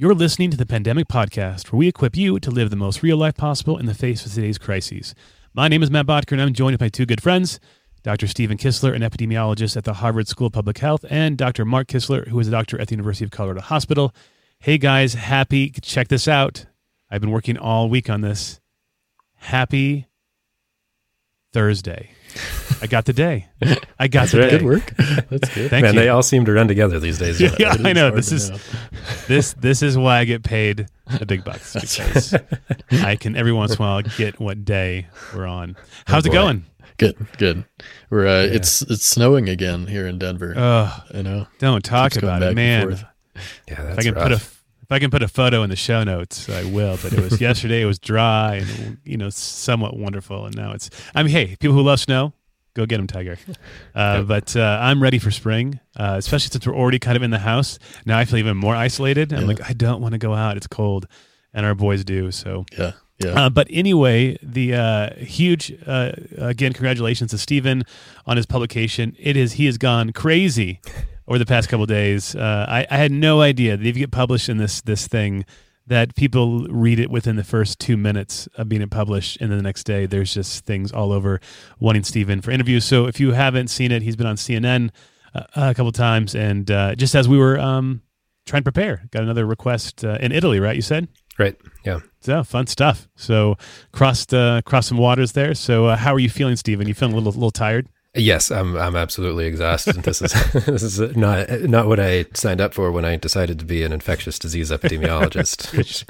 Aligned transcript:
You're 0.00 0.14
listening 0.14 0.50
to 0.50 0.56
the 0.56 0.64
Pandemic 0.64 1.08
Podcast, 1.08 1.70
where 1.70 1.78
we 1.78 1.86
equip 1.86 2.16
you 2.16 2.40
to 2.40 2.50
live 2.50 2.70
the 2.70 2.74
most 2.74 3.02
real 3.02 3.18
life 3.18 3.34
possible 3.34 3.76
in 3.76 3.84
the 3.84 3.92
face 3.92 4.24
of 4.24 4.32
today's 4.32 4.56
crises. 4.56 5.14
My 5.52 5.68
name 5.68 5.82
is 5.82 5.90
Matt 5.90 6.06
Botker, 6.06 6.32
and 6.32 6.40
I'm 6.40 6.54
joined 6.54 6.78
by 6.78 6.88
two 6.88 7.04
good 7.04 7.22
friends, 7.22 7.60
Dr. 8.02 8.26
Stephen 8.26 8.56
Kissler, 8.56 8.94
an 8.94 9.02
epidemiologist 9.02 9.76
at 9.76 9.84
the 9.84 9.92
Harvard 9.92 10.26
School 10.26 10.46
of 10.46 10.54
Public 10.54 10.78
Health, 10.78 11.04
and 11.10 11.36
Dr. 11.36 11.66
Mark 11.66 11.86
Kissler, 11.86 12.26
who 12.28 12.40
is 12.40 12.48
a 12.48 12.50
doctor 12.50 12.80
at 12.80 12.88
the 12.88 12.94
University 12.94 13.26
of 13.26 13.30
Colorado 13.30 13.60
Hospital. 13.60 14.14
Hey 14.58 14.78
guys, 14.78 15.12
happy, 15.12 15.68
check 15.82 16.08
this 16.08 16.26
out. 16.26 16.64
I've 17.10 17.20
been 17.20 17.30
working 17.30 17.58
all 17.58 17.90
week 17.90 18.08
on 18.08 18.22
this. 18.22 18.58
Happy 19.34 20.08
Thursday. 21.52 22.12
I 22.82 22.86
got 22.86 23.04
the 23.04 23.12
day. 23.12 23.46
I 23.98 24.08
got 24.08 24.20
That's 24.28 24.32
the 24.32 24.38
right. 24.40 24.50
day. 24.50 24.58
Good 24.58 24.64
work. 24.66 24.94
That's 25.28 25.54
good. 25.54 25.70
Thank 25.70 25.82
Man, 25.82 25.94
you. 25.94 26.00
they 26.00 26.08
all 26.08 26.22
seem 26.22 26.44
to 26.46 26.52
run 26.52 26.66
together 26.68 26.98
these 26.98 27.18
days. 27.18 27.40
Yeah, 27.58 27.74
don't? 27.74 27.86
I 27.86 27.92
know. 27.92 28.10
This 28.10 28.32
is 28.32 28.50
know. 28.50 28.56
this 29.28 29.52
this 29.54 29.82
is 29.82 29.98
why 29.98 30.18
I 30.18 30.24
get 30.24 30.42
paid 30.42 30.86
the 31.18 31.26
big 31.26 31.44
bucks 31.44 31.74
because 31.80 32.34
I 32.90 33.16
can 33.16 33.36
every 33.36 33.52
once 33.52 33.72
in 33.72 33.78
a 33.78 33.80
while 33.80 34.02
get 34.02 34.40
what 34.40 34.64
day 34.64 35.08
we're 35.34 35.46
on. 35.46 35.76
How's 36.06 36.24
it 36.26 36.32
going? 36.32 36.64
Good. 36.96 37.16
Good. 37.38 37.64
We're 38.10 38.26
uh, 38.26 38.42
it's 38.42 38.82
it's 38.82 39.04
snowing 39.06 39.48
again 39.48 39.86
here 39.86 40.06
in 40.06 40.18
Denver. 40.18 40.54
Oh, 40.56 41.04
you 41.14 41.22
know. 41.22 41.46
don't 41.58 41.82
talk 41.84 42.12
Keeps 42.12 42.22
about 42.22 42.42
it, 42.42 42.54
man. 42.54 42.88
forth. 42.88 43.04
Yeah, 43.68 43.92
If 43.92 43.98
I 43.98 44.02
can 44.02 44.14
rough. 44.14 44.22
put 44.24 44.32
a 44.32 44.36
if 44.36 44.92
I 44.92 44.98
can 44.98 45.10
put 45.10 45.22
a 45.22 45.28
photo 45.28 45.62
in 45.62 45.70
the 45.70 45.76
show 45.76 46.02
notes, 46.02 46.48
I 46.48 46.64
will. 46.64 46.98
But 47.02 47.12
it 47.12 47.20
was 47.20 47.40
yesterday. 47.48 47.80
It 47.82 47.86
was 47.86 47.98
dry 47.98 48.56
and 48.56 48.98
you 49.04 49.16
know 49.16 49.30
somewhat 49.30 49.96
wonderful, 49.96 50.46
and 50.46 50.56
now 50.56 50.72
it's. 50.72 50.90
I 51.14 51.22
mean, 51.22 51.32
hey, 51.32 51.56
people 51.60 51.74
who 51.76 51.82
love 51.82 52.00
snow, 52.00 52.32
go 52.74 52.86
get 52.86 52.96
them, 52.98 53.06
Tiger. 53.06 53.38
Uh, 53.94 54.18
Yep. 54.18 54.26
But 54.28 54.56
uh, 54.56 54.78
I'm 54.80 55.02
ready 55.02 55.18
for 55.18 55.30
spring, 55.30 55.80
uh, 55.96 56.14
especially 56.18 56.50
since 56.50 56.66
we're 56.66 56.76
already 56.76 56.98
kind 56.98 57.16
of 57.16 57.22
in 57.22 57.30
the 57.30 57.38
house. 57.40 57.78
Now 58.06 58.18
I 58.18 58.24
feel 58.24 58.38
even 58.38 58.56
more 58.56 58.74
isolated. 58.76 59.32
I'm 59.32 59.40
Yeah. 59.42 59.46
like, 59.48 59.68
I 59.68 59.72
don't 59.72 60.00
want 60.00 60.12
to 60.12 60.18
go 60.18 60.34
out. 60.34 60.56
It's 60.56 60.66
cold, 60.66 61.06
and 61.52 61.66
our 61.66 61.74
boys 61.74 62.04
do. 62.04 62.30
So 62.30 62.64
Yeah. 62.78 62.92
Yeah. 63.18 63.32
Uh, 63.46 63.50
but 63.50 63.66
anyway, 63.70 64.38
the 64.42 64.74
uh, 64.74 65.14
huge 65.16 65.72
uh, 65.86 66.12
again, 66.38 66.72
congratulations 66.72 67.32
to 67.32 67.38
Stephen 67.38 67.82
on 68.24 68.36
his 68.38 68.46
publication. 68.46 69.14
It 69.18 69.36
is 69.36 69.52
he 69.54 69.66
has 69.66 69.76
gone 69.76 70.12
crazy 70.12 70.80
over 71.28 71.38
the 71.38 71.44
past 71.44 71.68
couple 71.68 71.82
of 71.84 71.88
days. 71.90 72.34
Uh, 72.34 72.64
I, 72.66 72.86
I 72.90 72.96
had 72.96 73.12
no 73.12 73.42
idea 73.42 73.76
that 73.76 73.86
if 73.86 73.94
you 73.96 74.04
get 74.04 74.10
published 74.10 74.48
in 74.48 74.56
this 74.56 74.80
this 74.80 75.06
thing, 75.06 75.44
that 75.90 76.14
people 76.14 76.66
read 76.68 77.00
it 77.00 77.10
within 77.10 77.34
the 77.34 77.42
first 77.42 77.80
two 77.80 77.96
minutes 77.96 78.48
of 78.54 78.68
being 78.68 78.88
published, 78.88 79.40
and 79.40 79.50
then 79.50 79.58
the 79.58 79.64
next 79.64 79.84
day 79.84 80.06
there's 80.06 80.32
just 80.32 80.64
things 80.64 80.92
all 80.92 81.12
over 81.12 81.40
wanting 81.80 82.04
Stephen 82.04 82.40
for 82.40 82.52
interviews. 82.52 82.84
So 82.84 83.06
if 83.06 83.18
you 83.18 83.32
haven't 83.32 83.68
seen 83.68 83.90
it, 83.90 84.02
he's 84.02 84.14
been 84.14 84.28
on 84.28 84.36
CNN 84.36 84.90
uh, 85.34 85.42
a 85.56 85.74
couple 85.74 85.90
times, 85.90 86.36
and 86.36 86.70
uh, 86.70 86.94
just 86.94 87.16
as 87.16 87.28
we 87.28 87.36
were 87.38 87.58
um, 87.58 88.02
trying 88.46 88.62
to 88.62 88.72
prepare, 88.72 89.02
got 89.10 89.24
another 89.24 89.44
request 89.44 90.04
uh, 90.04 90.16
in 90.20 90.30
Italy, 90.30 90.60
right? 90.60 90.76
You 90.76 90.82
said. 90.82 91.08
right. 91.38 91.56
Yeah. 91.84 92.00
So 92.20 92.44
fun 92.44 92.68
stuff. 92.68 93.08
So 93.16 93.56
crossed 93.92 94.32
uh, 94.32 94.62
crossed 94.64 94.88
some 94.88 94.98
waters 94.98 95.32
there. 95.32 95.54
So 95.54 95.86
uh, 95.86 95.96
how 95.96 96.14
are 96.14 96.20
you 96.20 96.30
feeling, 96.30 96.54
Stephen? 96.54 96.86
You 96.86 96.94
feeling 96.94 97.14
a 97.14 97.16
little 97.16 97.32
little 97.32 97.50
tired? 97.50 97.88
Yes, 98.14 98.50
I'm. 98.50 98.76
I'm 98.76 98.96
absolutely 98.96 99.46
exhausted. 99.46 99.96
this 100.02 100.20
is 100.20 100.32
this 100.66 100.82
is 100.82 100.98
not 101.16 101.48
not 101.62 101.86
what 101.86 102.00
I 102.00 102.24
signed 102.34 102.60
up 102.60 102.74
for 102.74 102.90
when 102.90 103.04
I 103.04 103.14
decided 103.14 103.60
to 103.60 103.64
be 103.64 103.84
an 103.84 103.92
infectious 103.92 104.36
disease 104.36 104.72
epidemiologist. 104.72 105.72
which 105.76 106.04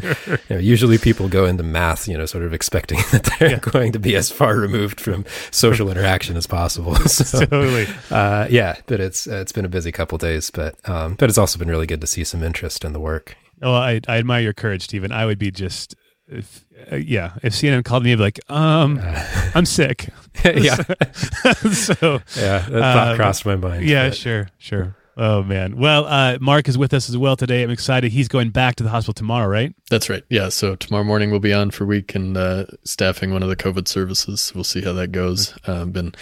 you 0.48 0.56
know, 0.56 0.58
usually 0.60 0.96
people 0.96 1.28
go 1.28 1.44
into 1.44 1.62
math, 1.62 2.08
you 2.08 2.16
know, 2.16 2.24
sort 2.24 2.42
of 2.44 2.54
expecting 2.54 2.98
that 3.12 3.28
they're 3.38 3.50
Yeah. 3.50 3.58
going 3.58 3.92
to 3.92 3.98
be 3.98 4.16
as 4.16 4.30
far 4.30 4.56
removed 4.56 4.98
from 4.98 5.26
social 5.50 5.90
interaction 5.90 6.38
as 6.38 6.46
possible. 6.46 6.94
So, 6.96 7.44
totally. 7.44 7.86
uh, 8.10 8.46
yeah, 8.48 8.76
but 8.86 9.00
it's 9.00 9.26
uh, 9.26 9.36
it's 9.36 9.52
been 9.52 9.66
a 9.66 9.68
busy 9.68 9.92
couple 9.92 10.16
days, 10.16 10.50
but 10.50 10.76
um, 10.88 11.16
but 11.16 11.28
it's 11.28 11.38
also 11.38 11.58
been 11.58 11.68
really 11.68 11.86
good 11.86 12.00
to 12.00 12.06
see 12.06 12.24
some 12.24 12.42
interest 12.42 12.82
in 12.82 12.94
the 12.94 13.00
work. 13.00 13.36
Well, 13.60 13.74
I, 13.74 14.00
I 14.08 14.16
admire 14.16 14.40
your 14.40 14.54
courage, 14.54 14.84
Stephen. 14.84 15.12
I 15.12 15.26
would 15.26 15.38
be 15.38 15.50
just, 15.50 15.94
if, 16.28 16.64
uh, 16.92 16.96
yeah. 16.96 17.32
If 17.42 17.52
CNN 17.54 17.84
called 17.84 18.04
me, 18.04 18.12
I'd 18.12 18.16
be 18.16 18.22
like, 18.22 18.40
um, 18.50 19.00
I'm 19.54 19.66
sick. 19.66 20.08
yeah, 20.44 20.76
so 21.72 22.20
yeah, 22.36 22.58
that 22.60 22.70
thought 22.70 23.16
crossed 23.16 23.44
my 23.44 23.56
mind. 23.56 23.84
yeah, 23.84 24.08
but- 24.08 24.16
sure, 24.16 24.48
sure. 24.58 24.96
Oh 25.16 25.42
man. 25.42 25.76
Well, 25.76 26.06
uh, 26.06 26.38
Mark 26.40 26.66
is 26.68 26.78
with 26.78 26.94
us 26.94 27.10
as 27.10 27.16
well 27.18 27.36
today. 27.36 27.62
I'm 27.62 27.70
excited. 27.70 28.10
He's 28.12 28.28
going 28.28 28.50
back 28.50 28.76
to 28.76 28.82
the 28.84 28.88
hospital 28.88 29.12
tomorrow, 29.12 29.48
right? 29.48 29.74
That's 29.90 30.08
right. 30.08 30.22
Yeah. 30.30 30.48
So 30.48 30.76
tomorrow 30.76 31.04
morning 31.04 31.30
we'll 31.30 31.40
be 31.40 31.52
on 31.52 31.70
for 31.72 31.84
a 31.84 31.86
week 31.86 32.14
and 32.14 32.36
uh, 32.38 32.66
staffing 32.84 33.30
one 33.32 33.42
of 33.42 33.50
the 33.50 33.56
COVID 33.56 33.86
services. 33.86 34.52
We'll 34.54 34.64
see 34.64 34.80
how 34.82 34.94
that 34.94 35.08
goes. 35.08 35.52
Uh, 35.66 35.84
been 35.84 36.14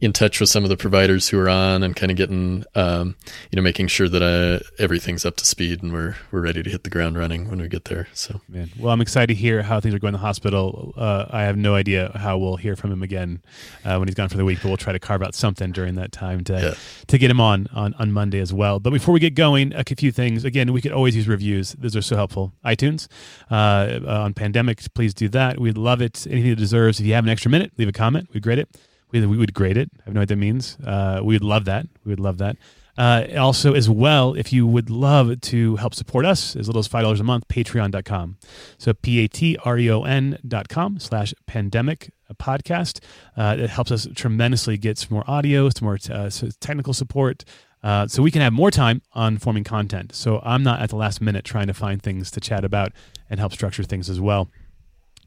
in 0.00 0.12
touch 0.14 0.40
with 0.40 0.48
some 0.48 0.62
of 0.64 0.70
the 0.70 0.76
providers 0.76 1.28
who 1.28 1.38
are 1.38 1.48
on 1.48 1.82
and 1.82 1.94
kind 1.94 2.10
of 2.10 2.16
getting, 2.16 2.64
um, 2.74 3.16
you 3.50 3.56
know, 3.56 3.62
making 3.62 3.86
sure 3.88 4.08
that 4.08 4.22
uh, 4.22 4.58
everything's 4.82 5.26
up 5.26 5.36
to 5.36 5.44
speed 5.44 5.82
and 5.82 5.92
we're 5.92 6.16
we're 6.30 6.40
ready 6.40 6.62
to 6.62 6.70
hit 6.70 6.84
the 6.84 6.90
ground 6.90 7.18
running 7.18 7.50
when 7.50 7.60
we 7.60 7.68
get 7.68 7.84
there. 7.84 8.08
So 8.14 8.40
Man. 8.48 8.70
Well, 8.78 8.92
I'm 8.92 9.00
excited 9.02 9.26
to 9.28 9.34
hear 9.34 9.62
how 9.62 9.78
things 9.78 9.94
are 9.94 9.98
going 9.98 10.14
in 10.14 10.20
the 10.20 10.26
hospital. 10.26 10.94
Uh, 10.96 11.26
I 11.30 11.42
have 11.42 11.56
no 11.56 11.74
idea 11.74 12.12
how 12.14 12.38
we'll 12.38 12.56
hear 12.56 12.76
from 12.76 12.90
him 12.92 13.02
again 13.02 13.42
uh, 13.84 13.96
when 13.98 14.08
he's 14.08 14.14
gone 14.14 14.28
for 14.30 14.38
the 14.38 14.44
week, 14.44 14.60
but 14.62 14.68
we'll 14.68 14.76
try 14.78 14.92
to 14.92 14.98
carve 14.98 15.22
out 15.22 15.34
something 15.34 15.70
during 15.72 15.96
that 15.96 16.12
time 16.12 16.44
to 16.44 16.52
Yeah. 16.54 16.74
to 17.08 17.18
get 17.18 17.30
him 17.30 17.40
on, 17.40 17.68
on 17.74 17.92
on 17.94 18.10
Monday 18.12 18.40
as 18.40 18.52
well. 18.52 18.80
But 18.80 18.90
before 18.94 19.12
we 19.12 19.20
get 19.20 19.34
going, 19.34 19.74
a 19.74 19.84
few 19.84 20.12
things. 20.12 20.44
Again, 20.44 20.72
we 20.72 20.80
could 20.80 20.92
always 20.92 21.14
use 21.14 21.28
reviews. 21.28 21.72
Those 21.72 21.94
are 21.96 22.02
so 22.02 22.16
helpful. 22.16 22.52
iTunes 22.64 23.06
uh, 23.50 24.00
on 24.06 24.32
pandemic, 24.34 24.80
please 24.94 25.12
do 25.12 25.28
that. 25.30 25.60
We'd 25.60 25.76
love 25.76 26.00
it. 26.00 26.26
Anything 26.30 26.50
that 26.50 26.56
deserves. 26.56 27.00
If 27.00 27.06
you 27.06 27.12
have 27.14 27.24
an 27.24 27.30
extra 27.30 27.50
minute, 27.50 27.72
leave 27.76 27.88
a 27.88 27.92
comment. 27.92 28.28
We'd 28.32 28.42
grade 28.42 28.58
it. 28.60 28.68
We, 29.10 29.24
we 29.26 29.36
would 29.36 29.54
grade 29.54 29.76
it. 29.76 29.90
I 30.00 30.04
have 30.04 30.14
no 30.14 30.20
idea 30.20 30.22
what 30.22 30.28
that 30.28 30.36
means. 30.36 30.78
Uh, 30.84 31.20
we 31.22 31.34
would 31.34 31.44
love 31.44 31.64
that. 31.66 31.86
We 32.04 32.10
would 32.10 32.20
love 32.20 32.38
that. 32.38 32.56
Uh, 32.98 33.26
also, 33.38 33.72
as 33.72 33.88
well, 33.88 34.34
if 34.34 34.52
you 34.52 34.66
would 34.66 34.90
love 34.90 35.40
to 35.40 35.76
help 35.76 35.94
support 35.94 36.26
us, 36.26 36.54
as 36.54 36.66
little 36.68 36.80
as 36.80 36.88
$5 36.88 37.18
a 37.18 37.22
month, 37.22 37.48
patreon.com. 37.48 38.36
So 38.76 38.92
P-A-T-R-E-O-N 38.92 40.38
dot 40.46 40.68
com 40.68 40.98
slash 40.98 41.32
pandemic 41.46 42.12
podcast. 42.34 43.00
Uh, 43.36 43.56
it 43.58 43.70
helps 43.70 43.90
us 43.90 44.06
tremendously 44.14 44.76
get 44.76 44.98
some 44.98 45.14
more 45.14 45.24
audio, 45.26 45.68
some 45.70 45.86
more 45.86 45.98
uh, 46.10 46.24
s- 46.26 46.56
technical 46.60 46.92
support, 46.92 47.44
uh, 47.82 48.06
so 48.06 48.22
we 48.22 48.30
can 48.30 48.42
have 48.42 48.52
more 48.52 48.70
time 48.70 49.00
on 49.14 49.38
forming 49.38 49.64
content. 49.64 50.14
So 50.14 50.40
I'm 50.44 50.62
not 50.62 50.82
at 50.82 50.90
the 50.90 50.96
last 50.96 51.20
minute 51.20 51.44
trying 51.44 51.66
to 51.68 51.74
find 51.74 52.02
things 52.02 52.30
to 52.32 52.40
chat 52.40 52.64
about 52.64 52.92
and 53.30 53.40
help 53.40 53.52
structure 53.52 53.82
things 53.82 54.10
as 54.10 54.20
well. 54.20 54.50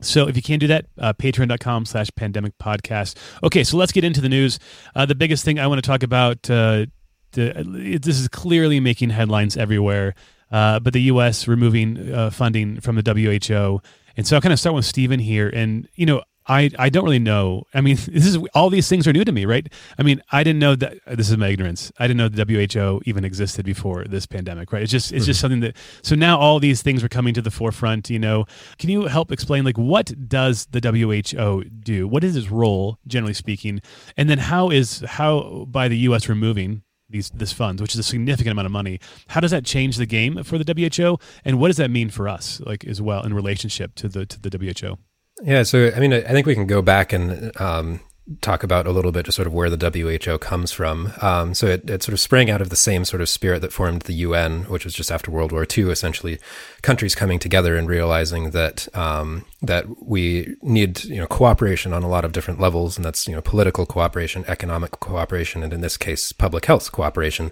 So 0.01 0.27
if 0.27 0.35
you 0.35 0.41
can't 0.41 0.59
do 0.59 0.67
that, 0.67 0.85
uh, 0.97 1.13
patreon.com 1.13 1.85
slash 1.85 2.09
pandemic 2.15 2.57
podcast. 2.57 3.15
Okay, 3.43 3.63
so 3.63 3.77
let's 3.77 3.91
get 3.91 4.03
into 4.03 4.21
the 4.21 4.29
news. 4.29 4.59
Uh, 4.95 5.05
the 5.05 5.15
biggest 5.15 5.45
thing 5.45 5.59
I 5.59 5.67
want 5.67 5.81
to 5.83 5.87
talk 5.87 6.03
about, 6.03 6.49
uh, 6.49 6.87
the, 7.31 7.99
this 8.01 8.19
is 8.19 8.27
clearly 8.27 8.79
making 8.79 9.11
headlines 9.11 9.57
everywhere, 9.57 10.13
uh, 10.51 10.79
but 10.79 10.93
the 10.93 11.01
U.S. 11.03 11.47
removing 11.47 12.13
uh, 12.13 12.29
funding 12.29 12.79
from 12.79 12.95
the 12.95 13.39
WHO. 13.41 13.81
And 14.15 14.27
so 14.27 14.35
I'll 14.35 14.41
kind 14.41 14.53
of 14.53 14.59
start 14.59 14.75
with 14.75 14.85
Stephen 14.85 15.19
here. 15.19 15.49
And, 15.49 15.87
you 15.95 16.05
know, 16.05 16.21
I, 16.47 16.69
I 16.77 16.89
don't 16.89 17.03
really 17.03 17.19
know. 17.19 17.63
I 17.73 17.81
mean, 17.81 17.95
this 18.07 18.25
is 18.25 18.37
all 18.53 18.69
these 18.69 18.87
things 18.87 19.07
are 19.07 19.13
new 19.13 19.23
to 19.23 19.31
me, 19.31 19.45
right? 19.45 19.71
I 19.97 20.03
mean, 20.03 20.21
I 20.31 20.43
didn't 20.43 20.59
know 20.59 20.75
that 20.75 20.97
this 21.05 21.29
is 21.29 21.37
my 21.37 21.47
ignorance. 21.47 21.91
I 21.99 22.07
didn't 22.07 22.17
know 22.17 22.29
the 22.29 22.73
WHO 22.73 23.01
even 23.05 23.25
existed 23.25 23.65
before 23.65 24.05
this 24.05 24.25
pandemic, 24.25 24.71
right? 24.71 24.83
It's 24.83 24.91
just 24.91 25.11
it's 25.11 25.25
just 25.25 25.37
mm-hmm. 25.37 25.43
something 25.43 25.59
that 25.61 25.77
so 26.01 26.15
now 26.15 26.37
all 26.39 26.59
these 26.59 26.81
things 26.81 27.03
are 27.03 27.09
coming 27.09 27.33
to 27.33 27.41
the 27.41 27.51
forefront. 27.51 28.09
You 28.09 28.19
know, 28.19 28.45
can 28.77 28.89
you 28.89 29.05
help 29.05 29.31
explain 29.31 29.63
like 29.63 29.77
what 29.77 30.11
does 30.27 30.67
the 30.71 30.79
WHO 30.79 31.63
do? 31.63 32.07
What 32.07 32.23
is 32.23 32.35
its 32.35 32.49
role, 32.49 32.99
generally 33.07 33.33
speaking, 33.33 33.81
and 34.17 34.29
then 34.29 34.37
how 34.37 34.69
is 34.69 35.03
how 35.07 35.65
by 35.69 35.87
the 35.87 35.97
U.S. 35.99 36.27
removing 36.29 36.83
these 37.09 37.29
this 37.29 37.53
funds, 37.53 37.81
which 37.81 37.93
is 37.93 37.99
a 37.99 38.03
significant 38.03 38.51
amount 38.51 38.65
of 38.65 38.71
money. 38.71 38.99
How 39.27 39.39
does 39.39 39.51
that 39.51 39.63
change 39.63 39.97
the 39.97 40.05
game 40.05 40.43
for 40.43 40.57
the 40.57 40.89
WHO, 40.89 41.17
and 41.45 41.59
what 41.59 41.67
does 41.67 41.77
that 41.77 41.91
mean 41.91 42.09
for 42.09 42.27
us, 42.27 42.59
like 42.65 42.83
as 42.85 43.01
well 43.01 43.23
in 43.23 43.33
relationship 43.33 43.95
to 43.95 44.09
the 44.09 44.25
to 44.25 44.39
the 44.39 44.57
WHO? 44.57 44.97
Yeah, 45.43 45.63
so 45.63 45.91
I 45.93 45.99
mean, 45.99 46.13
I 46.13 46.21
think 46.21 46.47
we 46.47 46.55
can 46.55 46.67
go 46.67 46.81
back 46.81 47.11
and 47.11 47.51
um, 47.59 47.99
talk 48.39 48.63
about 48.63 48.87
a 48.87 48.91
little 48.91 49.11
bit 49.11 49.25
just 49.25 49.35
sort 49.35 49.47
of 49.47 49.53
where 49.53 49.69
the 49.69 49.89
WHO 50.23 50.37
comes 50.37 50.71
from. 50.71 51.11
Um, 51.21 51.53
so 51.53 51.67
it, 51.67 51.89
it 51.89 52.01
sort 52.01 52.13
of 52.13 52.19
sprang 52.21 52.49
out 52.49 52.61
of 52.61 52.69
the 52.69 52.77
same 52.77 53.03
sort 53.03 53.21
of 53.21 53.27
spirit 53.27 53.61
that 53.61 53.73
formed 53.73 54.03
the 54.03 54.13
UN, 54.13 54.63
which 54.63 54.85
was 54.85 54.93
just 54.93 55.11
after 55.11 55.31
World 55.31 55.51
War 55.51 55.67
II, 55.77 55.91
essentially 55.91 56.39
countries 56.81 57.13
coming 57.13 57.39
together 57.39 57.75
and 57.75 57.89
realizing 57.89 58.51
that 58.51 58.87
um, 58.95 59.45
that 59.63 59.85
we 60.05 60.55
need 60.61 61.03
you 61.05 61.17
know 61.17 61.25
cooperation 61.25 61.93
on 61.93 62.03
a 62.03 62.09
lot 62.09 62.25
of 62.25 62.33
different 62.33 62.59
levels, 62.59 62.97
and 62.97 63.05
that's 63.05 63.27
you 63.27 63.33
know 63.33 63.41
political 63.41 63.85
cooperation, 63.85 64.43
economic 64.47 64.91
cooperation, 64.99 65.63
and 65.63 65.73
in 65.73 65.81
this 65.81 65.97
case, 65.97 66.31
public 66.31 66.65
health 66.65 66.91
cooperation. 66.91 67.51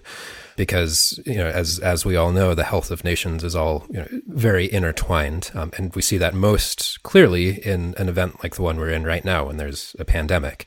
Because 0.56 1.18
you 1.24 1.36
know 1.36 1.48
as 1.48 1.78
as 1.78 2.04
we 2.04 2.14
all 2.14 2.30
know 2.30 2.54
the 2.54 2.64
health 2.64 2.90
of 2.90 3.04
nations 3.04 3.42
is 3.42 3.56
all 3.56 3.86
you 3.88 4.00
know, 4.00 4.08
very 4.28 4.70
intertwined. 4.70 5.50
Um, 5.54 5.72
and 5.76 5.94
we 5.94 6.02
see 6.02 6.18
that 6.18 6.34
most 6.34 7.02
clearly 7.02 7.64
in 7.66 7.94
an 7.96 8.08
event 8.08 8.42
like 8.42 8.56
the 8.56 8.62
one 8.62 8.78
we're 8.78 8.90
in 8.90 9.04
right 9.04 9.24
now 9.24 9.46
when 9.46 9.56
there's 9.56 9.96
a 9.98 10.04
pandemic. 10.04 10.66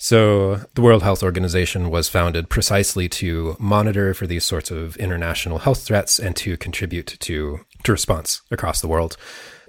So 0.00 0.60
the 0.74 0.82
World 0.82 1.02
Health 1.02 1.24
Organization 1.24 1.90
was 1.90 2.08
founded 2.08 2.48
precisely 2.48 3.08
to 3.08 3.56
monitor 3.58 4.14
for 4.14 4.28
these 4.28 4.44
sorts 4.44 4.70
of 4.70 4.96
international 4.98 5.58
health 5.58 5.82
threats 5.82 6.20
and 6.20 6.36
to 6.36 6.56
contribute 6.56 7.16
to 7.18 7.60
to 7.84 7.92
response 7.92 8.42
across 8.50 8.80
the 8.80 8.88
world. 8.88 9.16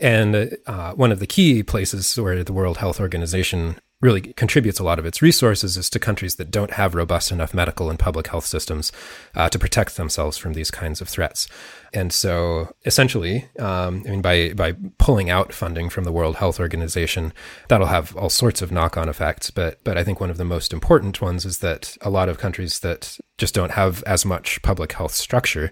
And 0.01 0.57
uh, 0.65 0.93
one 0.93 1.11
of 1.11 1.19
the 1.19 1.27
key 1.27 1.63
places 1.63 2.15
where 2.17 2.43
the 2.43 2.53
World 2.53 2.77
Health 2.77 2.99
Organization 2.99 3.79
really 4.01 4.21
contributes 4.21 4.79
a 4.79 4.83
lot 4.83 4.97
of 4.97 5.05
its 5.05 5.21
resources 5.21 5.75
is 5.75 5.89
to 5.89 5.99
countries 5.99 6.35
that 6.35 6.49
don't 6.49 6.71
have 6.71 6.95
robust 6.95 7.31
enough 7.31 7.53
medical 7.53 7.89
and 7.89 7.99
public 7.99 8.27
health 8.27 8.45
systems 8.45 8.93
uh, 9.35 9.49
to 9.49 9.59
protect 9.59 9.97
themselves 9.97 10.37
from 10.37 10.53
these 10.53 10.71
kinds 10.71 11.01
of 11.01 11.09
threats. 11.09 11.47
And 11.93 12.13
so, 12.13 12.73
essentially, 12.85 13.49
um, 13.59 14.03
I 14.07 14.11
mean, 14.11 14.21
by 14.21 14.53
by 14.53 14.75
pulling 14.99 15.29
out 15.29 15.51
funding 15.51 15.89
from 15.89 16.05
the 16.05 16.11
World 16.11 16.37
Health 16.37 16.59
Organization, 16.59 17.33
that'll 17.67 17.87
have 17.87 18.15
all 18.15 18.29
sorts 18.29 18.61
of 18.61 18.71
knock-on 18.71 19.09
effects. 19.09 19.51
But 19.51 19.83
but 19.83 19.97
I 19.97 20.03
think 20.03 20.21
one 20.21 20.29
of 20.29 20.37
the 20.37 20.45
most 20.45 20.71
important 20.71 21.21
ones 21.21 21.45
is 21.45 21.59
that 21.59 21.97
a 22.01 22.09
lot 22.09 22.29
of 22.29 22.37
countries 22.37 22.79
that 22.79 23.17
just 23.37 23.55
don't 23.55 23.71
have 23.71 24.03
as 24.03 24.25
much 24.25 24.61
public 24.61 24.93
health 24.93 25.13
structure 25.13 25.71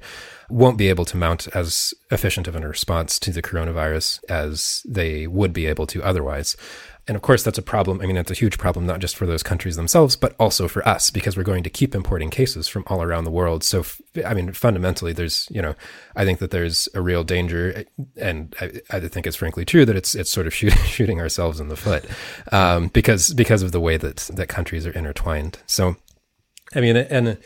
won't 0.50 0.78
be 0.78 0.90
able 0.90 1.06
to 1.06 1.18
mount 1.18 1.48
as 1.54 1.94
efficient 2.10 2.48
of 2.48 2.56
a 2.56 2.60
response 2.68 3.20
to 3.20 3.32
the 3.32 3.42
coronavirus 3.42 4.20
as 4.30 4.82
they 4.86 5.28
would 5.28 5.54
be 5.54 5.66
able 5.66 5.86
to 5.88 6.04
otherwise. 6.04 6.56
And 7.08 7.16
of 7.16 7.22
course, 7.22 7.42
that's 7.42 7.58
a 7.58 7.62
problem. 7.62 8.02
I 8.02 8.06
mean, 8.06 8.18
it's 8.18 8.32
a 8.32 8.34
huge 8.34 8.58
problem, 8.58 8.86
not 8.86 9.00
just 9.00 9.16
for 9.16 9.26
those 9.26 9.42
countries 9.42 9.78
themselves, 9.78 10.18
but 10.18 10.36
also 10.40 10.68
for 10.68 10.86
us, 10.86 11.10
because 11.10 11.38
we're 11.38 11.44
going 11.44 11.64
to 11.64 11.70
keep 11.70 11.96
importing 11.96 12.30
cases 12.30 12.68
from 12.68 12.84
all 12.88 13.02
around 13.02 13.24
the 13.24 13.32
world. 13.32 13.64
So, 13.64 13.86
I 14.26 14.34
mean, 14.34 14.52
fundamentally, 14.52 15.14
there's, 15.14 15.48
you 15.50 15.62
know, 15.62 15.74
I 16.18 16.26
think 16.26 16.40
that 16.40 16.52
there's 16.52 16.90
a 16.94 17.02
real 17.02 17.24
danger, 17.24 17.86
and 18.18 18.54
I, 18.60 18.82
I 18.90 19.00
think 19.00 19.26
it's 19.26 19.38
frankly 19.38 19.64
true 19.64 19.86
that 19.86 19.96
it's 19.96 20.16
it's 20.16 20.30
sort 20.30 20.48
of 20.48 20.54
shoot, 20.60 20.74
shooting 20.86 21.22
ourselves 21.22 21.62
in 21.62 21.70
the 21.70 21.78
foot 21.78 22.06
um, 22.52 22.88
because 22.90 23.34
because 23.34 23.62
of 23.62 23.72
the 23.72 23.82
way 23.82 23.96
that 23.96 24.18
that 24.34 24.50
countries 24.50 24.86
are 24.86 24.92
intertwined. 24.92 25.60
So, 25.66 25.96
I 26.76 26.82
mean, 26.82 26.98
and 26.98 27.38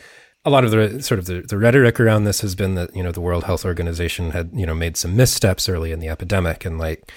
a 0.44 0.50
lot 0.50 0.64
of 0.64 0.72
the 0.72 1.02
sort 1.02 1.20
of 1.20 1.26
the, 1.26 1.42
the 1.42 1.56
rhetoric 1.56 2.00
around 2.00 2.24
this 2.24 2.40
has 2.40 2.54
been 2.54 2.74
that 2.74 2.94
you 2.96 3.02
know 3.02 3.12
the 3.12 3.20
World 3.20 3.44
Health 3.44 3.64
Organization 3.64 4.32
had 4.32 4.50
you 4.52 4.66
know 4.66 4.74
made 4.74 4.96
some 4.96 5.16
missteps 5.16 5.68
early 5.68 5.92
in 5.92 6.00
the 6.00 6.08
epidemic, 6.08 6.64
and 6.64 6.78
like 6.78 7.12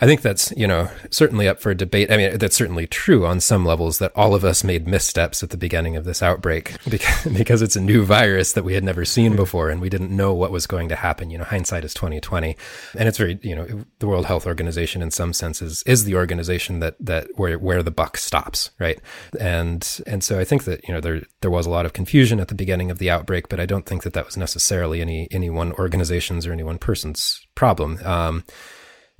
I 0.00 0.06
think 0.06 0.22
that's, 0.22 0.50
you 0.56 0.66
know, 0.66 0.88
certainly 1.10 1.46
up 1.46 1.60
for 1.60 1.74
debate. 1.74 2.10
I 2.10 2.16
mean, 2.16 2.38
that's 2.38 2.56
certainly 2.56 2.86
true 2.86 3.26
on 3.26 3.38
some 3.38 3.66
levels 3.66 3.98
that 3.98 4.12
all 4.16 4.34
of 4.34 4.44
us 4.44 4.64
made 4.64 4.88
missteps 4.88 5.42
at 5.42 5.50
the 5.50 5.58
beginning 5.58 5.94
of 5.94 6.04
this 6.04 6.22
outbreak 6.22 6.74
because, 6.88 7.26
because 7.26 7.60
it's 7.60 7.76
a 7.76 7.80
new 7.82 8.04
virus 8.04 8.54
that 8.54 8.64
we 8.64 8.72
had 8.72 8.82
never 8.82 9.04
seen 9.04 9.36
before 9.36 9.68
and 9.68 9.80
we 9.80 9.90
didn't 9.90 10.10
know 10.10 10.32
what 10.32 10.52
was 10.52 10.66
going 10.66 10.88
to 10.88 10.96
happen. 10.96 11.30
You 11.30 11.36
know, 11.36 11.44
hindsight 11.44 11.84
is 11.84 11.92
2020. 11.92 12.56
And 12.98 13.08
it's 13.08 13.18
very, 13.18 13.38
you 13.42 13.54
know, 13.54 13.84
the 13.98 14.08
World 14.08 14.24
Health 14.24 14.46
Organization 14.46 15.02
in 15.02 15.10
some 15.10 15.34
senses 15.34 15.82
is 15.84 16.04
the 16.04 16.14
organization 16.14 16.80
that, 16.80 16.96
that 16.98 17.28
where, 17.34 17.58
where 17.58 17.82
the 17.82 17.90
buck 17.90 18.16
stops, 18.16 18.70
right? 18.78 18.98
And, 19.38 20.00
and 20.06 20.24
so 20.24 20.38
I 20.38 20.44
think 20.44 20.64
that, 20.64 20.86
you 20.88 20.94
know, 20.94 21.00
there, 21.00 21.22
there 21.42 21.50
was 21.50 21.66
a 21.66 21.70
lot 21.70 21.84
of 21.84 21.92
confusion 21.92 22.40
at 22.40 22.48
the 22.48 22.54
beginning 22.54 22.90
of 22.90 22.98
the 22.98 23.10
outbreak, 23.10 23.50
but 23.50 23.60
I 23.60 23.66
don't 23.66 23.84
think 23.84 24.02
that 24.04 24.14
that 24.14 24.24
was 24.24 24.38
necessarily 24.38 25.02
any, 25.02 25.28
any 25.30 25.50
one 25.50 25.72
organization's 25.72 26.46
or 26.46 26.52
any 26.52 26.62
one 26.62 26.78
person's 26.78 27.46
problem. 27.54 27.98
Um, 28.02 28.44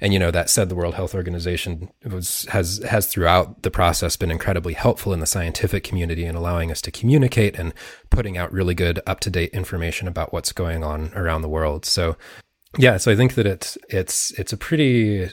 and 0.00 0.12
you 0.12 0.18
know 0.18 0.30
that 0.30 0.50
said, 0.50 0.68
the 0.68 0.74
World 0.74 0.94
Health 0.94 1.14
Organization 1.14 1.90
was 2.04 2.46
has 2.50 2.78
has 2.88 3.06
throughout 3.06 3.62
the 3.62 3.70
process 3.70 4.16
been 4.16 4.30
incredibly 4.30 4.74
helpful 4.74 5.12
in 5.12 5.20
the 5.20 5.26
scientific 5.26 5.84
community 5.84 6.24
in 6.24 6.34
allowing 6.34 6.70
us 6.70 6.80
to 6.82 6.90
communicate 6.90 7.58
and 7.58 7.74
putting 8.08 8.38
out 8.38 8.52
really 8.52 8.74
good 8.74 9.00
up 9.06 9.20
to 9.20 9.30
date 9.30 9.50
information 9.50 10.08
about 10.08 10.32
what's 10.32 10.52
going 10.52 10.82
on 10.82 11.12
around 11.14 11.42
the 11.42 11.48
world. 11.48 11.84
So 11.84 12.16
yeah, 12.78 12.96
so 12.96 13.12
I 13.12 13.16
think 13.16 13.34
that 13.34 13.46
it's 13.46 13.76
it's 13.88 14.30
it's 14.32 14.52
a 14.52 14.56
pretty 14.56 15.30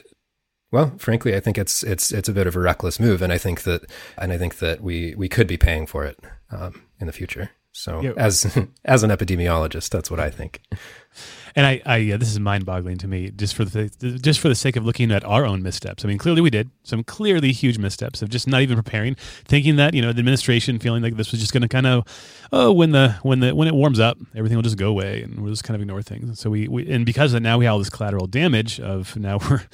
well, 0.70 0.92
frankly, 0.98 1.34
I 1.34 1.40
think 1.40 1.56
it's 1.56 1.82
it's 1.82 2.12
it's 2.12 2.28
a 2.28 2.32
bit 2.32 2.46
of 2.46 2.56
a 2.56 2.60
reckless 2.60 3.00
move, 3.00 3.22
and 3.22 3.32
I 3.32 3.38
think 3.38 3.62
that 3.62 3.90
and 4.18 4.32
I 4.32 4.38
think 4.38 4.58
that 4.58 4.82
we 4.82 5.14
we 5.14 5.28
could 5.28 5.46
be 5.46 5.56
paying 5.56 5.86
for 5.86 6.04
it 6.04 6.18
um, 6.50 6.82
in 7.00 7.06
the 7.06 7.12
future. 7.12 7.50
So 7.72 8.00
yeah. 8.00 8.12
as 8.16 8.58
as 8.84 9.02
an 9.02 9.10
epidemiologist, 9.10 9.90
that's 9.90 10.10
what 10.10 10.20
I 10.20 10.30
think. 10.30 10.60
And 11.58 11.66
I, 11.66 11.82
I 11.84 11.96
yeah, 11.96 12.16
this 12.16 12.30
is 12.30 12.38
mind-boggling 12.38 12.98
to 12.98 13.08
me, 13.08 13.32
just 13.32 13.56
for 13.56 13.64
the 13.64 13.88
just 14.22 14.38
for 14.38 14.48
the 14.48 14.54
sake 14.54 14.76
of 14.76 14.86
looking 14.86 15.10
at 15.10 15.24
our 15.24 15.44
own 15.44 15.60
missteps. 15.60 16.04
I 16.04 16.08
mean, 16.08 16.16
clearly 16.16 16.40
we 16.40 16.50
did 16.50 16.70
some 16.84 17.02
clearly 17.02 17.50
huge 17.50 17.78
missteps 17.78 18.22
of 18.22 18.28
just 18.28 18.46
not 18.46 18.62
even 18.62 18.76
preparing, 18.76 19.16
thinking 19.16 19.74
that 19.74 19.92
you 19.92 20.00
know 20.00 20.12
the 20.12 20.20
administration 20.20 20.78
feeling 20.78 21.02
like 21.02 21.16
this 21.16 21.32
was 21.32 21.40
just 21.40 21.52
going 21.52 21.62
to 21.62 21.68
kind 21.68 21.88
of, 21.88 22.06
oh, 22.52 22.70
when 22.70 22.92
the 22.92 23.18
when 23.22 23.40
the 23.40 23.56
when 23.56 23.66
it 23.66 23.74
warms 23.74 23.98
up, 23.98 24.18
everything 24.36 24.56
will 24.56 24.62
just 24.62 24.76
go 24.76 24.88
away, 24.88 25.20
and 25.24 25.40
we'll 25.40 25.50
just 25.50 25.64
kind 25.64 25.74
of 25.74 25.80
ignore 25.80 26.00
things. 26.00 26.38
So 26.38 26.48
we, 26.48 26.68
we 26.68 26.88
and 26.92 27.04
because 27.04 27.32
of 27.32 27.38
that, 27.38 27.40
now 27.40 27.58
we 27.58 27.64
have 27.64 27.72
all 27.72 27.80
this 27.80 27.90
collateral 27.90 28.28
damage 28.28 28.78
of 28.78 29.16
now 29.16 29.40
we're 29.50 29.64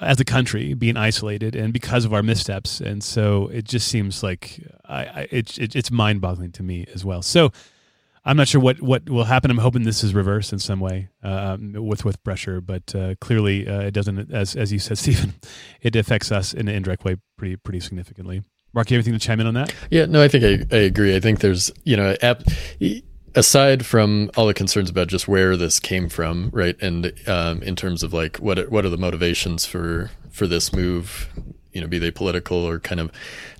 as 0.00 0.18
a 0.20 0.24
country 0.24 0.72
being 0.72 0.96
isolated, 0.96 1.54
and 1.54 1.74
because 1.74 2.06
of 2.06 2.14
our 2.14 2.22
missteps, 2.22 2.80
and 2.80 3.04
so 3.04 3.48
it 3.48 3.66
just 3.66 3.88
seems 3.88 4.22
like 4.22 4.62
I, 4.86 5.04
I 5.04 5.28
it, 5.30 5.58
it 5.58 5.76
it's 5.76 5.90
mind-boggling 5.90 6.52
to 6.52 6.62
me 6.62 6.86
as 6.94 7.04
well. 7.04 7.20
So 7.20 7.52
I'm 8.28 8.36
not 8.36 8.46
sure 8.46 8.60
what, 8.60 8.82
what 8.82 9.08
will 9.08 9.24
happen. 9.24 9.50
I'm 9.50 9.56
hoping 9.56 9.84
this 9.84 10.04
is 10.04 10.14
reversed 10.14 10.52
in 10.52 10.58
some 10.58 10.80
way 10.80 11.08
um, 11.22 11.72
with 11.72 12.04
with 12.04 12.22
pressure, 12.24 12.60
but 12.60 12.94
uh, 12.94 13.14
clearly 13.22 13.66
uh, 13.66 13.80
it 13.80 13.92
doesn't. 13.92 14.30
As 14.30 14.54
as 14.54 14.70
you 14.70 14.78
said, 14.78 14.98
Stephen, 15.02 15.34
it 15.80 15.96
affects 15.96 16.30
us 16.30 16.52
in 16.52 16.68
an 16.68 16.74
indirect 16.74 17.04
way 17.04 17.16
pretty 17.38 17.56
pretty 17.56 17.80
significantly. 17.80 18.42
Mark, 18.74 18.90
you 18.90 18.98
have 18.98 19.06
anything 19.06 19.18
to 19.18 19.26
chime 19.26 19.40
in 19.40 19.46
on 19.46 19.54
that? 19.54 19.74
Yeah, 19.90 20.04
no, 20.04 20.22
I 20.22 20.28
think 20.28 20.44
I, 20.44 20.76
I 20.76 20.80
agree. 20.80 21.16
I 21.16 21.20
think 21.20 21.40
there's 21.40 21.72
you 21.84 21.96
know, 21.96 22.14
aside 23.34 23.86
from 23.86 24.30
all 24.36 24.46
the 24.46 24.52
concerns 24.52 24.90
about 24.90 25.08
just 25.08 25.26
where 25.26 25.56
this 25.56 25.80
came 25.80 26.10
from, 26.10 26.50
right, 26.52 26.76
and 26.82 27.14
um, 27.26 27.62
in 27.62 27.76
terms 27.76 28.02
of 28.02 28.12
like 28.12 28.36
what 28.36 28.70
what 28.70 28.84
are 28.84 28.90
the 28.90 28.98
motivations 28.98 29.64
for 29.64 30.10
for 30.30 30.46
this 30.46 30.70
move 30.70 31.30
you 31.78 31.82
know, 31.82 31.88
be 31.88 32.00
they 32.00 32.10
political 32.10 32.58
or 32.58 32.80
kind 32.80 33.00
of 33.00 33.12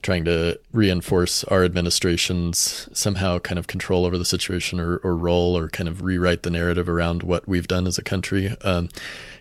trying 0.02 0.24
to 0.24 0.58
reinforce 0.72 1.44
our 1.44 1.62
administration's 1.62 2.88
somehow 2.92 3.38
kind 3.38 3.60
of 3.60 3.68
control 3.68 4.04
over 4.04 4.18
the 4.18 4.24
situation 4.24 4.80
or, 4.80 4.96
or 4.98 5.16
role 5.16 5.56
or 5.56 5.68
kind 5.68 5.88
of 5.88 6.02
rewrite 6.02 6.42
the 6.42 6.50
narrative 6.50 6.88
around 6.88 7.22
what 7.22 7.46
we've 7.46 7.68
done 7.68 7.86
as 7.86 7.96
a 7.96 8.02
country. 8.02 8.56
Um, 8.62 8.88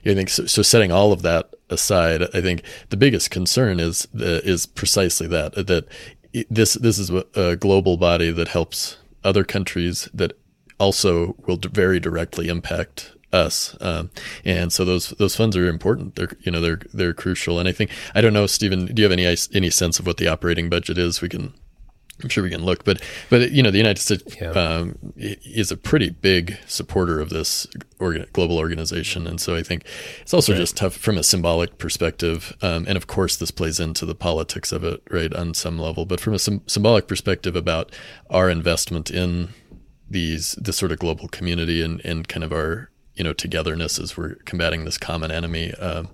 I 0.06 0.14
think 0.14 0.30
so, 0.30 0.46
so, 0.46 0.62
Setting 0.62 0.92
all 0.92 1.12
of 1.12 1.24
that 1.24 1.56
aside, 1.72 2.22
I 2.36 2.40
think 2.40 2.62
the 2.90 2.98
biggest 2.98 3.32
concern 3.32 3.80
is 3.80 4.08
uh, 4.16 4.42
is 4.44 4.68
precisely 4.68 5.26
that 5.28 5.56
that 5.56 5.88
this 6.52 6.76
this 6.76 7.00
is 7.00 7.10
a 7.36 7.56
global 7.56 7.98
body 7.98 8.32
that 8.32 8.50
helps 8.50 8.98
other 9.24 9.44
countries 9.44 10.08
that 10.14 10.34
also 10.80 11.36
will 11.48 11.58
very 11.58 12.00
directly 12.00 12.48
impact 12.48 13.17
us. 13.34 13.76
Um, 13.82 14.10
and 14.46 14.72
so 14.72 14.86
those 14.86 15.10
those 15.10 15.36
funds 15.36 15.56
are 15.58 15.68
important. 15.68 16.16
They're 16.16 16.30
you 16.42 16.52
know 16.52 16.62
they're 16.62 16.82
they're 16.94 17.14
crucial. 17.14 17.60
And 17.60 17.68
I 17.68 17.72
think 17.72 17.92
I 18.16 18.22
don't 18.22 18.34
know, 18.34 18.48
Stephen, 18.48 18.88
do 18.88 19.02
you 19.02 19.04
have 19.04 19.12
any 19.12 19.26
any 19.54 19.70
sense 19.70 20.00
of 20.00 20.08
what 20.08 20.18
the 20.18 20.28
operating 20.28 20.70
budget 20.70 20.98
is? 20.98 21.22
We 21.22 21.30
can. 21.30 21.54
I'm 22.24 22.30
sure 22.30 22.44
we 22.44 22.50
can 22.50 22.66
look, 22.66 22.84
but 22.84 23.00
but 23.30 23.52
you 23.52 23.62
know 23.62 23.70
the 23.70 23.78
United 23.78 24.02
States 24.02 24.24
yeah. 24.42 24.50
um, 24.50 24.98
is 25.16 25.72
a 25.72 25.78
pretty 25.78 26.10
big 26.10 26.58
supporter 26.66 27.20
of 27.22 27.30
this 27.30 27.68
organ- 28.00 28.26
global 28.34 28.58
organization, 28.58 29.28
and 29.28 29.40
so 29.40 29.56
I 29.56 29.62
think 29.62 29.86
it's 30.22 30.34
also 30.34 30.54
right. 30.54 30.58
just 30.58 30.76
tough 30.76 30.96
from 30.96 31.20
a 31.20 31.24
symbolic 31.24 31.78
perspective. 31.78 32.58
Um, 32.64 32.86
and 32.88 32.98
of 32.98 33.06
course, 33.06 33.36
this 33.36 33.52
plays 33.52 33.80
into 33.80 34.04
the 34.04 34.16
politics 34.16 34.72
of 34.72 34.84
it, 34.84 35.04
right, 35.12 35.32
on 35.32 35.54
some 35.54 35.78
level. 35.78 36.08
But 36.08 36.20
from 36.20 36.34
a 36.34 36.40
sim- 36.40 36.64
symbolic 36.66 37.08
perspective 37.08 37.56
about 37.56 37.92
our 38.32 38.50
investment 38.50 39.12
in 39.12 39.50
these 40.10 40.54
this 40.54 40.76
sort 40.76 40.92
of 40.92 40.98
global 40.98 41.28
community 41.28 41.84
and 41.84 42.02
and 42.04 42.28
kind 42.28 42.44
of 42.44 42.52
our 42.52 42.90
you 43.18 43.24
know 43.24 43.34
togetherness 43.34 44.00
as 44.00 44.16
we're 44.16 44.36
combating 44.46 44.86
this 44.86 44.98
common 44.98 45.32
enemy. 45.32 45.74
Um, 45.76 46.10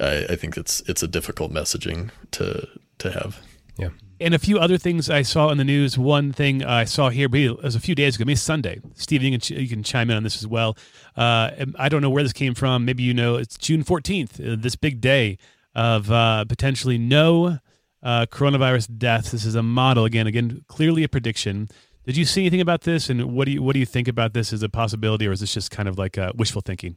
I, 0.00 0.26
I, 0.30 0.36
think 0.36 0.56
it's 0.56 0.80
it's 0.88 1.02
a 1.02 1.08
difficult 1.08 1.52
messaging 1.52 2.10
to 2.32 2.66
to 2.98 3.12
have. 3.12 3.40
Yeah. 3.78 3.90
And 4.18 4.34
a 4.34 4.38
few 4.38 4.58
other 4.58 4.78
things 4.78 5.10
I 5.10 5.20
saw 5.20 5.50
in 5.50 5.58
the 5.58 5.64
news. 5.64 5.98
One 5.98 6.32
thing 6.32 6.64
I 6.64 6.84
saw 6.84 7.10
here, 7.10 7.28
it 7.30 7.62
was 7.62 7.74
a 7.74 7.80
few 7.80 7.94
days 7.94 8.16
ago, 8.16 8.24
maybe 8.24 8.36
Sunday. 8.36 8.80
Steve, 8.94 9.22
you 9.22 9.30
can, 9.30 9.40
ch- 9.40 9.50
you 9.50 9.68
can 9.68 9.82
chime 9.82 10.08
in 10.08 10.16
on 10.16 10.22
this 10.22 10.38
as 10.38 10.46
well. 10.46 10.74
Uh, 11.14 11.50
I 11.78 11.90
don't 11.90 12.00
know 12.00 12.08
where 12.08 12.22
this 12.22 12.32
came 12.32 12.54
from. 12.54 12.86
Maybe 12.86 13.02
you 13.02 13.12
know 13.12 13.36
it's 13.36 13.58
June 13.58 13.84
14th, 13.84 14.40
uh, 14.40 14.56
this 14.58 14.74
big 14.74 15.02
day 15.02 15.36
of 15.74 16.10
uh, 16.10 16.46
potentially 16.46 16.96
no 16.96 17.58
uh, 18.02 18.24
coronavirus 18.30 18.96
deaths. 18.96 19.32
This 19.32 19.44
is 19.44 19.54
a 19.54 19.62
model, 19.62 20.06
again, 20.06 20.26
again, 20.26 20.64
clearly 20.66 21.04
a 21.04 21.08
prediction. 21.08 21.68
Did 22.06 22.16
you 22.16 22.24
see 22.24 22.42
anything 22.42 22.60
about 22.60 22.82
this, 22.82 23.10
and 23.10 23.34
what 23.34 23.46
do 23.46 23.52
you 23.52 23.62
what 23.62 23.72
do 23.72 23.80
you 23.80 23.86
think 23.86 24.06
about 24.06 24.32
this 24.32 24.52
as 24.52 24.62
a 24.62 24.68
possibility, 24.68 25.26
or 25.26 25.32
is 25.32 25.40
this 25.40 25.52
just 25.52 25.72
kind 25.72 25.88
of 25.88 25.98
like 25.98 26.16
uh, 26.16 26.32
wishful 26.36 26.62
thinking? 26.62 26.96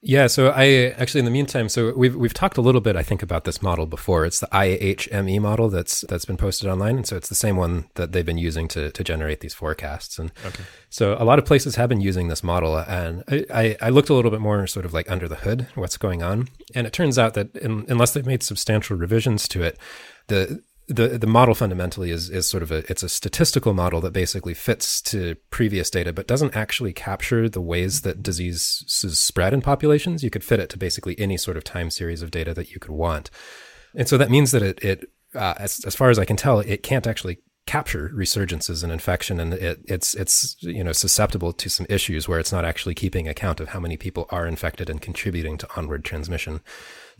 Yeah, 0.00 0.28
so 0.28 0.50
I 0.50 0.94
actually 0.96 1.20
in 1.20 1.24
the 1.24 1.30
meantime, 1.32 1.68
so 1.68 1.92
we've 1.96 2.14
we've 2.14 2.34
talked 2.34 2.56
a 2.56 2.60
little 2.60 2.80
bit, 2.80 2.94
I 2.94 3.02
think, 3.02 3.20
about 3.20 3.44
this 3.44 3.60
model 3.60 3.84
before. 3.84 4.24
It's 4.24 4.38
the 4.38 4.46
IHME 4.48 5.40
model 5.40 5.68
that's 5.68 6.02
that's 6.02 6.24
been 6.24 6.36
posted 6.36 6.68
online, 6.68 6.96
and 6.96 7.06
so 7.06 7.16
it's 7.16 7.28
the 7.28 7.34
same 7.34 7.56
one 7.56 7.86
that 7.94 8.12
they've 8.12 8.24
been 8.24 8.38
using 8.38 8.68
to 8.68 8.92
to 8.92 9.04
generate 9.04 9.40
these 9.40 9.54
forecasts. 9.54 10.16
And 10.18 10.30
okay. 10.46 10.62
so 10.88 11.16
a 11.18 11.24
lot 11.24 11.40
of 11.40 11.44
places 11.44 11.74
have 11.74 11.88
been 11.88 12.00
using 12.00 12.28
this 12.28 12.44
model, 12.44 12.76
and 12.76 13.24
I, 13.28 13.44
I, 13.52 13.76
I 13.82 13.88
looked 13.88 14.08
a 14.08 14.14
little 14.14 14.30
bit 14.30 14.40
more 14.40 14.64
sort 14.68 14.86
of 14.86 14.92
like 14.92 15.10
under 15.10 15.26
the 15.26 15.36
hood, 15.36 15.66
what's 15.74 15.96
going 15.96 16.22
on, 16.22 16.48
and 16.76 16.86
it 16.86 16.92
turns 16.92 17.18
out 17.18 17.34
that 17.34 17.56
in, 17.56 17.84
unless 17.88 18.12
they've 18.12 18.24
made 18.24 18.44
substantial 18.44 18.96
revisions 18.96 19.48
to 19.48 19.64
it, 19.64 19.78
the 20.28 20.62
the 20.88 21.18
the 21.18 21.26
model 21.26 21.54
fundamentally 21.54 22.10
is 22.10 22.30
is 22.30 22.48
sort 22.48 22.62
of 22.62 22.72
a 22.72 22.78
it's 22.90 23.02
a 23.02 23.08
statistical 23.08 23.74
model 23.74 24.00
that 24.00 24.12
basically 24.12 24.54
fits 24.54 25.02
to 25.02 25.36
previous 25.50 25.90
data 25.90 26.12
but 26.12 26.26
doesn't 26.26 26.56
actually 26.56 26.92
capture 26.92 27.48
the 27.48 27.60
ways 27.60 28.00
that 28.02 28.22
disease 28.22 28.84
is 29.04 29.20
spread 29.20 29.52
in 29.52 29.60
populations. 29.60 30.24
You 30.24 30.30
could 30.30 30.44
fit 30.44 30.60
it 30.60 30.70
to 30.70 30.78
basically 30.78 31.18
any 31.18 31.36
sort 31.36 31.56
of 31.56 31.64
time 31.64 31.90
series 31.90 32.22
of 32.22 32.30
data 32.30 32.54
that 32.54 32.70
you 32.70 32.80
could 32.80 32.90
want. 32.90 33.30
And 33.94 34.08
so 34.08 34.16
that 34.16 34.30
means 34.30 34.50
that 34.52 34.62
it 34.62 34.82
it 34.82 35.04
uh, 35.34 35.54
as, 35.58 35.84
as 35.84 35.94
far 35.94 36.08
as 36.08 36.18
i 36.18 36.24
can 36.24 36.36
tell 36.36 36.60
it 36.60 36.82
can't 36.82 37.06
actually 37.06 37.38
capture 37.66 38.10
resurgences 38.14 38.82
and 38.82 38.90
infection 38.90 39.38
and 39.38 39.52
it, 39.52 39.78
it's 39.84 40.14
it's 40.14 40.56
you 40.60 40.82
know 40.82 40.92
susceptible 40.92 41.52
to 41.52 41.68
some 41.68 41.84
issues 41.90 42.26
where 42.26 42.38
it's 42.38 42.50
not 42.50 42.64
actually 42.64 42.94
keeping 42.94 43.28
account 43.28 43.60
of 43.60 43.68
how 43.68 43.78
many 43.78 43.98
people 43.98 44.26
are 44.30 44.46
infected 44.46 44.88
and 44.88 45.02
contributing 45.02 45.58
to 45.58 45.68
onward 45.76 46.02
transmission 46.02 46.62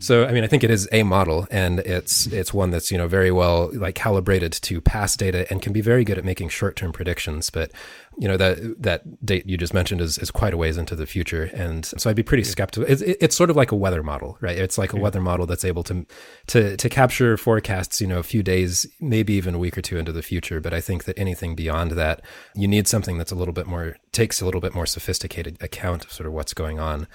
So, 0.01 0.25
I 0.25 0.31
mean, 0.31 0.45
I 0.45 0.47
think 0.47 0.63
it 0.63 0.71
is 0.71 0.87
a 0.93 1.03
model 1.03 1.45
and 1.51 1.79
it's, 1.79 2.25
it's 2.27 2.53
one 2.53 2.69
that's, 2.69 2.89
you 2.89 2.97
know, 2.97 3.09
very 3.09 3.31
well 3.31 3.69
like 3.73 3.95
calibrated 3.95 4.53
to 4.53 4.79
past 4.79 5.19
data 5.19 5.45
and 5.49 5.61
can 5.61 5.73
be 5.73 5.81
very 5.81 6.05
good 6.05 6.17
at 6.17 6.23
making 6.23 6.47
short-term 6.47 6.93
predictions. 6.93 7.49
But, 7.49 7.71
you 8.17 8.25
know, 8.25 8.37
that, 8.37 8.81
that 8.81 9.25
date 9.25 9.45
you 9.45 9.57
just 9.57 9.73
mentioned 9.73 9.99
is, 9.99 10.17
is 10.17 10.31
quite 10.31 10.53
a 10.53 10.57
ways 10.57 10.77
into 10.77 10.95
the 10.95 11.05
future. 11.05 11.49
And 11.53 11.85
so 11.85 12.09
I'd 12.09 12.15
be 12.15 12.23
pretty 12.23 12.45
skeptical. 12.45 12.89
It's, 12.89 13.01
it's 13.01 13.35
sort 13.35 13.49
of 13.49 13.57
like 13.57 13.73
a 13.73 13.75
weather 13.75 14.01
model, 14.01 14.37
right? 14.39 14.57
It's 14.57 14.77
like 14.77 14.93
a 14.93 14.97
weather 14.97 15.19
model 15.19 15.45
that's 15.45 15.65
able 15.65 15.83
to, 15.83 16.05
to, 16.47 16.77
to 16.77 16.89
capture 16.89 17.35
forecasts, 17.35 17.99
you 17.99 18.07
know, 18.07 18.19
a 18.19 18.23
few 18.23 18.41
days, 18.41 18.85
maybe 19.01 19.33
even 19.33 19.55
a 19.55 19.59
week 19.59 19.77
or 19.77 19.81
two 19.81 19.97
into 19.97 20.13
the 20.13 20.21
future. 20.21 20.61
But 20.61 20.73
I 20.73 20.79
think 20.79 21.03
that 21.03 21.19
anything 21.19 21.55
beyond 21.55 21.91
that, 21.91 22.21
you 22.55 22.69
need 22.69 22.87
something 22.87 23.17
that's 23.17 23.33
a 23.33 23.35
little 23.35 23.53
bit 23.53 23.67
more, 23.67 23.97
takes 24.13 24.39
a 24.39 24.45
little 24.45 24.61
bit 24.61 24.73
more 24.73 24.85
sophisticated 24.85 25.61
account 25.61 26.05
of 26.05 26.13
sort 26.13 26.25
of 26.25 26.31
what's 26.31 26.53
going 26.53 26.79
on. 26.79 27.05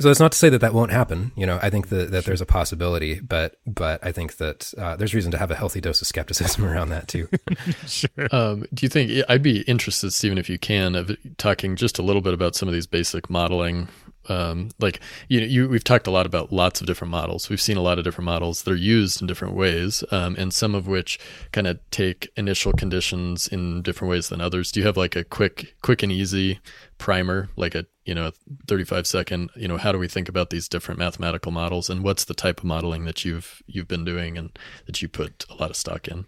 So 0.00 0.10
it's 0.10 0.18
not 0.18 0.32
to 0.32 0.38
say 0.38 0.48
that 0.48 0.60
that 0.60 0.74
won't 0.74 0.90
happen. 0.90 1.30
You 1.36 1.46
know, 1.46 1.60
I 1.62 1.70
think 1.70 1.88
that, 1.88 2.10
that 2.10 2.24
there's 2.24 2.40
a 2.40 2.46
possibility, 2.46 3.20
but 3.20 3.56
but 3.64 4.04
I 4.04 4.10
think 4.10 4.38
that 4.38 4.74
uh, 4.76 4.96
there's 4.96 5.14
reason 5.14 5.30
to 5.32 5.38
have 5.38 5.52
a 5.52 5.54
healthy 5.54 5.80
dose 5.80 6.00
of 6.00 6.08
skepticism 6.08 6.64
around 6.72 6.88
that 6.88 7.06
too. 7.06 7.28
sure. 7.86 8.28
Um, 8.32 8.66
do 8.74 8.84
you 8.84 8.88
think 8.88 9.24
I'd 9.28 9.42
be 9.42 9.60
interested, 9.62 10.12
Stephen, 10.12 10.36
if 10.36 10.50
you 10.50 10.58
can, 10.58 10.96
of 10.96 11.16
talking 11.38 11.76
just 11.76 11.98
a 11.98 12.02
little 12.02 12.22
bit 12.22 12.34
about 12.34 12.56
some 12.56 12.68
of 12.68 12.74
these 12.74 12.88
basic 12.88 13.30
modeling 13.30 13.88
um, 14.28 14.70
like 14.78 15.00
you 15.28 15.40
know, 15.40 15.46
you, 15.46 15.68
we've 15.68 15.84
talked 15.84 16.06
a 16.06 16.10
lot 16.10 16.26
about 16.26 16.52
lots 16.52 16.80
of 16.80 16.86
different 16.86 17.10
models. 17.10 17.48
We've 17.48 17.60
seen 17.60 17.76
a 17.76 17.82
lot 17.82 17.98
of 17.98 18.04
different 18.04 18.26
models. 18.26 18.62
They're 18.62 18.74
used 18.74 19.20
in 19.20 19.26
different 19.26 19.54
ways, 19.54 20.04
um, 20.10 20.36
and 20.38 20.52
some 20.52 20.74
of 20.74 20.86
which 20.86 21.18
kind 21.52 21.66
of 21.66 21.78
take 21.90 22.30
initial 22.36 22.72
conditions 22.72 23.46
in 23.48 23.82
different 23.82 24.10
ways 24.10 24.28
than 24.28 24.40
others. 24.40 24.72
Do 24.72 24.80
you 24.80 24.86
have 24.86 24.96
like 24.96 25.16
a 25.16 25.24
quick, 25.24 25.76
quick 25.82 26.02
and 26.02 26.12
easy 26.12 26.60
primer, 26.98 27.48
like 27.56 27.74
a 27.74 27.86
you 28.04 28.14
know, 28.14 28.32
35 28.68 29.06
second? 29.06 29.50
You 29.56 29.68
know, 29.68 29.78
how 29.78 29.92
do 29.92 29.98
we 29.98 30.08
think 30.08 30.28
about 30.28 30.50
these 30.50 30.68
different 30.68 30.98
mathematical 30.98 31.52
models, 31.52 31.88
and 31.88 32.02
what's 32.02 32.24
the 32.24 32.34
type 32.34 32.58
of 32.58 32.64
modeling 32.64 33.04
that 33.04 33.24
you've 33.24 33.62
you've 33.66 33.88
been 33.88 34.04
doing 34.04 34.36
and 34.38 34.56
that 34.86 35.00
you 35.02 35.08
put 35.08 35.44
a 35.50 35.54
lot 35.54 35.70
of 35.70 35.76
stock 35.76 36.08
in? 36.08 36.26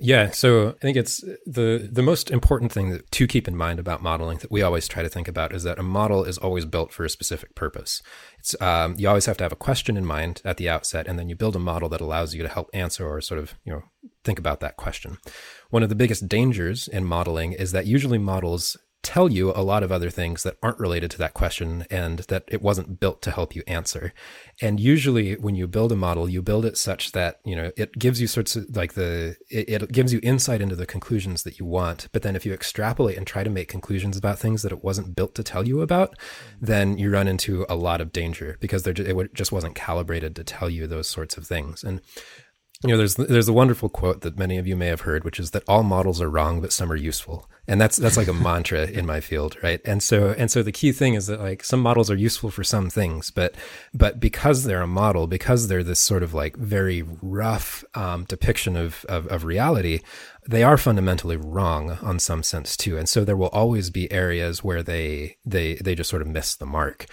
Yeah, 0.00 0.30
so 0.30 0.70
I 0.70 0.78
think 0.80 0.96
it's 0.96 1.20
the 1.46 1.88
the 1.90 2.02
most 2.02 2.30
important 2.30 2.72
thing 2.72 2.90
that, 2.90 3.10
to 3.12 3.26
keep 3.26 3.48
in 3.48 3.56
mind 3.56 3.78
about 3.78 4.02
modeling 4.02 4.38
that 4.38 4.50
we 4.50 4.62
always 4.62 4.88
try 4.88 5.02
to 5.02 5.08
think 5.08 5.28
about 5.28 5.54
is 5.54 5.62
that 5.62 5.78
a 5.78 5.82
model 5.82 6.24
is 6.24 6.38
always 6.38 6.64
built 6.64 6.92
for 6.92 7.04
a 7.04 7.10
specific 7.10 7.54
purpose. 7.54 8.02
It's 8.38 8.60
um, 8.60 8.94
you 8.98 9.08
always 9.08 9.26
have 9.26 9.36
to 9.38 9.44
have 9.44 9.52
a 9.52 9.56
question 9.56 9.96
in 9.96 10.04
mind 10.04 10.42
at 10.44 10.56
the 10.56 10.68
outset, 10.68 11.06
and 11.06 11.18
then 11.18 11.28
you 11.28 11.36
build 11.36 11.56
a 11.56 11.60
model 11.60 11.88
that 11.90 12.00
allows 12.00 12.34
you 12.34 12.42
to 12.42 12.48
help 12.48 12.68
answer 12.74 13.08
or 13.08 13.20
sort 13.20 13.40
of 13.40 13.54
you 13.64 13.72
know 13.72 13.82
think 14.24 14.38
about 14.38 14.60
that 14.60 14.76
question. 14.76 15.18
One 15.70 15.82
of 15.82 15.88
the 15.88 15.94
biggest 15.94 16.28
dangers 16.28 16.88
in 16.88 17.04
modeling 17.04 17.52
is 17.52 17.72
that 17.72 17.86
usually 17.86 18.18
models 18.18 18.76
tell 19.06 19.30
you 19.30 19.52
a 19.52 19.62
lot 19.62 19.84
of 19.84 19.92
other 19.92 20.10
things 20.10 20.42
that 20.42 20.56
aren't 20.64 20.80
related 20.80 21.12
to 21.12 21.18
that 21.18 21.32
question 21.32 21.86
and 21.92 22.18
that 22.26 22.42
it 22.48 22.60
wasn't 22.60 22.98
built 22.98 23.22
to 23.22 23.30
help 23.30 23.54
you 23.54 23.62
answer. 23.68 24.12
And 24.60 24.80
usually 24.80 25.36
when 25.36 25.54
you 25.54 25.68
build 25.68 25.92
a 25.92 25.96
model, 25.96 26.28
you 26.28 26.42
build 26.42 26.64
it 26.64 26.76
such 26.76 27.12
that, 27.12 27.38
you 27.44 27.54
know, 27.54 27.70
it 27.76 27.96
gives 27.96 28.20
you 28.20 28.26
sorts 28.26 28.56
of 28.56 28.74
like 28.74 28.94
the, 28.94 29.36
it, 29.48 29.80
it 29.80 29.92
gives 29.92 30.12
you 30.12 30.18
insight 30.24 30.60
into 30.60 30.74
the 30.74 30.86
conclusions 30.86 31.44
that 31.44 31.60
you 31.60 31.64
want. 31.64 32.08
But 32.10 32.22
then 32.22 32.34
if 32.34 32.44
you 32.44 32.52
extrapolate 32.52 33.16
and 33.16 33.24
try 33.24 33.44
to 33.44 33.50
make 33.50 33.68
conclusions 33.68 34.16
about 34.16 34.40
things 34.40 34.62
that 34.62 34.72
it 34.72 34.82
wasn't 34.82 35.14
built 35.14 35.36
to 35.36 35.44
tell 35.44 35.68
you 35.68 35.82
about, 35.82 36.18
then 36.60 36.98
you 36.98 37.08
run 37.08 37.28
into 37.28 37.64
a 37.68 37.76
lot 37.76 38.00
of 38.00 38.10
danger 38.10 38.56
because 38.58 38.82
there, 38.82 38.94
it 38.96 39.34
just 39.34 39.52
wasn't 39.52 39.76
calibrated 39.76 40.34
to 40.34 40.42
tell 40.42 40.68
you 40.68 40.88
those 40.88 41.08
sorts 41.08 41.36
of 41.36 41.46
things. 41.46 41.84
And 41.84 42.00
you 42.82 42.90
know, 42.90 42.98
there's 42.98 43.14
there's 43.14 43.48
a 43.48 43.54
wonderful 43.54 43.88
quote 43.88 44.20
that 44.20 44.38
many 44.38 44.58
of 44.58 44.66
you 44.66 44.76
may 44.76 44.88
have 44.88 45.02
heard, 45.02 45.24
which 45.24 45.40
is 45.40 45.52
that 45.52 45.64
all 45.66 45.82
models 45.82 46.20
are 46.20 46.28
wrong, 46.28 46.60
but 46.60 46.74
some 46.74 46.92
are 46.92 46.96
useful, 46.96 47.48
and 47.66 47.80
that's 47.80 47.96
that's 47.96 48.18
like 48.18 48.28
a 48.28 48.34
mantra 48.34 48.84
in 48.84 49.06
my 49.06 49.20
field, 49.20 49.56
right? 49.62 49.80
And 49.86 50.02
so 50.02 50.34
and 50.36 50.50
so 50.50 50.62
the 50.62 50.72
key 50.72 50.92
thing 50.92 51.14
is 51.14 51.26
that 51.26 51.40
like 51.40 51.64
some 51.64 51.80
models 51.80 52.10
are 52.10 52.16
useful 52.16 52.50
for 52.50 52.62
some 52.62 52.90
things, 52.90 53.30
but 53.30 53.54
but 53.94 54.20
because 54.20 54.64
they're 54.64 54.82
a 54.82 54.86
model, 54.86 55.26
because 55.26 55.68
they're 55.68 55.82
this 55.82 56.00
sort 56.00 56.22
of 56.22 56.34
like 56.34 56.54
very 56.56 57.02
rough 57.22 57.82
um, 57.94 58.24
depiction 58.24 58.76
of, 58.76 59.06
of 59.08 59.26
of 59.28 59.44
reality, 59.44 60.00
they 60.46 60.62
are 60.62 60.76
fundamentally 60.76 61.38
wrong 61.38 61.92
on 62.02 62.18
some 62.18 62.42
sense 62.42 62.76
too, 62.76 62.98
and 62.98 63.08
so 63.08 63.24
there 63.24 63.38
will 63.38 63.48
always 63.48 63.88
be 63.88 64.12
areas 64.12 64.62
where 64.62 64.82
they 64.82 65.38
they 65.46 65.76
they 65.76 65.94
just 65.94 66.10
sort 66.10 66.20
of 66.20 66.28
miss 66.28 66.54
the 66.54 66.66
mark. 66.66 67.06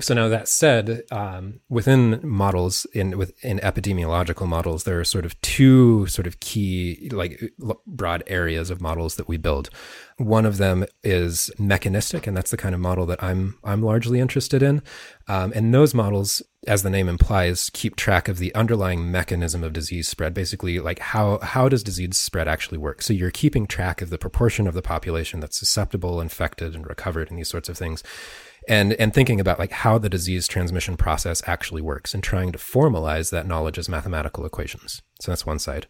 So 0.00 0.14
now 0.14 0.28
that 0.28 0.48
said, 0.48 1.02
um, 1.10 1.60
within 1.68 2.20
models 2.22 2.86
in 2.92 3.18
within 3.18 3.58
epidemiological 3.58 4.48
models, 4.48 4.84
there 4.84 4.98
are 4.98 5.04
sort 5.04 5.26
of 5.26 5.40
two 5.42 6.06
sort 6.06 6.26
of 6.26 6.40
key 6.40 7.10
like 7.12 7.52
broad 7.86 8.22
areas 8.26 8.70
of 8.70 8.80
models 8.80 9.16
that 9.16 9.28
we 9.28 9.36
build. 9.36 9.68
One 10.16 10.46
of 10.46 10.56
them 10.56 10.86
is 11.04 11.50
mechanistic, 11.58 12.26
and 12.26 12.36
that's 12.36 12.50
the 12.50 12.56
kind 12.56 12.74
of 12.74 12.80
model 12.80 13.04
that 13.06 13.22
I'm 13.22 13.58
I'm 13.62 13.82
largely 13.82 14.20
interested 14.20 14.62
in. 14.62 14.82
Um, 15.28 15.52
and 15.54 15.72
those 15.72 15.94
models, 15.94 16.42
as 16.66 16.82
the 16.82 16.90
name 16.90 17.08
implies, 17.08 17.70
keep 17.72 17.96
track 17.96 18.26
of 18.28 18.38
the 18.38 18.54
underlying 18.54 19.10
mechanism 19.10 19.62
of 19.62 19.72
disease 19.72 20.08
spread. 20.08 20.32
Basically, 20.32 20.80
like 20.80 20.98
how 20.98 21.38
how 21.40 21.68
does 21.68 21.82
disease 21.82 22.16
spread 22.16 22.48
actually 22.48 22.78
work? 22.78 23.02
So 23.02 23.12
you're 23.12 23.30
keeping 23.30 23.66
track 23.66 24.00
of 24.00 24.10
the 24.10 24.18
proportion 24.18 24.66
of 24.66 24.74
the 24.74 24.82
population 24.82 25.40
that's 25.40 25.58
susceptible, 25.58 26.20
infected, 26.20 26.74
and 26.74 26.86
recovered, 26.86 27.28
and 27.28 27.38
these 27.38 27.50
sorts 27.50 27.68
of 27.68 27.76
things 27.76 28.02
and 28.68 28.92
and 28.94 29.12
thinking 29.12 29.40
about 29.40 29.58
like 29.58 29.72
how 29.72 29.98
the 29.98 30.08
disease 30.08 30.46
transmission 30.46 30.96
process 30.96 31.42
actually 31.46 31.82
works 31.82 32.14
and 32.14 32.22
trying 32.22 32.52
to 32.52 32.58
formalize 32.58 33.30
that 33.30 33.46
knowledge 33.46 33.78
as 33.78 33.88
mathematical 33.88 34.44
equations. 34.44 35.02
So 35.20 35.30
that's 35.30 35.46
one 35.46 35.58
side. 35.58 35.86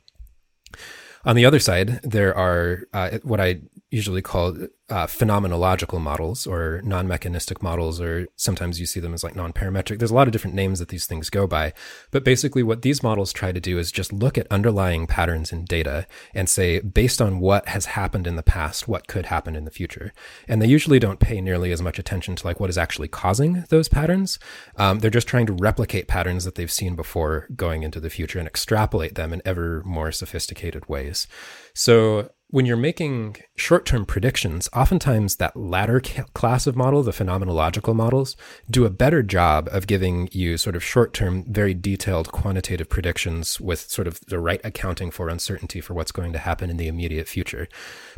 On 1.25 1.37
the 1.37 1.45
other 1.45 1.59
side, 1.59 2.00
there 2.03 2.35
are 2.35 2.85
uh, 2.95 3.19
what 3.23 3.41
I 3.41 3.61
usually 3.91 4.23
call 4.23 4.57
uh, 4.90 5.06
phenomenological 5.06 6.00
models 6.00 6.47
or 6.47 6.82
non-mechanistic 6.85 7.62
models, 7.62 8.00
or 8.00 8.26
sometimes 8.37 8.80
you 8.80 8.87
see 8.87 9.00
them 9.00 9.14
as 9.14 9.25
like 9.25 9.37
non-parametric. 9.37 9.99
There's 9.99 10.11
a 10.11 10.14
lot 10.14 10.28
of 10.28 10.32
different 10.32 10.56
names 10.56 10.78
that 10.78 10.88
these 10.88 11.06
things 11.06 11.30
go 11.30 11.47
by, 11.47 11.73
but 12.11 12.25
basically, 12.25 12.62
what 12.62 12.82
these 12.82 13.02
models 13.02 13.32
try 13.32 13.52
to 13.52 13.61
do 13.61 13.78
is 13.78 13.92
just 13.92 14.12
look 14.12 14.37
at 14.37 14.47
underlying 14.50 15.06
patterns 15.06 15.52
in 15.52 15.64
data 15.64 16.06
and 16.35 16.49
say, 16.49 16.80
based 16.80 17.23
on 17.23 17.40
what 17.40 17.68
has 17.68 17.87
happened 17.87 18.26
in 18.26 18.37
the 18.37 18.42
past, 18.42 18.88
what 18.88 19.06
could 19.06 19.26
happen 19.26 19.56
in 19.56 19.64
the 19.64 19.70
future. 19.70 20.12
And 20.49 20.61
they 20.61 20.66
usually 20.66 20.99
don't 20.99 21.20
pay 21.20 21.40
nearly 21.40 21.73
as 21.73 21.82
much 21.82 21.99
attention 21.99 22.37
to 22.37 22.47
like 22.47 22.61
what 22.61 22.70
is 22.70 22.78
actually 22.78 23.09
causing 23.09 23.64
those 23.68 23.88
patterns. 23.88 24.38
Um, 24.76 24.99
they're 24.99 25.11
just 25.11 25.28
trying 25.28 25.47
to 25.47 25.52
replicate 25.52 26.09
patterns 26.09 26.44
that 26.44 26.56
they've 26.56 26.70
seen 26.70 26.97
before 26.97 27.47
going 27.54 27.82
into 27.82 28.00
the 28.00 28.11
future 28.11 28.38
and 28.38 28.49
extrapolate 28.49 29.14
them 29.14 29.32
in 29.32 29.42
ever 29.44 29.82
more 29.85 30.12
sophisticated 30.12 30.88
ways. 30.88 31.26
So 31.75 32.30
when 32.50 32.66
you're 32.66 32.76
making 32.76 33.37
short 33.57 33.87
term 33.87 34.04
predictions, 34.04 34.69
oftentimes 34.75 35.37
that 35.37 35.57
latter 35.57 36.00
class 36.00 36.66
of 36.66 36.76
model, 36.76 37.02
the 37.02 37.12
phenomenological 37.12 37.95
models, 37.95 38.37
do 38.69 38.85
a 38.85 38.90
better 38.90 39.23
job 39.23 39.69
of 39.73 39.87
giving 39.87 40.28
you 40.33 40.59
sort 40.59 40.75
of 40.75 40.83
short 40.83 41.14
term, 41.14 41.45
very 41.49 41.75
detailed 41.75 42.33
quantitative 42.33 42.88
predictions 42.88 43.61
with 43.61 43.80
sort 43.80 44.09
of 44.09 44.21
the 44.26 44.38
right 44.38 44.61
accounting 44.64 45.11
for 45.11 45.28
uncertainty 45.28 45.80
for 45.80 45.95
what's 45.95 46.12
going 46.12 46.33
to 46.33 46.38
happen 46.38 46.71
in 46.71 46.76
the 46.76 46.88
immediate 46.88 47.28
future. 47.28 47.69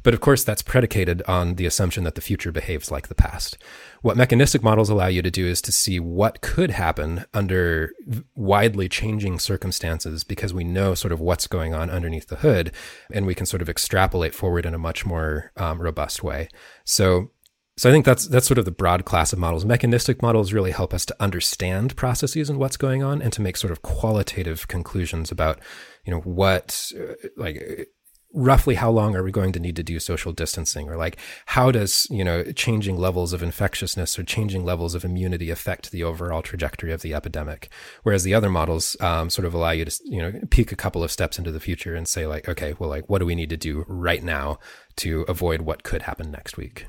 But 0.02 0.14
of 0.14 0.20
course, 0.20 0.44
that's 0.44 0.62
predicated 0.62 1.22
on 1.28 1.54
the 1.54 1.66
assumption 1.66 2.04
that 2.04 2.14
the 2.14 2.20
future 2.20 2.52
behaves 2.52 2.90
like 2.90 3.08
the 3.08 3.14
past. 3.14 3.58
What 4.00 4.16
mechanistic 4.16 4.62
models 4.62 4.90
allow 4.90 5.06
you 5.06 5.22
to 5.22 5.30
do 5.30 5.46
is 5.46 5.62
to 5.62 5.72
see 5.72 6.00
what 6.00 6.40
could 6.40 6.70
happen 6.70 7.24
under 7.32 7.92
widely 8.34 8.88
changing 8.88 9.38
circumstances 9.38 10.24
because 10.24 10.52
we 10.52 10.64
know 10.64 10.94
sort 10.94 11.12
of 11.12 11.20
what's 11.20 11.46
going 11.46 11.74
on 11.74 11.90
underneath 11.90 12.28
the 12.28 12.36
hood 12.36 12.72
and 13.12 13.26
we 13.26 13.34
can 13.34 13.46
sort 13.46 13.62
of 13.62 13.68
extrapolate 13.68 14.34
forward 14.34 14.66
in 14.66 14.74
a 14.74 14.78
much 14.78 15.06
more 15.06 15.52
um, 15.56 15.80
robust 15.80 16.22
way. 16.22 16.48
So 16.84 17.30
so 17.78 17.88
I 17.88 17.92
think 17.92 18.04
that's 18.04 18.28
that's 18.28 18.46
sort 18.46 18.58
of 18.58 18.66
the 18.66 18.70
broad 18.70 19.06
class 19.06 19.32
of 19.32 19.38
models. 19.38 19.64
Mechanistic 19.64 20.20
models 20.20 20.52
really 20.52 20.72
help 20.72 20.92
us 20.92 21.06
to 21.06 21.16
understand 21.18 21.96
processes 21.96 22.50
and 22.50 22.58
what's 22.58 22.76
going 22.76 23.02
on, 23.02 23.22
and 23.22 23.32
to 23.32 23.40
make 23.40 23.56
sort 23.56 23.70
of 23.70 23.80
qualitative 23.80 24.68
conclusions 24.68 25.30
about, 25.30 25.58
you 26.04 26.12
know, 26.12 26.20
what 26.20 26.92
uh, 27.00 27.14
like 27.36 27.88
roughly 28.34 28.74
how 28.74 28.90
long 28.90 29.14
are 29.14 29.22
we 29.22 29.30
going 29.30 29.52
to 29.52 29.60
need 29.60 29.76
to 29.76 29.82
do 29.82 29.98
social 29.98 30.32
distancing 30.32 30.88
or 30.88 30.96
like 30.96 31.18
how 31.46 31.70
does 31.70 32.06
you 32.10 32.24
know 32.24 32.44
changing 32.52 32.96
levels 32.96 33.32
of 33.32 33.42
infectiousness 33.42 34.18
or 34.18 34.22
changing 34.22 34.64
levels 34.64 34.94
of 34.94 35.04
immunity 35.04 35.50
affect 35.50 35.90
the 35.90 36.02
overall 36.02 36.42
trajectory 36.42 36.92
of 36.92 37.02
the 37.02 37.14
epidemic 37.14 37.68
whereas 38.02 38.24
the 38.24 38.34
other 38.34 38.48
models 38.48 38.96
um, 39.00 39.28
sort 39.28 39.44
of 39.44 39.54
allow 39.54 39.70
you 39.70 39.84
to 39.84 40.00
you 40.04 40.20
know 40.20 40.32
peek 40.50 40.72
a 40.72 40.76
couple 40.76 41.04
of 41.04 41.10
steps 41.10 41.38
into 41.38 41.52
the 41.52 41.60
future 41.60 41.94
and 41.94 42.08
say 42.08 42.26
like 42.26 42.48
okay 42.48 42.74
well 42.78 42.88
like 42.88 43.08
what 43.08 43.18
do 43.18 43.26
we 43.26 43.34
need 43.34 43.50
to 43.50 43.56
do 43.56 43.84
right 43.86 44.22
now 44.22 44.58
to 44.96 45.22
avoid 45.28 45.62
what 45.62 45.82
could 45.82 46.02
happen 46.02 46.30
next 46.30 46.56
week 46.56 46.86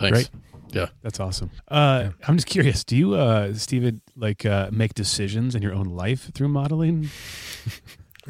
Thanks. 0.00 0.18
Right. 0.18 0.30
Yeah, 0.72 0.86
that's 1.02 1.20
awesome. 1.20 1.50
Uh, 1.68 2.04
yeah. 2.04 2.26
I'm 2.26 2.36
just 2.36 2.46
curious. 2.46 2.84
Do 2.84 2.96
you, 2.96 3.14
uh, 3.14 3.52
Stephen, 3.52 4.00
like 4.16 4.46
uh, 4.46 4.70
make 4.72 4.94
decisions 4.94 5.54
in 5.54 5.62
your 5.62 5.74
own 5.74 5.86
life 5.86 6.30
through 6.32 6.48
modeling? 6.48 7.10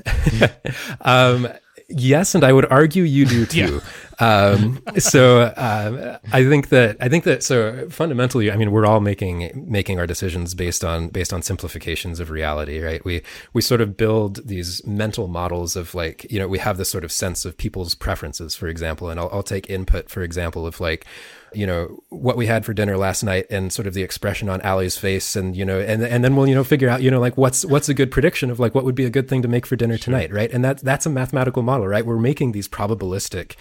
um, 1.02 1.48
Yes, 1.90 2.34
and 2.34 2.44
I 2.44 2.52
would 2.52 2.66
argue 2.66 3.02
you 3.02 3.26
do 3.26 3.46
too. 3.46 3.80
um, 4.20 4.80
so 4.98 5.52
um, 5.56 6.18
I 6.32 6.44
think 6.44 6.68
that 6.68 6.96
I 7.00 7.08
think 7.08 7.24
that 7.24 7.42
so 7.42 7.88
fundamentally, 7.90 8.50
I 8.50 8.56
mean, 8.56 8.70
we're 8.70 8.86
all 8.86 9.00
making 9.00 9.66
making 9.68 9.98
our 9.98 10.06
decisions 10.06 10.54
based 10.54 10.84
on 10.84 11.08
based 11.08 11.32
on 11.32 11.42
simplifications 11.42 12.20
of 12.20 12.30
reality, 12.30 12.80
right? 12.80 13.04
We 13.04 13.22
we 13.52 13.60
sort 13.60 13.80
of 13.80 13.96
build 13.96 14.46
these 14.46 14.84
mental 14.86 15.26
models 15.26 15.76
of 15.76 15.94
like 15.94 16.30
you 16.30 16.38
know 16.38 16.48
we 16.48 16.58
have 16.58 16.76
this 16.76 16.90
sort 16.90 17.04
of 17.04 17.10
sense 17.12 17.44
of 17.44 17.56
people's 17.56 17.94
preferences, 17.94 18.54
for 18.54 18.68
example, 18.68 19.10
and 19.10 19.18
I'll, 19.18 19.30
I'll 19.32 19.42
take 19.42 19.68
input 19.68 20.08
for 20.08 20.22
example 20.22 20.66
of 20.66 20.80
like 20.80 21.06
you 21.52 21.66
know, 21.66 22.02
what 22.08 22.36
we 22.36 22.46
had 22.46 22.64
for 22.64 22.72
dinner 22.72 22.96
last 22.96 23.22
night 23.22 23.46
and 23.50 23.72
sort 23.72 23.86
of 23.86 23.94
the 23.94 24.02
expression 24.02 24.48
on 24.48 24.60
Allie's 24.60 24.96
face 24.96 25.36
and, 25.36 25.56
you 25.56 25.64
know, 25.64 25.80
and, 25.80 26.02
and 26.02 26.24
then 26.24 26.36
we'll, 26.36 26.46
you 26.46 26.54
know, 26.54 26.64
figure 26.64 26.88
out, 26.88 27.02
you 27.02 27.10
know, 27.10 27.20
like 27.20 27.36
what's, 27.36 27.64
what's 27.64 27.88
a 27.88 27.94
good 27.94 28.10
prediction 28.10 28.50
of 28.50 28.60
like 28.60 28.74
what 28.74 28.84
would 28.84 28.94
be 28.94 29.04
a 29.04 29.10
good 29.10 29.28
thing 29.28 29.42
to 29.42 29.48
make 29.48 29.66
for 29.66 29.76
dinner 29.76 29.96
sure. 29.96 30.04
tonight. 30.04 30.32
Right. 30.32 30.50
And 30.52 30.64
that, 30.64 30.78
that's 30.78 31.06
a 31.06 31.10
mathematical 31.10 31.62
model, 31.62 31.86
right? 31.86 32.06
We're 32.06 32.18
making 32.18 32.52
these 32.52 32.68
probabilistic 32.68 33.56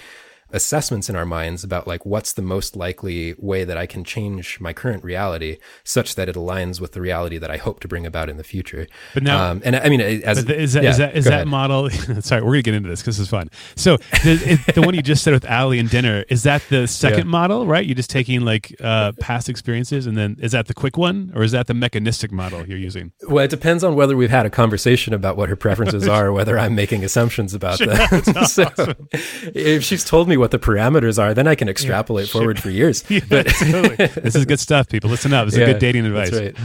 assessments 0.52 1.10
in 1.10 1.16
our 1.16 1.26
minds 1.26 1.64
about 1.64 1.88
like 1.88 2.06
what's 2.06 2.34
the 2.34 2.42
most 2.42 2.76
likely 2.76 3.36
way 3.38 3.64
that 3.64 3.78
I 3.78 3.86
can 3.86 4.04
change 4.04 4.60
my 4.60 4.74
current 4.74 5.04
reality 5.04 5.58
such 5.84 6.16
that 6.16 6.30
it 6.30 6.36
aligns 6.36 6.80
with 6.82 6.94
the 6.94 7.02
reality 7.02 7.38
that 7.38 7.52
I 7.52 7.58
hope 7.58 7.80
to 7.82 7.88
bring 7.88 8.06
about 8.06 8.30
in 8.30 8.38
the 8.38 8.44
future. 8.44 8.88
But 9.14 9.24
now, 9.24 9.52
um, 9.52 9.62
and 9.64 9.76
I 9.76 9.90
mean, 9.90 10.02
as 10.02 10.40
is 10.40 10.74
that 10.74 10.84
yeah, 10.84 10.90
is 10.90 10.98
that, 10.98 11.16
is 11.16 11.26
that 11.26 11.48
model? 11.48 11.90
sorry, 12.22 12.42
we're 12.42 12.52
gonna 12.52 12.62
get 12.62 12.74
into 12.74 12.90
this 12.90 13.02
because 13.02 13.20
it's 13.20 13.30
fun. 13.30 13.50
So 13.76 13.98
the, 14.24 14.60
the 14.76 14.82
one 14.82 14.94
you 14.94 15.02
just 15.02 15.24
said 15.24 15.34
with 15.34 15.50
Ali 15.50 15.80
and 15.80 15.90
dinner 15.90 16.26
is 16.30 16.44
that 16.44 16.64
the 16.70 16.88
second 16.88 17.20
yeah. 17.20 17.24
model, 17.26 17.68
right? 17.68 17.86
You're 17.86 17.96
just 17.96 18.10
taking 18.10 18.42
like 18.42 18.76
uh, 18.82 19.14
past 19.20 19.50
experiences, 19.50 20.08
and 20.08 20.18
then 20.18 20.38
is 20.40 20.52
that 20.52 20.68
the 20.68 20.74
quick 20.74 20.98
one, 20.98 21.32
or 21.36 21.44
is 21.44 21.52
that 21.52 21.68
the 21.68 21.74
mechanistic 21.74 22.32
model 22.32 22.68
you're 22.68 22.78
using? 22.78 23.12
Well, 23.28 23.44
it 23.44 23.50
depends 23.50 23.84
on 23.84 23.96
whether 23.96 24.16
we've 24.16 24.30
had 24.30 24.46
a 24.46 24.50
conversation 24.50 25.14
about 25.14 25.38
what 25.38 25.50
her 25.50 25.56
preferences 25.56 26.08
are, 26.08 26.28
or 26.28 26.34
whether 26.34 26.58
I'm 26.58 26.76
making 26.76 27.04
assumptions 27.04 27.54
about 27.54 27.78
sure, 27.78 27.88
them. 27.88 28.24
so, 28.46 28.64
awesome. 28.66 29.08
if 29.54 29.84
she's 29.84 30.04
told 30.04 30.28
me 30.28 30.38
what 30.40 30.52
the 30.52 30.60
parameters 30.60 31.22
are, 31.22 31.34
then 31.34 31.48
I 31.48 31.56
can 31.56 31.70
extrapolate 31.70 32.28
yeah, 32.28 32.34
forward 32.34 32.60
for 32.60 32.70
years. 32.70 33.04
Yeah, 33.10 33.22
but 33.28 33.48
this 33.48 34.36
is 34.36 34.46
good 34.46 34.60
stuff, 34.60 34.88
people. 34.88 35.10
Listen 35.10 35.34
up. 35.34 35.46
This 35.46 35.56
is 35.56 35.60
yeah, 35.62 35.66
good 35.68 35.80
dating 35.80 36.06
advice. 36.06 36.32
Right. 36.32 36.56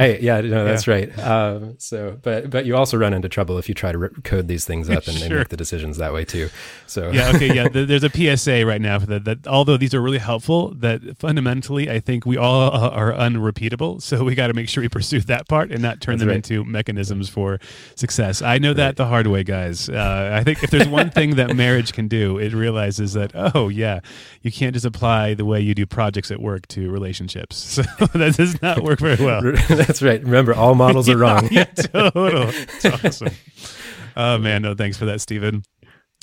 Hey, 0.00 0.18
yeah, 0.20 0.40
no, 0.40 0.64
that's 0.64 0.86
yeah. 0.86 0.94
right. 0.94 1.18
Um, 1.18 1.74
so, 1.78 2.18
but 2.22 2.48
but 2.48 2.64
you 2.64 2.74
also 2.74 2.96
run 2.96 3.12
into 3.12 3.28
trouble 3.28 3.58
if 3.58 3.68
you 3.68 3.74
try 3.74 3.92
to 3.92 4.08
code 4.24 4.48
these 4.48 4.64
things 4.64 4.88
up 4.88 5.06
and, 5.06 5.14
sure. 5.18 5.26
and, 5.26 5.34
make 5.36 5.48
the 5.50 5.58
decisions 5.58 5.98
that 5.98 6.14
way 6.14 6.24
too. 6.24 6.48
So 6.86 7.10
yeah, 7.10 7.32
okay, 7.34 7.54
yeah. 7.54 7.68
there's 7.72 8.02
a 8.02 8.08
PSA 8.08 8.64
right 8.64 8.80
now 8.80 8.98
that, 8.98 9.26
that 9.26 9.46
although 9.46 9.76
these 9.76 9.92
are 9.92 10.00
really 10.00 10.16
helpful, 10.16 10.72
that 10.76 11.18
fundamentally 11.18 11.90
I 11.90 12.00
think 12.00 12.24
we 12.24 12.38
all 12.38 12.70
are 12.70 13.14
unrepeatable. 13.14 14.00
So 14.00 14.24
we 14.24 14.34
got 14.34 14.46
to 14.46 14.54
make 14.54 14.70
sure 14.70 14.80
we 14.80 14.88
pursue 14.88 15.20
that 15.20 15.48
part 15.48 15.70
and 15.70 15.82
not 15.82 16.00
turn 16.00 16.14
that's 16.14 16.20
them 16.20 16.28
right. 16.28 16.36
into 16.36 16.64
mechanisms 16.64 17.28
for 17.28 17.60
success. 17.94 18.40
I 18.40 18.56
know 18.56 18.70
right. 18.70 18.76
that 18.78 18.96
the 18.96 19.04
hard 19.04 19.26
way, 19.26 19.44
guys. 19.44 19.90
Uh, 19.90 20.30
I 20.32 20.42
think 20.44 20.62
if 20.62 20.70
there's 20.70 20.88
one 20.88 21.10
thing 21.18 21.36
that 21.36 21.54
marriage 21.54 21.92
can 21.92 22.08
do, 22.08 22.38
it 22.38 22.54
realizes 22.54 23.12
that 23.12 23.32
oh 23.34 23.68
yeah, 23.68 24.00
you 24.40 24.50
can't 24.50 24.72
just 24.72 24.86
apply 24.86 25.34
the 25.34 25.44
way 25.44 25.60
you 25.60 25.74
do 25.74 25.84
projects 25.84 26.30
at 26.30 26.40
work 26.40 26.66
to 26.68 26.90
relationships. 26.90 27.78
So 28.00 28.06
that 28.18 28.36
does 28.36 28.60
not 28.62 28.82
work 28.82 28.98
very 29.00 29.22
well. 29.24 29.40
That's 29.90 30.02
right. 30.02 30.22
Remember, 30.22 30.54
all 30.54 30.76
models 30.76 31.08
are 31.08 31.16
wrong. 31.24 31.48
yeah, 31.50 31.64
total. 31.64 32.44
It's 32.48 32.84
awesome. 32.84 33.34
Oh 34.16 34.38
man, 34.38 34.62
no 34.62 34.76
thanks 34.76 34.96
for 34.96 35.04
that, 35.06 35.20
Stephen. 35.20 35.64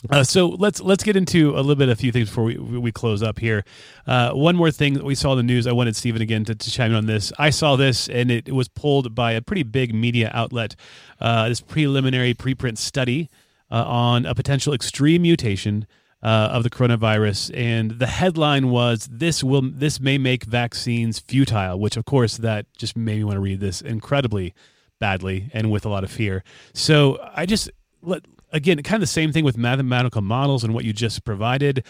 Uh, 0.09 0.23
so 0.23 0.47
let's 0.47 0.79
let's 0.79 1.03
get 1.03 1.17
into 1.17 1.49
a 1.49 1.57
little 1.59 1.75
bit 1.75 1.89
of 1.89 1.97
a 1.97 1.99
few 1.99 2.13
things 2.13 2.29
before 2.29 2.45
we 2.45 2.57
we 2.57 2.93
close 2.93 3.21
up 3.21 3.39
here. 3.39 3.65
Uh, 4.05 4.31
one 4.31 4.55
more 4.55 4.71
thing 4.71 4.93
that 4.93 5.03
we 5.03 5.15
saw 5.15 5.33
in 5.33 5.37
the 5.37 5.43
news. 5.43 5.67
I 5.67 5.73
wanted 5.73 5.97
Stephen 5.97 6.21
again 6.21 6.45
to, 6.45 6.55
to 6.55 6.71
chime 6.71 6.91
in 6.91 6.97
on 6.97 7.07
this. 7.07 7.33
I 7.37 7.49
saw 7.49 7.75
this 7.75 8.07
and 8.07 8.31
it, 8.31 8.47
it 8.47 8.53
was 8.53 8.69
pulled 8.69 9.13
by 9.13 9.33
a 9.33 9.41
pretty 9.41 9.63
big 9.63 9.93
media 9.93 10.31
outlet. 10.33 10.77
Uh, 11.19 11.49
this 11.49 11.59
preliminary 11.59 12.33
preprint 12.33 12.77
study 12.77 13.29
uh, 13.69 13.83
on 13.85 14.25
a 14.25 14.33
potential 14.33 14.71
extreme 14.73 15.23
mutation 15.23 15.85
uh, 16.23 16.49
of 16.51 16.63
the 16.63 16.69
coronavirus, 16.69 17.55
and 17.55 17.91
the 17.91 18.07
headline 18.07 18.69
was 18.69 19.07
"This 19.11 19.43
will 19.43 19.61
this 19.61 19.99
may 19.99 20.17
make 20.17 20.43
vaccines 20.43 21.19
futile," 21.19 21.79
which 21.79 21.97
of 21.97 22.05
course 22.05 22.37
that 22.37 22.65
just 22.77 22.95
made 22.95 23.17
me 23.17 23.23
want 23.23 23.35
to 23.35 23.41
read 23.41 23.59
this 23.59 23.81
incredibly 23.81 24.53
badly 24.99 25.49
and 25.53 25.71
with 25.71 25.85
a 25.85 25.89
lot 25.89 26.03
of 26.03 26.11
fear. 26.11 26.43
So 26.73 27.19
I 27.35 27.45
just 27.45 27.69
let 28.01 28.25
again 28.51 28.81
kind 28.83 28.95
of 28.95 29.01
the 29.01 29.07
same 29.07 29.31
thing 29.31 29.45
with 29.45 29.57
mathematical 29.57 30.21
models 30.21 30.63
and 30.63 30.73
what 30.73 30.85
you 30.85 30.93
just 30.93 31.23
provided. 31.23 31.85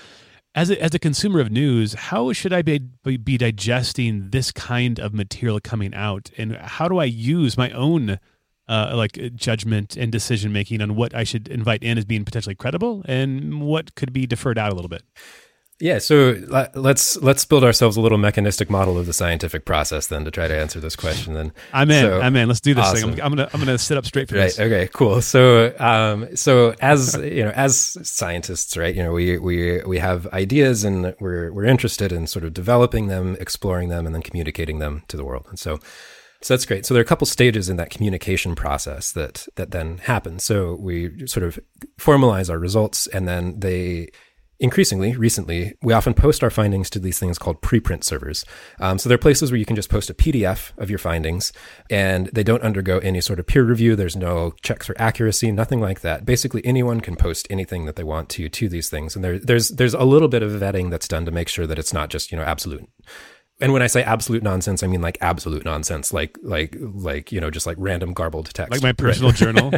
As 0.55 0.71
a, 0.71 0.81
as 0.81 0.95
a 0.95 0.99
consumer 0.99 1.39
of 1.39 1.51
news, 1.51 1.93
how 1.93 2.33
should 2.33 2.51
I 2.51 2.63
be, 2.63 2.79
be 2.79 3.37
digesting 3.37 4.31
this 4.31 4.51
kind 4.51 4.99
of 4.99 5.13
material 5.13 5.59
coming 5.59 5.93
out, 5.93 6.31
and 6.35 6.55
how 6.55 6.87
do 6.87 6.97
I 6.97 7.05
use 7.05 7.57
my 7.57 7.69
own 7.71 8.17
uh, 8.67 8.93
like 8.95 9.17
uh, 9.17 9.29
judgment 9.29 9.95
and 9.95 10.11
decision 10.11 10.51
making 10.51 10.81
on 10.81 10.95
what 10.95 11.15
I 11.15 11.23
should 11.23 11.47
invite 11.47 11.83
in 11.83 11.97
as 11.97 12.05
being 12.05 12.25
potentially 12.25 12.55
credible 12.55 13.03
and 13.05 13.61
what 13.61 13.95
could 13.95 14.13
be 14.13 14.25
deferred 14.25 14.57
out 14.57 14.71
a 14.71 14.75
little 14.75 14.89
bit. 14.89 15.03
Yeah, 15.79 15.99
so 15.99 16.35
let's 16.73 17.17
let's 17.17 17.45
build 17.45 17.63
ourselves 17.63 17.97
a 17.97 18.01
little 18.01 18.17
mechanistic 18.17 18.67
model 18.67 18.97
of 18.97 19.05
the 19.05 19.13
scientific 19.13 19.63
process 19.63 20.07
then 20.07 20.25
to 20.25 20.31
try 20.31 20.47
to 20.47 20.57
answer 20.57 20.79
this 20.79 20.95
question. 20.95 21.35
Then 21.35 21.53
I'm 21.71 21.91
in. 21.91 22.03
So, 22.03 22.19
I'm 22.19 22.35
in. 22.35 22.47
Let's 22.47 22.61
do 22.61 22.73
this 22.73 22.83
awesome. 22.83 23.11
thing. 23.11 23.21
I'm, 23.21 23.33
I'm, 23.33 23.37
gonna 23.37 23.49
I'm 23.53 23.59
gonna 23.59 23.77
sit 23.77 23.95
up 23.95 24.03
straight 24.03 24.27
for 24.27 24.37
right, 24.37 24.45
this. 24.45 24.59
Okay. 24.59 24.89
Cool. 24.91 25.21
So 25.21 25.75
um 25.77 26.35
so 26.35 26.73
as 26.81 27.15
you 27.17 27.43
know 27.43 27.51
as 27.51 27.95
scientists 28.01 28.75
right 28.75 28.95
you 28.95 29.03
know 29.03 29.11
we 29.11 29.37
we 29.37 29.83
we 29.83 29.99
have 29.99 30.25
ideas 30.33 30.83
and 30.83 31.13
we're 31.19 31.53
we're 31.53 31.65
interested 31.65 32.11
in 32.11 32.25
sort 32.25 32.43
of 32.43 32.55
developing 32.55 33.05
them, 33.05 33.37
exploring 33.39 33.89
them, 33.89 34.07
and 34.07 34.15
then 34.15 34.23
communicating 34.23 34.79
them 34.79 35.03
to 35.09 35.15
the 35.15 35.23
world. 35.23 35.45
And 35.47 35.59
so 35.59 35.77
so 36.47 36.53
that's 36.53 36.65
great. 36.65 36.85
So 36.85 36.93
there 36.93 37.01
are 37.01 37.03
a 37.03 37.05
couple 37.05 37.27
stages 37.27 37.67
in 37.67 37.75
that 37.75 37.89
communication 37.89 38.55
process 38.55 39.11
that 39.11 39.49
that 39.55 39.71
then 39.71 39.97
happen. 39.97 40.39
So 40.39 40.75
we 40.79 41.27
sort 41.27 41.43
of 41.43 41.59
formalize 41.99 42.49
our 42.49 42.57
results, 42.57 43.05
and 43.07 43.27
then 43.27 43.59
they 43.59 44.11
increasingly 44.61 45.13
recently 45.17 45.75
we 45.81 45.91
often 45.91 46.13
post 46.13 46.43
our 46.43 46.49
findings 46.49 46.89
to 46.89 46.99
these 46.99 47.19
things 47.19 47.37
called 47.37 47.61
preprint 47.61 48.05
servers. 48.05 48.45
Um, 48.79 48.97
so 48.97 49.09
they're 49.09 49.17
places 49.17 49.51
where 49.51 49.57
you 49.57 49.65
can 49.65 49.75
just 49.75 49.89
post 49.89 50.09
a 50.09 50.13
PDF 50.13 50.71
of 50.77 50.89
your 50.89 50.99
findings, 50.99 51.51
and 51.89 52.27
they 52.27 52.43
don't 52.43 52.63
undergo 52.63 52.99
any 52.99 53.19
sort 53.19 53.41
of 53.41 53.45
peer 53.45 53.65
review. 53.65 53.97
There's 53.97 54.15
no 54.15 54.53
checks 54.61 54.85
for 54.87 54.95
accuracy, 54.97 55.51
nothing 55.51 55.81
like 55.81 55.99
that. 55.99 56.25
Basically, 56.25 56.65
anyone 56.65 57.01
can 57.01 57.17
post 57.17 57.45
anything 57.49 57.83
that 57.87 57.97
they 57.97 58.05
want 58.05 58.29
to 58.29 58.47
to 58.47 58.69
these 58.69 58.89
things, 58.89 59.17
and 59.17 59.25
there, 59.25 59.37
there's 59.37 59.67
there's 59.67 59.93
a 59.93 60.05
little 60.05 60.29
bit 60.29 60.43
of 60.43 60.51
vetting 60.53 60.91
that's 60.91 61.09
done 61.09 61.25
to 61.25 61.31
make 61.31 61.49
sure 61.49 61.67
that 61.67 61.77
it's 61.77 61.91
not 61.91 62.09
just 62.09 62.31
you 62.31 62.37
know 62.37 62.45
absolute 62.45 62.87
and 63.59 63.73
when 63.73 63.81
I 63.81 63.87
say 63.87 64.03
absolute 64.03 64.43
nonsense, 64.43 64.83
I 64.83 64.87
mean 64.87 65.01
like 65.01 65.17
absolute 65.21 65.65
nonsense, 65.65 66.13
like 66.13 66.37
like 66.41 66.75
like 66.79 67.31
you 67.31 67.41
know, 67.41 67.49
just 67.49 67.65
like 67.65 67.77
random 67.79 68.13
garbled 68.13 68.53
text, 68.53 68.71
like 68.71 68.83
my 68.83 68.93
personal 68.93 69.31
right? 69.31 69.37
journal. 69.39 69.71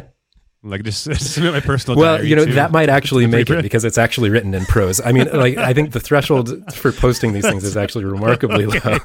Like 0.61 0.83
just 0.83 1.03
submit 1.33 1.53
my 1.53 1.61
personal. 1.61 1.97
Well, 1.97 2.23
you 2.23 2.35
know 2.35 2.43
that 2.43 2.71
might 2.71 2.89
actually 2.89 3.25
make 3.27 3.49
it 3.49 3.61
because 3.61 3.85
it's 3.85 3.97
actually 3.97 4.29
written 4.29 4.53
in 4.53 4.65
prose. 4.65 4.99
I 4.99 5.13
mean, 5.13 5.29
like 5.31 5.57
I 5.57 5.73
think 5.73 5.93
the 5.93 6.01
threshold 6.01 6.73
for 6.73 6.91
posting 6.91 7.31
these 7.31 7.45
things 7.45 7.63
is 7.63 7.77
actually 7.77 8.03
remarkably 8.03 8.65
okay. 8.75 8.91
low. 8.91 8.97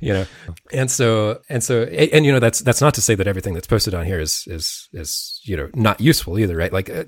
You 0.00 0.12
know, 0.12 0.26
and 0.72 0.88
so 0.88 1.40
and 1.48 1.64
so 1.64 1.82
and, 1.82 2.10
and, 2.12 2.24
you 2.24 2.30
know 2.30 2.38
that's 2.38 2.60
that's 2.60 2.80
not 2.80 2.94
to 2.94 3.00
say 3.00 3.16
that 3.16 3.26
everything 3.26 3.54
that's 3.54 3.66
posted 3.66 3.92
on 3.92 4.06
here 4.06 4.20
is 4.20 4.44
is 4.46 4.88
is 4.92 5.33
you 5.46 5.56
know 5.56 5.70
not 5.74 6.00
useful 6.00 6.38
either, 6.38 6.56
right? 6.56 6.72
Like 6.72 6.90
uh, 6.90 7.04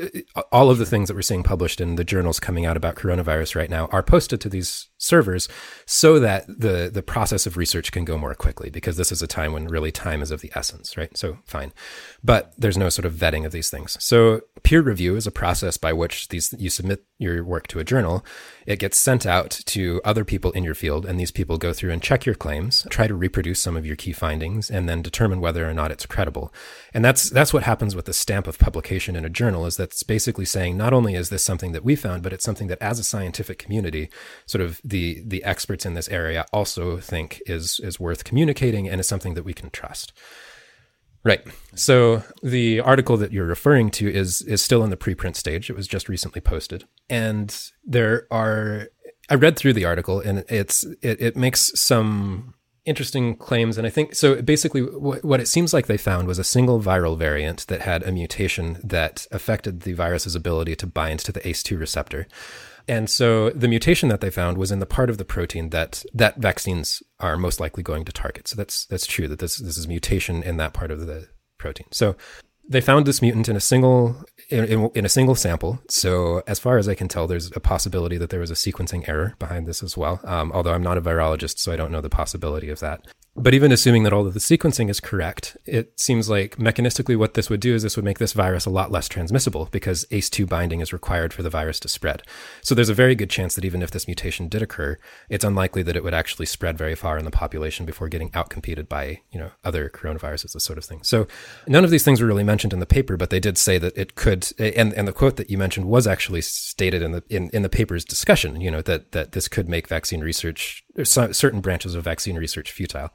uh 0.00 0.42
all 0.52 0.70
of 0.70 0.78
the 0.78 0.86
things 0.86 1.08
that 1.08 1.14
we're 1.14 1.22
seeing 1.22 1.42
published 1.42 1.80
in 1.80 1.96
the 1.96 2.04
journals 2.04 2.38
coming 2.38 2.66
out 2.66 2.76
about 2.76 2.96
coronavirus 2.96 3.56
right 3.56 3.70
now 3.70 3.86
are 3.86 4.02
posted 4.02 4.40
to 4.42 4.48
these 4.48 4.88
servers 4.98 5.48
so 5.86 6.18
that 6.18 6.46
the 6.46 6.90
the 6.92 7.02
process 7.02 7.46
of 7.46 7.56
research 7.56 7.90
can 7.90 8.04
go 8.04 8.18
more 8.18 8.34
quickly 8.34 8.70
because 8.70 8.96
this 8.96 9.10
is 9.10 9.22
a 9.22 9.26
time 9.26 9.52
when 9.52 9.66
really 9.66 9.90
time 9.90 10.22
is 10.22 10.30
of 10.30 10.40
the 10.40 10.52
essence, 10.54 10.96
right? 10.96 11.16
So 11.16 11.38
fine, 11.44 11.72
but 12.22 12.52
there's 12.58 12.78
no 12.78 12.88
sort 12.88 13.06
of 13.06 13.14
vetting 13.14 13.46
of 13.46 13.52
these 13.52 13.70
things. 13.70 13.96
So 14.02 14.42
peer 14.62 14.82
review 14.82 15.16
is 15.16 15.26
a 15.26 15.32
process 15.32 15.76
by 15.76 15.92
which 15.92 16.28
these 16.28 16.54
you 16.58 16.70
submit 16.70 17.04
your 17.18 17.44
work 17.44 17.66
to 17.68 17.80
a 17.80 17.84
journal, 17.84 18.24
it 18.64 18.78
gets 18.78 18.96
sent 18.96 19.26
out 19.26 19.50
to 19.50 20.00
other 20.04 20.24
people 20.24 20.52
in 20.52 20.62
your 20.62 20.74
field, 20.74 21.04
and 21.04 21.18
these 21.18 21.30
people 21.30 21.58
go 21.58 21.72
through 21.72 21.90
and 21.90 22.02
check 22.02 22.24
your 22.24 22.34
claims, 22.34 22.86
try 22.90 23.06
to 23.06 23.14
reproduce 23.14 23.60
some 23.60 23.76
of 23.76 23.84
your 23.84 23.96
key 23.96 24.12
findings, 24.12 24.70
and 24.70 24.88
then 24.88 25.02
determine 25.02 25.40
whether 25.40 25.68
or 25.68 25.74
not 25.74 25.90
it's 25.90 26.06
credible. 26.06 26.52
And 26.94 27.04
that's 27.04 27.28
that's 27.28 27.52
what 27.52 27.64
happens 27.64 27.96
with 27.96 28.04
the 28.04 28.12
stamp 28.12 28.46
of 28.46 28.58
publication 28.58 29.16
in 29.16 29.24
a 29.24 29.30
journal. 29.30 29.66
Is 29.66 29.76
that's 29.76 30.02
basically 30.02 30.44
saying 30.44 30.76
not 30.76 30.92
only 30.92 31.14
is 31.14 31.28
this 31.28 31.42
something 31.42 31.72
that 31.72 31.84
we 31.84 31.96
found, 31.96 32.22
but 32.22 32.32
it's 32.32 32.44
something 32.44 32.68
that 32.68 32.80
as 32.80 32.98
a 32.98 33.04
scientific 33.04 33.58
community, 33.58 34.08
sort 34.46 34.62
of 34.62 34.80
the 34.84 35.22
the 35.26 35.42
experts 35.44 35.84
in 35.84 35.94
this 35.94 36.08
area 36.08 36.46
also 36.52 36.98
think 36.98 37.42
is 37.46 37.80
is 37.82 37.98
worth 37.98 38.24
communicating 38.24 38.88
and 38.88 39.00
is 39.00 39.08
something 39.08 39.34
that 39.34 39.44
we 39.44 39.54
can 39.54 39.70
trust. 39.70 40.12
Right. 41.24 41.42
So 41.74 42.22
the 42.42 42.80
article 42.80 43.16
that 43.16 43.32
you're 43.32 43.46
referring 43.46 43.90
to 43.92 44.08
is 44.08 44.42
is 44.42 44.62
still 44.62 44.84
in 44.84 44.90
the 44.90 44.96
preprint 44.96 45.36
stage. 45.36 45.68
It 45.68 45.76
was 45.76 45.88
just 45.88 46.08
recently 46.08 46.40
posted, 46.40 46.84
and 47.08 47.54
there 47.84 48.26
are. 48.30 48.88
I 49.30 49.34
read 49.34 49.56
through 49.56 49.74
the 49.74 49.84
article, 49.84 50.20
and 50.20 50.44
it's 50.48 50.84
it, 51.02 51.20
it 51.20 51.36
makes 51.36 51.72
some 51.78 52.54
interesting 52.88 53.36
claims, 53.36 53.76
and 53.76 53.86
I 53.86 53.90
think 53.90 54.14
so. 54.14 54.40
Basically, 54.40 54.80
what 54.80 55.40
it 55.40 55.48
seems 55.48 55.74
like 55.74 55.86
they 55.86 55.98
found 55.98 56.26
was 56.26 56.38
a 56.38 56.44
single 56.44 56.80
viral 56.80 57.18
variant 57.18 57.66
that 57.66 57.82
had 57.82 58.02
a 58.02 58.12
mutation 58.12 58.78
that 58.82 59.26
affected 59.30 59.82
the 59.82 59.92
virus's 59.92 60.34
ability 60.34 60.76
to 60.76 60.86
bind 60.86 61.20
to 61.20 61.32
the 61.32 61.40
ACE2 61.40 61.78
receptor. 61.78 62.26
And 62.88 63.10
so 63.10 63.50
the 63.50 63.68
mutation 63.68 64.08
that 64.08 64.20
they 64.20 64.30
found 64.30 64.56
was 64.56 64.72
in 64.72 64.78
the 64.78 64.86
part 64.86 65.10
of 65.10 65.18
the 65.18 65.24
protein 65.24 65.70
that 65.70 66.04
that 66.14 66.38
vaccines 66.38 67.02
are 67.20 67.36
most 67.36 67.60
likely 67.60 67.82
going 67.82 68.04
to 68.06 68.12
target. 68.12 68.48
So 68.48 68.56
that's 68.56 68.86
that's 68.86 69.06
true 69.06 69.28
that 69.28 69.38
this 69.38 69.58
this 69.58 69.76
is 69.76 69.86
mutation 69.86 70.42
in 70.42 70.56
that 70.56 70.72
part 70.72 70.90
of 70.90 71.06
the 71.06 71.28
protein. 71.58 71.86
So 71.90 72.16
they 72.68 72.80
found 72.80 73.06
this 73.06 73.22
mutant 73.22 73.48
in 73.48 73.56
a 73.56 73.60
single 73.60 74.24
in, 74.50 74.64
in, 74.64 74.90
in, 74.94 75.04
a 75.04 75.08
single 75.08 75.34
sample. 75.34 75.80
So 75.88 76.42
as 76.46 76.58
far 76.58 76.76
as 76.78 76.88
I 76.88 76.94
can 76.94 77.08
tell, 77.08 77.26
there's 77.26 77.50
a 77.56 77.60
possibility 77.60 78.18
that 78.18 78.30
there 78.30 78.40
was 78.40 78.50
a 78.50 78.54
sequencing 78.54 79.08
error 79.08 79.34
behind 79.38 79.66
this 79.66 79.82
as 79.82 79.96
well. 79.96 80.20
Um, 80.24 80.52
although 80.52 80.74
I'm 80.74 80.82
not 80.82 80.98
a 80.98 81.02
virologist, 81.02 81.58
so 81.58 81.72
I 81.72 81.76
don't 81.76 81.90
know 81.90 82.02
the 82.02 82.10
possibility 82.10 82.68
of 82.68 82.80
that. 82.80 83.06
But 83.40 83.54
even 83.54 83.72
assuming 83.72 84.02
that 84.02 84.12
all 84.12 84.26
of 84.26 84.34
the 84.34 84.40
sequencing 84.40 84.90
is 84.90 85.00
correct, 85.00 85.56
it 85.64 85.98
seems 85.98 86.28
like 86.28 86.56
mechanistically 86.56 87.16
what 87.16 87.34
this 87.34 87.48
would 87.48 87.60
do 87.60 87.74
is 87.74 87.82
this 87.82 87.96
would 87.96 88.04
make 88.04 88.18
this 88.18 88.32
virus 88.32 88.66
a 88.66 88.70
lot 88.70 88.90
less 88.90 89.08
transmissible 89.08 89.68
because 89.70 90.04
ACE2 90.06 90.48
binding 90.48 90.80
is 90.80 90.92
required 90.92 91.32
for 91.32 91.42
the 91.42 91.50
virus 91.50 91.80
to 91.80 91.88
spread. 91.88 92.22
So 92.62 92.74
there's 92.74 92.88
a 92.88 92.94
very 92.94 93.14
good 93.14 93.30
chance 93.30 93.54
that 93.54 93.64
even 93.64 93.82
if 93.82 93.90
this 93.90 94.06
mutation 94.06 94.48
did 94.48 94.62
occur, 94.62 94.98
it's 95.28 95.44
unlikely 95.44 95.82
that 95.84 95.96
it 95.96 96.04
would 96.04 96.14
actually 96.14 96.46
spread 96.46 96.76
very 96.76 96.94
far 96.94 97.18
in 97.18 97.24
the 97.24 97.30
population 97.30 97.86
before 97.86 98.08
getting 98.08 98.30
outcompeted 98.30 98.88
by, 98.88 99.20
you 99.30 99.38
know, 99.38 99.50
other 99.64 99.88
coronaviruses, 99.88 100.52
this 100.52 100.64
sort 100.64 100.78
of 100.78 100.84
thing. 100.84 101.02
So 101.02 101.26
none 101.66 101.84
of 101.84 101.90
these 101.90 102.04
things 102.04 102.20
were 102.20 102.26
really 102.26 102.44
mentioned 102.44 102.72
in 102.72 102.80
the 102.80 102.86
paper, 102.86 103.16
but 103.16 103.30
they 103.30 103.40
did 103.40 103.56
say 103.56 103.78
that 103.78 103.96
it 103.96 104.14
could 104.14 104.48
and, 104.58 104.92
and 104.94 105.06
the 105.06 105.12
quote 105.12 105.36
that 105.36 105.50
you 105.50 105.58
mentioned 105.58 105.86
was 105.86 106.06
actually 106.06 106.40
stated 106.40 107.02
in 107.02 107.12
the 107.12 107.22
in, 107.28 107.50
in 107.50 107.62
the 107.62 107.68
paper's 107.68 108.04
discussion, 108.04 108.60
you 108.60 108.70
know, 108.70 108.82
that 108.82 109.12
that 109.12 109.32
this 109.32 109.48
could 109.48 109.68
make 109.68 109.88
vaccine 109.88 110.20
research 110.20 110.84
certain 111.04 111.60
branches 111.60 111.94
of 111.94 112.04
vaccine 112.04 112.36
research 112.36 112.72
futile. 112.72 113.10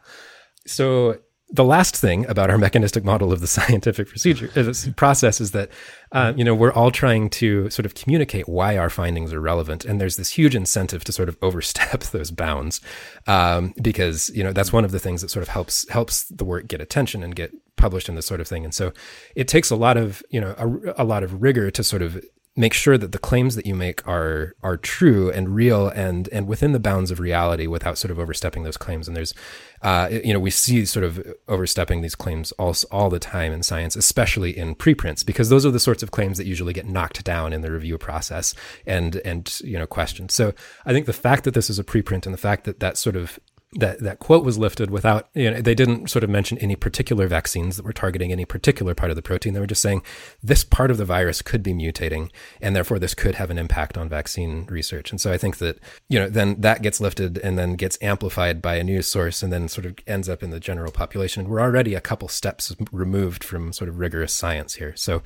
So 0.66 1.18
the 1.54 1.64
last 1.64 1.96
thing 1.96 2.26
about 2.28 2.50
our 2.50 2.58
mechanistic 2.58 3.04
model 3.04 3.32
of 3.32 3.40
the 3.40 3.48
scientific 3.58 4.10
procedure 4.10 4.50
uh, 4.56 4.74
process 4.96 5.40
is 5.40 5.52
that 5.52 5.70
uh, 6.12 6.34
you 6.36 6.44
know 6.44 6.56
we're 6.56 6.74
all 6.74 6.92
trying 6.92 7.30
to 7.30 7.70
sort 7.70 7.86
of 7.86 7.96
communicate 7.96 8.50
why 8.50 8.78
our 8.78 8.90
findings 8.90 9.32
are 9.32 9.40
relevant 9.40 9.86
and 9.86 10.02
there's 10.02 10.16
this 10.18 10.32
huge 10.32 10.56
incentive 10.56 11.04
to 11.04 11.12
sort 11.12 11.30
of 11.30 11.38
overstep 11.42 12.02
those 12.06 12.32
bounds 12.32 12.82
um, 13.28 13.74
because 13.82 14.30
you 14.30 14.44
know 14.44 14.52
that's 14.52 14.74
one 14.74 14.84
of 14.84 14.92
the 14.92 15.00
things 15.00 15.22
that 15.22 15.30
sort 15.30 15.44
of 15.44 15.50
helps 15.50 15.88
helps 15.90 16.26
the 16.26 16.46
work 16.46 16.68
get 16.68 16.82
attention 16.82 17.24
and 17.24 17.36
get 17.36 17.52
published 17.76 18.10
in 18.10 18.16
this 18.16 18.26
sort 18.26 18.42
of 18.42 18.48
thing 18.48 18.64
and 18.64 18.74
so 18.74 18.92
it 19.36 19.48
takes 19.48 19.70
a 19.70 19.76
lot 19.76 19.98
of 19.98 20.24
you 20.30 20.42
know 20.42 20.56
a, 20.58 21.04
a 21.04 21.06
lot 21.06 21.24
of 21.24 21.42
rigor 21.42 21.70
to 21.70 21.84
sort 21.84 22.02
of 22.02 22.24
make 22.56 22.74
sure 22.74 23.00
that 23.00 23.12
the 23.12 23.18
claims 23.18 23.56
that 23.56 23.66
you 23.66 23.74
make 23.74 24.08
are 24.08 24.54
are 24.62 24.78
true 24.78 25.32
and 25.32 25.56
real 25.56 25.88
and 25.90 26.30
and 26.30 26.48
within 26.48 26.72
the 26.72 26.80
bounds 26.80 27.10
of 27.10 27.20
reality 27.20 27.66
without 27.66 27.98
sort 27.98 28.12
of 28.12 28.20
overstepping 28.20 28.64
those 28.64 28.78
claims. 28.78 29.08
And 29.08 29.18
there's 29.18 29.34
uh, 29.82 30.08
you 30.12 30.34
know 30.34 30.40
we 30.40 30.52
see 30.52 30.86
sort 30.86 31.04
of 31.04 31.26
overstepping 31.48 32.02
these 32.02 32.16
claims 32.16 32.52
all, 32.54 32.76
all 32.92 33.10
the 33.10 33.20
time 33.20 33.52
in 33.52 33.64
science 33.64 33.96
especially 33.96 34.56
in 34.56 34.76
preprints 34.76 35.24
because 35.24 35.50
those 35.50 35.66
are 35.66 35.72
the 35.72 35.80
sorts 35.80 36.04
of 36.04 36.12
claims 36.12 36.38
that 36.38 36.46
usually 36.46 36.74
get 36.74 36.86
knocked 36.86 37.24
down 37.24 37.54
in 37.54 37.62
the 37.62 37.72
review 37.72 37.98
process 37.98 38.54
and 38.86 39.16
and 39.18 39.60
you 39.64 39.78
know 39.78 39.88
questioned. 39.88 40.32
So 40.32 40.54
i 40.86 40.94
think 40.94 41.06
the 41.06 41.14
fact 41.14 41.44
that 41.46 41.54
this 41.54 41.70
is 41.70 41.80
a 41.80 41.84
preprint 41.84 42.26
and 42.26 42.34
the 42.34 42.38
fact 42.38 42.66
that 42.66 42.80
that 42.80 42.98
sort 42.98 43.16
of 43.16 43.40
that 43.76 44.00
that 44.00 44.20
quote 44.20 44.44
was 44.44 44.58
lifted 44.58 44.90
without 44.90 45.30
you 45.34 45.50
know 45.50 45.62
they 45.62 45.76
didn't 45.76 46.10
sort 46.10 46.24
of 46.24 46.30
mention 46.30 46.58
any 46.60 46.76
particular 46.76 47.28
vaccines 47.28 47.78
that 47.78 47.86
were 47.86 47.94
targeting 47.94 48.32
any 48.32 48.46
particular 48.46 48.94
part 48.94 49.10
of 49.10 49.16
the 49.16 49.22
protein. 49.22 49.54
They 49.54 49.60
were 49.60 49.68
just 49.68 49.82
saying 49.82 50.04
this 50.42 50.64
part 50.64 50.92
of 50.92 50.98
the 50.98 51.06
virus 51.06 51.42
could 51.42 51.64
be 51.64 51.74
mutating 51.74 52.30
and 52.62 52.76
therefore 52.76 53.00
this 53.00 53.14
could 53.14 53.36
have 53.36 53.50
an 53.50 53.58
impact 53.58 53.98
on 53.98 54.10
vaccine 54.10 54.66
research. 54.70 55.12
And 55.12 55.20
so 55.20 55.32
i 55.32 55.38
think 55.38 55.58
that 55.58 55.80
you 56.10 56.20
know 56.20 56.30
then 56.30 56.60
that 56.62 56.82
gets 56.82 57.02
lifted 57.02 57.38
and 57.40 57.58
then 57.58 57.76
gets 57.76 57.98
amplified 58.02 58.62
by 58.62 58.76
a 58.76 58.84
news 58.84 59.08
source 59.08 59.44
and 59.44 59.52
then 59.52 59.68
sort 59.68 59.86
of 59.86 59.96
ends 60.08 60.30
up 60.30 60.44
in 60.44 60.50
the 60.50 60.60
general 60.60 60.92
population. 60.92 61.48
We're 61.48 61.62
already 61.62 61.96
a 61.96 62.02
couple 62.02 62.28
steps 62.28 62.76
removed 62.92 63.44
from 63.44 63.74
sort 63.74 63.90
of 63.90 64.00
rigorous 64.00 64.34
science 64.34 64.76
here. 64.76 64.96
So 64.96 65.24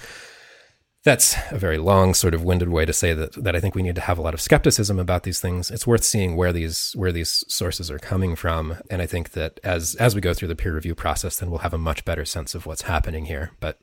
that's 1.08 1.38
a 1.52 1.58
very 1.58 1.78
long, 1.78 2.14
sort 2.14 2.34
of 2.34 2.44
winded 2.44 2.68
way 2.68 2.84
to 2.84 2.92
say 2.92 3.14
that 3.14 3.32
that 3.42 3.56
I 3.56 3.62
think 3.62 3.76
we 3.76 3.82
need 3.82 3.96
to 3.96 4.02
have 4.02 4.18
a 4.18 4.22
lot 4.22 4.34
of 4.34 4.42
skepticism 4.42 5.00
about 5.00 5.24
these 5.24 5.40
things. 5.40 5.72
It's 5.72 5.88
worth 5.88 6.04
seeing 6.04 6.36
where 6.36 6.52
these 6.52 6.92
where 6.98 7.14
these 7.14 7.46
sources 7.48 7.90
are 7.90 7.98
coming 7.98 8.36
from, 8.36 8.76
and 8.90 9.02
I 9.02 9.06
think 9.06 9.32
that 9.32 9.62
as 9.64 9.96
as 9.96 10.16
we 10.16 10.22
go 10.22 10.34
through 10.34 10.50
the 10.50 10.56
peer 10.56 10.76
review 10.76 10.96
process, 10.96 11.38
then 11.38 11.50
we'll 11.50 11.60
have 11.60 11.74
a 11.74 11.78
much 11.78 12.04
better 12.04 12.26
sense 12.26 12.54
of 12.54 12.66
what's 12.66 12.82
happening 12.82 13.26
here. 13.26 13.52
But 13.62 13.80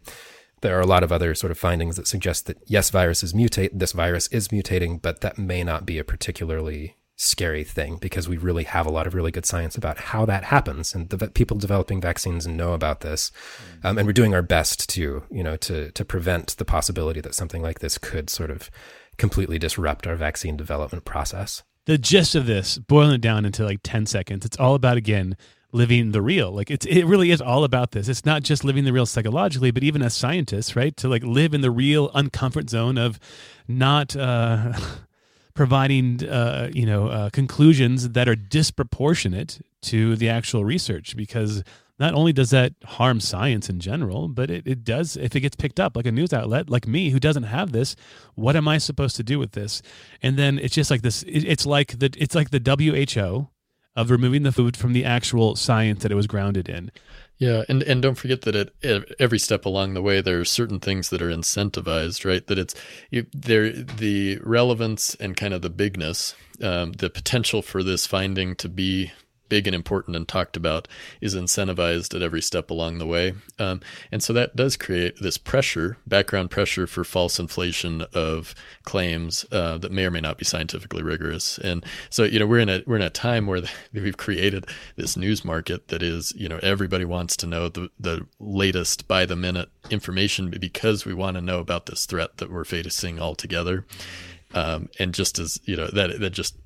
there 0.60 0.76
are 0.76 0.82
a 0.82 0.86
lot 0.86 1.02
of 1.02 1.12
other 1.12 1.34
sort 1.34 1.50
of 1.50 1.56
findings 1.56 1.96
that 1.96 2.06
suggest 2.06 2.44
that 2.46 2.58
yes, 2.66 2.90
viruses 2.90 3.32
mutate. 3.32 3.70
This 3.72 3.92
virus 3.92 4.28
is 4.28 4.48
mutating, 4.48 5.00
but 5.00 5.22
that 5.22 5.38
may 5.38 5.64
not 5.64 5.86
be 5.86 5.98
a 5.98 6.04
particularly 6.04 6.96
scary 7.16 7.62
thing 7.62 7.96
because 8.00 8.28
we 8.28 8.36
really 8.36 8.64
have 8.64 8.86
a 8.86 8.90
lot 8.90 9.06
of 9.06 9.14
really 9.14 9.30
good 9.30 9.46
science 9.46 9.76
about 9.76 9.98
how 9.98 10.26
that 10.26 10.44
happens 10.44 10.94
and 10.94 11.10
the 11.10 11.28
people 11.30 11.56
developing 11.56 12.00
vaccines 12.00 12.44
know 12.44 12.72
about 12.72 13.00
this 13.02 13.30
mm. 13.80 13.88
um, 13.88 13.98
and 13.98 14.06
we're 14.06 14.12
doing 14.12 14.34
our 14.34 14.42
best 14.42 14.88
to 14.88 15.22
you 15.30 15.42
know 15.42 15.56
to 15.56 15.92
to 15.92 16.04
prevent 16.04 16.56
the 16.56 16.64
possibility 16.64 17.20
that 17.20 17.34
something 17.34 17.62
like 17.62 17.78
this 17.78 17.98
could 17.98 18.28
sort 18.28 18.50
of 18.50 18.68
completely 19.16 19.58
disrupt 19.58 20.06
our 20.08 20.16
vaccine 20.16 20.56
development 20.56 21.04
process. 21.04 21.62
The 21.86 21.98
gist 21.98 22.34
of 22.34 22.46
this 22.46 22.78
boiling 22.78 23.14
it 23.14 23.20
down 23.20 23.44
into 23.44 23.64
like 23.64 23.80
10 23.84 24.06
seconds 24.06 24.44
it's 24.44 24.58
all 24.58 24.74
about 24.74 24.96
again 24.96 25.36
living 25.70 26.12
the 26.12 26.22
real. 26.22 26.50
Like 26.50 26.70
it's 26.70 26.86
it 26.86 27.04
really 27.04 27.30
is 27.30 27.40
all 27.40 27.64
about 27.64 27.92
this. 27.92 28.08
It's 28.08 28.24
not 28.24 28.42
just 28.42 28.64
living 28.64 28.84
the 28.84 28.92
real 28.92 29.06
psychologically 29.06 29.70
but 29.70 29.84
even 29.84 30.02
as 30.02 30.14
scientists 30.14 30.74
right 30.74 30.96
to 30.96 31.08
like 31.08 31.22
live 31.22 31.54
in 31.54 31.60
the 31.60 31.70
real 31.70 32.10
uncomfort 32.10 32.70
zone 32.70 32.98
of 32.98 33.20
not 33.68 34.16
uh 34.16 34.72
providing 35.54 36.26
uh, 36.28 36.70
you 36.72 36.86
know 36.86 37.08
uh, 37.08 37.30
conclusions 37.30 38.10
that 38.10 38.28
are 38.28 38.36
disproportionate 38.36 39.60
to 39.82 40.16
the 40.16 40.28
actual 40.28 40.64
research 40.64 41.16
because 41.16 41.62
not 41.98 42.12
only 42.14 42.32
does 42.32 42.50
that 42.50 42.72
harm 42.84 43.20
science 43.20 43.68
in 43.68 43.78
general, 43.78 44.26
but 44.26 44.50
it, 44.50 44.66
it 44.66 44.82
does 44.82 45.16
if 45.16 45.36
it 45.36 45.40
gets 45.40 45.54
picked 45.54 45.78
up 45.78 45.96
like 45.96 46.06
a 46.06 46.12
news 46.12 46.32
outlet 46.32 46.68
like 46.68 46.88
me 46.88 47.10
who 47.10 47.20
doesn't 47.20 47.44
have 47.44 47.72
this. 47.72 47.94
What 48.34 48.56
am 48.56 48.66
I 48.66 48.78
supposed 48.78 49.16
to 49.16 49.22
do 49.22 49.38
with 49.38 49.52
this? 49.52 49.80
And 50.20 50.36
then 50.36 50.58
it's 50.58 50.74
just 50.74 50.90
like 50.90 51.02
this. 51.02 51.22
It, 51.22 51.44
it's 51.44 51.66
like 51.66 51.98
the 51.98 52.12
it's 52.18 52.34
like 52.34 52.50
the 52.50 52.60
WHO 52.60 53.48
of 53.96 54.10
removing 54.10 54.42
the 54.42 54.50
food 54.50 54.76
from 54.76 54.92
the 54.92 55.04
actual 55.04 55.54
science 55.54 56.02
that 56.02 56.10
it 56.10 56.16
was 56.16 56.26
grounded 56.26 56.68
in. 56.68 56.90
Yeah, 57.36 57.64
and 57.68 57.82
and 57.82 58.00
don't 58.00 58.14
forget 58.14 58.42
that 58.42 58.54
at 58.54 58.70
every 59.18 59.40
step 59.40 59.64
along 59.64 59.94
the 59.94 60.02
way, 60.02 60.20
there 60.20 60.40
are 60.40 60.44
certain 60.44 60.78
things 60.78 61.10
that 61.10 61.20
are 61.20 61.30
incentivized, 61.30 62.24
right? 62.24 62.46
That 62.46 62.58
it's 62.58 62.74
there 63.32 63.72
the 63.72 64.38
relevance 64.42 65.16
and 65.16 65.36
kind 65.36 65.52
of 65.52 65.60
the 65.60 65.70
bigness, 65.70 66.34
um, 66.62 66.92
the 66.92 67.10
potential 67.10 67.60
for 67.60 67.82
this 67.82 68.06
finding 68.06 68.54
to 68.56 68.68
be 68.68 69.12
big 69.48 69.66
and 69.66 69.74
important 69.74 70.16
and 70.16 70.26
talked 70.26 70.56
about 70.56 70.88
is 71.20 71.34
incentivized 71.34 72.14
at 72.14 72.22
every 72.22 72.42
step 72.42 72.70
along 72.70 72.98
the 72.98 73.06
way. 73.06 73.34
Um, 73.58 73.80
and 74.10 74.22
so 74.22 74.32
that 74.32 74.56
does 74.56 74.76
create 74.76 75.20
this 75.20 75.38
pressure, 75.38 75.96
background 76.06 76.50
pressure 76.50 76.86
for 76.86 77.04
false 77.04 77.38
inflation 77.38 78.02
of 78.12 78.54
claims 78.84 79.44
uh, 79.52 79.78
that 79.78 79.92
may 79.92 80.04
or 80.04 80.10
may 80.10 80.20
not 80.20 80.38
be 80.38 80.44
scientifically 80.44 81.02
rigorous. 81.02 81.58
And 81.58 81.84
so, 82.10 82.24
you 82.24 82.38
know, 82.38 82.46
we're 82.46 82.60
in 82.60 82.68
a 82.68 82.82
we're 82.86 82.96
in 82.96 83.02
a 83.02 83.10
time 83.10 83.46
where 83.46 83.62
we've 83.92 84.16
created 84.16 84.66
this 84.96 85.16
news 85.16 85.44
market 85.44 85.88
that 85.88 86.02
is, 86.02 86.32
you 86.36 86.48
know, 86.48 86.58
everybody 86.62 87.04
wants 87.04 87.36
to 87.38 87.46
know 87.46 87.68
the 87.68 87.90
the 87.98 88.26
latest 88.38 89.06
by 89.08 89.26
the 89.26 89.36
minute 89.36 89.68
information 89.90 90.50
because 90.50 91.04
we 91.04 91.14
want 91.14 91.36
to 91.36 91.40
know 91.40 91.58
about 91.58 91.86
this 91.86 92.06
threat 92.06 92.38
that 92.38 92.50
we're 92.50 92.64
facing 92.64 93.20
altogether. 93.20 93.84
Um, 94.54 94.88
and 95.00 95.12
just 95.12 95.38
as 95.38 95.58
you 95.64 95.76
know 95.76 95.88
that 95.88 96.20
that 96.20 96.30
just 96.30 96.56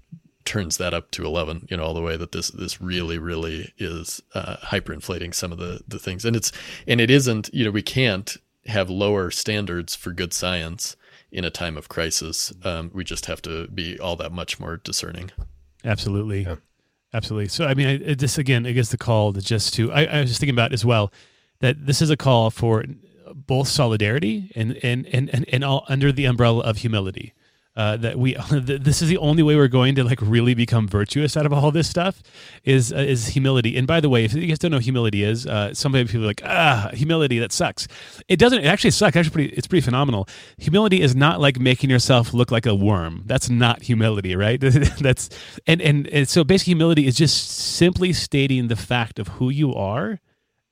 turns 0.48 0.78
that 0.78 0.94
up 0.94 1.10
to 1.10 1.26
11 1.26 1.66
you 1.70 1.76
know 1.76 1.84
all 1.84 1.92
the 1.92 2.00
way 2.00 2.16
that 2.16 2.32
this 2.32 2.48
this 2.48 2.80
really 2.80 3.18
really 3.18 3.70
is 3.76 4.22
uh, 4.34 4.56
hyperinflating 4.56 5.34
some 5.34 5.52
of 5.52 5.58
the 5.58 5.82
the 5.86 5.98
things. 5.98 6.24
And 6.24 6.34
it's 6.34 6.50
and 6.86 7.00
it 7.00 7.10
isn't 7.10 7.50
you 7.52 7.66
know 7.66 7.70
we 7.70 7.82
can't 7.82 8.34
have 8.66 8.88
lower 8.88 9.30
standards 9.30 9.94
for 9.94 10.10
good 10.10 10.32
science 10.32 10.96
in 11.30 11.44
a 11.44 11.50
time 11.50 11.76
of 11.76 11.90
crisis. 11.90 12.52
Um, 12.64 12.90
we 12.94 13.04
just 13.04 13.26
have 13.26 13.42
to 13.42 13.68
be 13.68 13.98
all 14.00 14.16
that 14.16 14.32
much 14.32 14.58
more 14.58 14.78
discerning. 14.78 15.30
Absolutely. 15.84 16.44
Yeah. 16.44 16.56
absolutely. 17.12 17.48
So 17.48 17.66
i 17.66 17.74
mean 17.74 17.86
I, 17.86 18.14
this 18.14 18.38
again 18.38 18.66
i 18.66 18.72
guess 18.72 18.88
the 18.88 18.96
call 18.96 19.34
to 19.34 19.42
just 19.42 19.74
to 19.74 19.92
I, 19.92 20.04
I 20.04 20.20
was 20.20 20.30
just 20.30 20.40
thinking 20.40 20.54
about 20.54 20.72
as 20.72 20.84
well 20.84 21.12
that 21.60 21.84
this 21.84 22.00
is 22.00 22.08
a 22.08 22.16
call 22.16 22.50
for 22.50 22.84
both 23.34 23.68
solidarity 23.68 24.50
and 24.54 24.78
and 24.82 25.06
and 25.08 25.28
and, 25.28 25.44
and 25.52 25.62
all 25.62 25.84
under 25.88 26.10
the 26.10 26.24
umbrella 26.24 26.62
of 26.64 26.78
humility 26.78 27.34
uh, 27.78 27.96
that 27.96 28.18
we 28.18 28.34
this 28.50 29.00
is 29.00 29.08
the 29.08 29.18
only 29.18 29.42
way 29.42 29.54
we're 29.54 29.68
going 29.68 29.94
to 29.94 30.02
like 30.02 30.20
really 30.20 30.52
become 30.52 30.88
virtuous 30.88 31.36
out 31.36 31.46
of 31.46 31.52
all 31.52 31.70
this 31.70 31.88
stuff 31.88 32.20
is 32.64 32.92
uh, 32.92 32.96
is 32.96 33.28
humility. 33.28 33.76
And 33.78 33.86
by 33.86 34.00
the 34.00 34.08
way, 34.08 34.24
if 34.24 34.34
you 34.34 34.48
guys 34.48 34.58
don't 34.58 34.72
know 34.72 34.80
humility 34.80 35.22
is, 35.22 35.46
uh, 35.46 35.72
some 35.72 35.92
people 35.92 36.24
are 36.24 36.26
like 36.26 36.42
ah 36.44 36.90
humility 36.92 37.38
that 37.38 37.52
sucks. 37.52 37.86
It 38.26 38.38
doesn't. 38.38 38.58
It 38.58 38.66
actually 38.66 38.90
sucks. 38.90 39.16
Actually, 39.16 39.30
pretty, 39.30 39.54
it's 39.54 39.68
pretty 39.68 39.84
phenomenal. 39.84 40.28
Humility 40.58 41.00
is 41.00 41.14
not 41.14 41.40
like 41.40 41.60
making 41.60 41.88
yourself 41.88 42.34
look 42.34 42.50
like 42.50 42.66
a 42.66 42.74
worm. 42.74 43.22
That's 43.26 43.48
not 43.48 43.82
humility, 43.82 44.34
right? 44.34 44.60
That's 45.00 45.30
and, 45.68 45.80
and 45.80 46.08
and 46.08 46.28
so 46.28 46.42
basic 46.42 46.66
humility 46.66 47.06
is 47.06 47.14
just 47.14 47.48
simply 47.48 48.12
stating 48.12 48.66
the 48.66 48.76
fact 48.76 49.20
of 49.20 49.28
who 49.28 49.50
you 49.50 49.72
are 49.72 50.18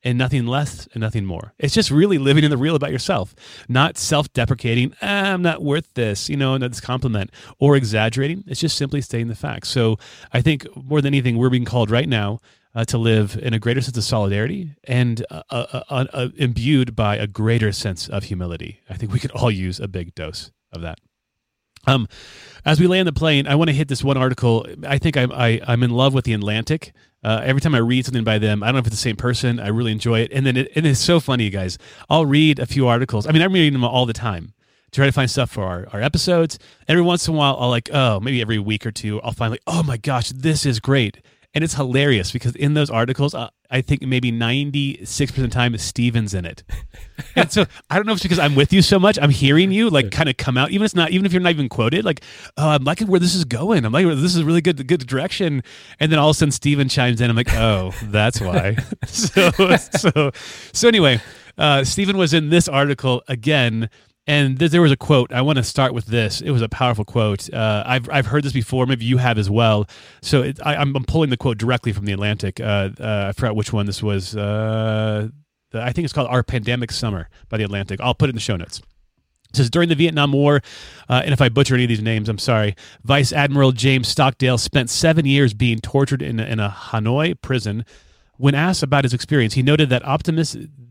and 0.07 0.17
nothing 0.17 0.47
less 0.47 0.87
and 0.95 1.01
nothing 1.01 1.25
more. 1.25 1.53
It's 1.59 1.75
just 1.75 1.91
really 1.91 2.17
living 2.17 2.45
in 2.45 2.51
the 2.51 2.57
real 2.57 2.77
about 2.77 2.93
yourself, 2.93 3.35
not 3.69 3.99
self 3.99 4.33
deprecating, 4.33 4.95
ah, 5.03 5.33
I'm 5.33 5.43
not 5.43 5.65
worth 5.65 5.93
this, 5.95 6.31
you 6.31 6.37
know, 6.37 6.57
this 6.59 6.81
compliment, 6.81 7.33
or 7.59 7.75
exaggerating. 7.75 8.45
It's 8.47 8.61
just 8.61 8.77
simply 8.77 9.01
stating 9.01 9.27
the 9.27 9.35
facts. 9.35 9.69
So 9.69 9.99
I 10.33 10.43
think 10.43 10.65
more 10.77 11.01
than 11.01 11.13
anything, 11.13 11.37
we're 11.37 11.51
being 11.51 11.65
called 11.65 11.91
right 11.91 12.09
now 12.09 12.39
uh, 12.73 12.85
to 12.85 12.99
live 12.99 13.37
in 13.43 13.53
a 13.53 13.59
greater 13.59 13.81
sense 13.81 13.97
of 13.97 14.05
solidarity 14.05 14.77
and 14.85 15.27
uh, 15.29 15.43
uh, 15.51 15.83
uh, 15.91 16.05
uh 16.13 16.29
imbued 16.37 16.95
by 16.95 17.17
a 17.17 17.27
greater 17.27 17.73
sense 17.73 18.09
of 18.09 18.25
humility. 18.25 18.81
I 18.89 18.95
think 18.95 19.13
we 19.13 19.19
could 19.19 19.33
all 19.33 19.51
use 19.51 19.81
a 19.81 19.89
big 19.89 20.15
dose 20.15 20.53
of 20.71 20.83
that. 20.83 21.01
Um, 21.89 22.07
as 22.65 22.79
we 22.79 22.87
land 22.87 23.09
the 23.09 23.13
plane, 23.13 23.49
I 23.49 23.57
want 23.57 23.71
to 23.71 23.75
hit 23.75 23.89
this 23.89 24.05
one 24.05 24.17
article. 24.17 24.67
I 24.87 24.99
think 24.99 25.17
I'm 25.17 25.33
I, 25.33 25.49
am 25.49 25.65
i 25.67 25.73
am 25.73 25.83
in 25.83 25.91
love 25.91 26.15
with 26.15 26.25
the 26.25 26.33
Atlantic. 26.33 26.93
Uh, 27.27 27.41
every 27.43 27.61
time 27.61 27.75
I 27.75 27.79
read 27.79 28.05
something 28.05 28.23
by 28.23 28.39
them, 28.39 28.63
I 28.63 28.67
don't 28.67 28.77
know 28.77 28.79
if 28.79 28.87
it's 28.87 28.95
the 28.95 29.03
same 29.03 29.17
person. 29.17 29.59
I 29.59 29.69
really 29.69 29.91
enjoy 29.91 30.21
it, 30.21 30.33
and 30.33 30.47
then 30.47 30.57
it, 30.57 30.69
it 30.77 30.87
is 30.87 31.01
so 31.01 31.19
funny, 31.19 31.45
you 31.45 31.51
guys. 31.51 31.77
I'll 32.09 32.25
read 32.25 32.61
a 32.61 32.67
few 32.67 32.87
articles. 32.87 33.27
I 33.27 33.33
mean, 33.33 33.43
I'm 33.43 33.53
reading 33.53 33.73
them 33.73 33.85
all 33.85 34.07
the 34.07 34.13
time 34.13 34.55
to 34.93 35.01
try 35.01 35.07
to 35.07 35.13
find 35.13 35.29
stuff 35.29 35.51
for 35.51 35.65
our, 35.65 35.89
our 35.93 36.01
episodes. 36.01 36.57
Every 36.87 37.03
once 37.03 37.27
in 37.27 37.35
a 37.35 37.37
while, 37.37 37.57
I'll 37.59 37.69
like, 37.69 37.91
oh, 37.93 38.21
maybe 38.21 38.41
every 38.41 38.61
week 38.61 38.87
or 38.87 38.93
two, 38.93 39.21
I'll 39.23 39.33
find 39.33 39.51
like, 39.51 39.63
oh 39.67 39.83
my 39.83 39.97
gosh, 39.97 40.31
this 40.31 40.65
is 40.65 40.79
great 40.79 41.19
and 41.57 41.65
it's 41.65 41.75
hilarious 41.75 42.33
because 42.33 42.55
in 42.55 42.75
those 42.75 42.91
articles 42.91 43.35
uh, 43.35 43.49
I 43.71 43.81
think 43.81 44.03
maybe 44.03 44.31
96% 44.31 45.31
of 45.31 45.37
the 45.37 45.49
time 45.49 45.77
Stephen's 45.79 46.35
in 46.35 46.45
it. 46.45 46.63
and 47.37 47.51
so 47.51 47.67
I 47.91 47.97
don't 47.97 48.07
know 48.07 48.13
if 48.13 48.17
it's 48.17 48.23
because 48.23 48.39
I'm 48.39 48.55
with 48.55 48.73
you 48.73 48.83
so 48.83 48.99
much. 48.99 49.19
I'm 49.21 49.31
hearing 49.31 49.73
you 49.73 49.91
like 49.91 50.11
kind 50.11 50.29
of 50.29 50.37
come 50.37 50.57
out, 50.57 50.71
even 50.71 50.85
if 50.85 50.87
it's 50.87 50.95
not, 50.95 51.11
even 51.11 51.27
if 51.27 51.33
you're 51.33 51.43
not 51.43 51.51
even 51.51 51.69
quoted, 51.69 52.05
like, 52.05 52.23
oh, 52.57 52.69
I'm 52.69 52.85
liking 52.85 53.07
where 53.07 53.21
this 53.21 53.35
is 53.35 53.45
going. 53.45 53.85
I'm 53.85 53.93
like, 53.93 54.07
this 54.07 54.35
is 54.35 54.43
really 54.45 54.61
good, 54.61 54.87
good 54.87 55.07
direction. 55.07 55.63
And 56.01 56.13
then 56.13 56.19
all 56.19 56.31
of 56.31 56.37
a 56.37 56.39
sudden 56.39 56.53
Stephen 56.53 56.89
chimes 56.89 57.21
in. 57.21 57.31
I'm 57.31 57.37
like, 57.37 57.53
oh, 57.55 57.93
that's 58.05 58.41
why. 58.41 58.77
so, 59.07 59.51
so, 59.77 60.31
so 60.73 60.89
anyway, 60.89 61.21
uh, 61.59 61.85
Stephen 61.85 62.17
was 62.17 62.35
in 62.35 62.51
this 62.51 62.69
article 62.69 63.23
again 63.29 63.89
and 64.27 64.59
there 64.59 64.83
was 64.83 64.91
a 64.91 64.97
quote. 64.97 65.33
I 65.33 65.43
want 65.43 65.57
to 65.59 65.63
start 65.63 65.95
with 65.95 66.07
this. 66.07 66.41
It 66.41 66.51
was 66.51 66.63
a 66.63 66.69
powerful 66.69 67.05
quote. 67.05 67.53
Uh, 67.53 67.85
I've 67.87 68.09
I've 68.11 68.27
heard 68.27 68.43
this 68.43 68.53
before. 68.53 68.87
Maybe 68.87 69.05
you 69.05 69.19
have 69.19 69.39
as 69.39 69.49
well. 69.49 69.89
So 70.21 70.43
it, 70.43 70.59
I, 70.65 70.81
am 70.81 70.95
pulling 71.07 71.31
the 71.31 71.37
quote 71.37 71.59
directly 71.59 71.93
from 71.93 72.07
the 72.07 72.13
Atlantic. 72.13 72.59
Uh, 72.61 72.91
uh, 72.99 73.27
I 73.29 73.33
forgot 73.33 73.55
which 73.55 73.73
one 73.73 73.87
this 73.87 74.03
was. 74.03 74.37
Uh, 74.37 75.29
the, 75.71 75.81
I 75.81 75.93
think 75.93 76.05
it's 76.05 76.13
called 76.13 76.29
"Our 76.29 76.43
Pandemic 76.43 76.91
Summer" 76.91 77.29
by 77.49 77.57
the 77.57 77.65
Atlantic. 77.65 78.01
I'll 78.01 78.15
put 78.15 78.29
it 78.29 78.31
in 78.31 78.37
the 78.37 78.41
show 78.41 78.57
notes. 78.57 78.83
It 79.51 79.57
says 79.57 79.71
during 79.71 79.89
the 79.89 79.95
Vietnam 79.95 80.33
War, 80.33 80.61
uh, 81.09 81.23
and 81.25 81.33
if 81.33 81.41
I 81.41 81.49
butcher 81.49 81.75
any 81.75 81.85
of 81.85 81.89
these 81.89 82.03
names, 82.03 82.29
I'm 82.29 82.39
sorry. 82.39 82.75
Vice 83.05 83.33
Admiral 83.33 83.71
James 83.71 84.09
Stockdale 84.09 84.59
spent 84.59 84.91
seven 84.91 85.25
years 85.25 85.55
being 85.55 85.79
tortured 85.79 86.21
in 86.21 86.41
in 86.41 86.59
a 86.59 86.69
Hanoi 86.69 87.41
prison 87.41 87.85
when 88.39 88.55
asked 88.55 88.83
about 88.83 89.05
his 89.05 89.15
experience, 89.15 89.55
he 89.55 89.63
noted 89.63 89.89
that 89.91 90.03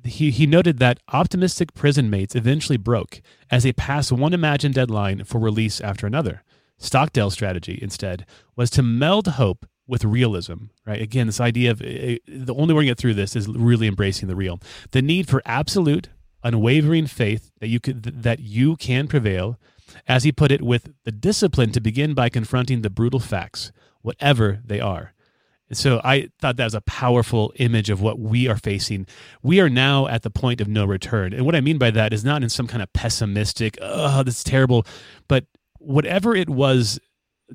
he, 0.03 0.31
he 0.31 0.45
noted 0.45 0.79
that 0.79 0.99
optimistic 1.11 1.73
prison 1.73 2.09
mates 2.09 2.35
eventually 2.35 2.77
broke 2.77 3.21
as 3.49 3.63
they 3.63 3.73
passed 3.73 4.11
one 4.11 4.33
imagined 4.33 4.75
deadline 4.75 5.23
for 5.23 5.39
release 5.39 5.81
after 5.81 6.07
another. 6.07 6.43
Stockdale's 6.77 7.33
strategy, 7.33 7.79
instead, 7.81 8.25
was 8.55 8.69
to 8.71 8.83
meld 8.83 9.27
hope 9.27 9.65
with 9.87 10.03
realism. 10.03 10.65
Right? 10.85 11.01
Again, 11.01 11.27
this 11.27 11.39
idea 11.39 11.71
of 11.71 11.81
uh, 11.81 12.17
the 12.27 12.55
only 12.55 12.73
way 12.73 12.83
to 12.83 12.87
get 12.87 12.97
through 12.97 13.13
this 13.13 13.35
is 13.35 13.47
really 13.47 13.87
embracing 13.87 14.27
the 14.27 14.35
real. 14.35 14.59
The 14.91 15.01
need 15.01 15.27
for 15.27 15.41
absolute, 15.45 16.09
unwavering 16.43 17.07
faith 17.07 17.51
that 17.59 17.67
you 17.67 17.79
could 17.79 18.03
that 18.03 18.39
you 18.39 18.75
can 18.75 19.07
prevail, 19.07 19.59
as 20.07 20.23
he 20.23 20.31
put 20.31 20.51
it, 20.51 20.61
with 20.61 20.93
the 21.03 21.11
discipline 21.11 21.71
to 21.71 21.79
begin 21.79 22.13
by 22.13 22.29
confronting 22.29 22.81
the 22.81 22.89
brutal 22.89 23.19
facts, 23.19 23.71
whatever 24.01 24.59
they 24.65 24.79
are. 24.79 25.13
So 25.71 25.99
I 26.03 26.29
thought 26.39 26.57
that 26.57 26.63
was 26.63 26.75
a 26.75 26.81
powerful 26.81 27.51
image 27.55 27.89
of 27.89 28.01
what 28.01 28.19
we 28.19 28.47
are 28.47 28.57
facing. 28.57 29.07
We 29.41 29.59
are 29.59 29.69
now 29.69 30.07
at 30.07 30.21
the 30.21 30.29
point 30.29 30.61
of 30.61 30.67
no 30.67 30.85
return. 30.85 31.33
And 31.33 31.45
what 31.45 31.55
I 31.55 31.61
mean 31.61 31.77
by 31.77 31.91
that 31.91 32.13
is 32.13 32.23
not 32.23 32.43
in 32.43 32.49
some 32.49 32.67
kind 32.67 32.83
of 32.83 32.93
pessimistic, 32.93 33.77
oh, 33.81 34.21
this 34.23 34.37
is 34.37 34.43
terrible, 34.43 34.85
but 35.27 35.45
whatever 35.79 36.35
it 36.35 36.49
was 36.49 36.99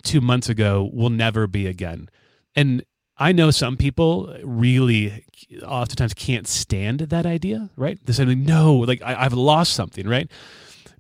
two 0.03 0.21
months 0.21 0.49
ago 0.49 0.91
will 0.93 1.11
never 1.11 1.47
be 1.47 1.67
again. 1.67 2.09
And 2.57 2.85
I 3.17 3.33
know 3.33 3.51
some 3.51 3.77
people 3.77 4.35
really 4.43 5.25
oftentimes 5.63 6.15
can't 6.15 6.49
stand 6.49 7.01
that 7.01 7.27
idea, 7.27 7.71
right? 7.77 7.99
They 8.05 8.13
say, 8.13 8.25
no, 8.25 8.75
like 8.77 9.03
I, 9.03 9.23
have 9.23 9.35
lost 9.35 9.75
something, 9.75 10.09
right? 10.09 10.31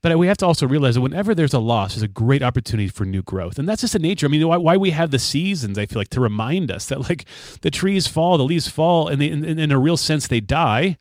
But 0.02 0.18
we 0.18 0.26
have 0.28 0.38
to 0.38 0.46
also 0.46 0.66
realize 0.66 0.94
that 0.94 1.02
whenever 1.02 1.34
there's 1.34 1.52
a 1.52 1.58
loss, 1.58 1.94
there's 1.94 2.02
a 2.02 2.08
great 2.08 2.42
opportunity 2.42 2.88
for 2.88 3.04
new 3.04 3.22
growth. 3.22 3.58
And 3.58 3.68
that's 3.68 3.82
just 3.82 3.92
the 3.92 3.98
nature. 3.98 4.26
I 4.26 4.30
mean, 4.30 4.46
why, 4.46 4.56
why 4.56 4.76
we 4.76 4.90
have 4.90 5.10
the 5.10 5.18
seasons, 5.18 5.78
I 5.78 5.86
feel 5.86 6.00
like, 6.00 6.08
to 6.10 6.20
remind 6.20 6.70
us 6.70 6.86
that 6.86 7.08
like 7.08 7.26
the 7.60 7.70
trees 7.70 8.06
fall, 8.06 8.38
the 8.38 8.44
leaves 8.44 8.68
fall, 8.68 9.08
and 9.08 9.20
they, 9.20 9.30
in, 9.30 9.44
in 9.44 9.70
a 9.70 9.78
real 9.78 9.96
sense, 9.96 10.26
they 10.26 10.40
die 10.40 10.96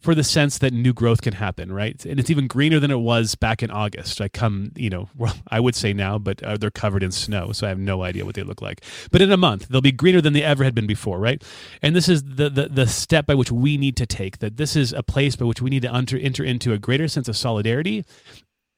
for 0.00 0.14
the 0.14 0.24
sense 0.24 0.58
that 0.58 0.72
new 0.72 0.92
growth 0.92 1.20
can 1.20 1.34
happen, 1.34 1.70
right? 1.72 2.04
And 2.06 2.18
it's 2.18 2.30
even 2.30 2.46
greener 2.46 2.80
than 2.80 2.90
it 2.90 3.00
was 3.00 3.34
back 3.34 3.62
in 3.62 3.70
August. 3.70 4.20
I 4.20 4.28
come, 4.28 4.72
you 4.74 4.90
know, 4.90 5.08
well, 5.16 5.36
I 5.48 5.60
would 5.60 5.74
say 5.74 5.92
now, 5.92 6.18
but 6.18 6.42
uh, 6.42 6.56
they're 6.56 6.70
covered 6.70 7.02
in 7.02 7.12
snow, 7.12 7.52
so 7.52 7.66
I 7.66 7.68
have 7.68 7.78
no 7.78 8.02
idea 8.02 8.24
what 8.24 8.34
they 8.34 8.42
look 8.42 8.62
like. 8.62 8.82
But 9.10 9.22
in 9.22 9.30
a 9.30 9.36
month, 9.36 9.68
they'll 9.68 9.80
be 9.80 9.92
greener 9.92 10.20
than 10.20 10.32
they 10.32 10.42
ever 10.42 10.64
had 10.64 10.74
been 10.74 10.86
before, 10.86 11.18
right? 11.18 11.42
And 11.82 11.94
this 11.94 12.08
is 12.08 12.22
the 12.24 12.48
the, 12.50 12.68
the 12.68 12.86
step 12.86 13.26
by 13.26 13.34
which 13.34 13.52
we 13.52 13.76
need 13.76 13.96
to 13.96 14.06
take. 14.06 14.38
That 14.38 14.56
this 14.56 14.74
is 14.76 14.92
a 14.92 15.02
place 15.02 15.36
by 15.36 15.44
which 15.44 15.60
we 15.60 15.70
need 15.70 15.82
to 15.82 15.94
enter, 15.94 16.16
enter 16.16 16.44
into 16.44 16.72
a 16.72 16.78
greater 16.78 17.08
sense 17.08 17.28
of 17.28 17.36
solidarity 17.36 18.04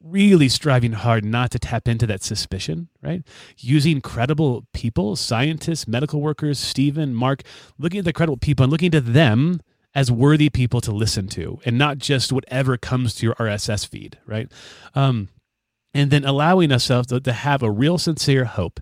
really 0.02 0.48
striving 0.48 0.92
hard 0.92 1.24
not 1.24 1.50
to 1.52 1.58
tap 1.58 1.86
into 1.86 2.06
that 2.06 2.22
suspicion, 2.22 2.88
right? 3.02 3.22
Using 3.58 4.00
credible 4.00 4.66
people, 4.72 5.16
scientists, 5.16 5.86
medical 5.86 6.20
workers, 6.20 6.58
Stephen, 6.58 7.14
Mark, 7.14 7.42
looking 7.78 8.00
at 8.00 8.04
the 8.04 8.12
credible 8.12 8.36
people 8.36 8.64
and 8.64 8.72
looking 8.72 8.90
to 8.90 9.00
them 9.00 9.60
as 9.94 10.10
worthy 10.10 10.48
people 10.48 10.80
to 10.80 10.90
listen 10.90 11.28
to 11.28 11.60
and 11.64 11.76
not 11.76 11.98
just 11.98 12.32
whatever 12.32 12.76
comes 12.76 13.14
to 13.14 13.26
your 13.26 13.34
RSS 13.34 13.86
feed, 13.86 14.18
right? 14.26 14.50
Um, 14.94 15.28
and 15.94 16.10
then 16.10 16.24
allowing 16.24 16.72
ourselves 16.72 17.08
to, 17.08 17.20
to 17.20 17.32
have 17.32 17.62
a 17.62 17.70
real 17.70 17.98
sincere 17.98 18.46
hope 18.46 18.80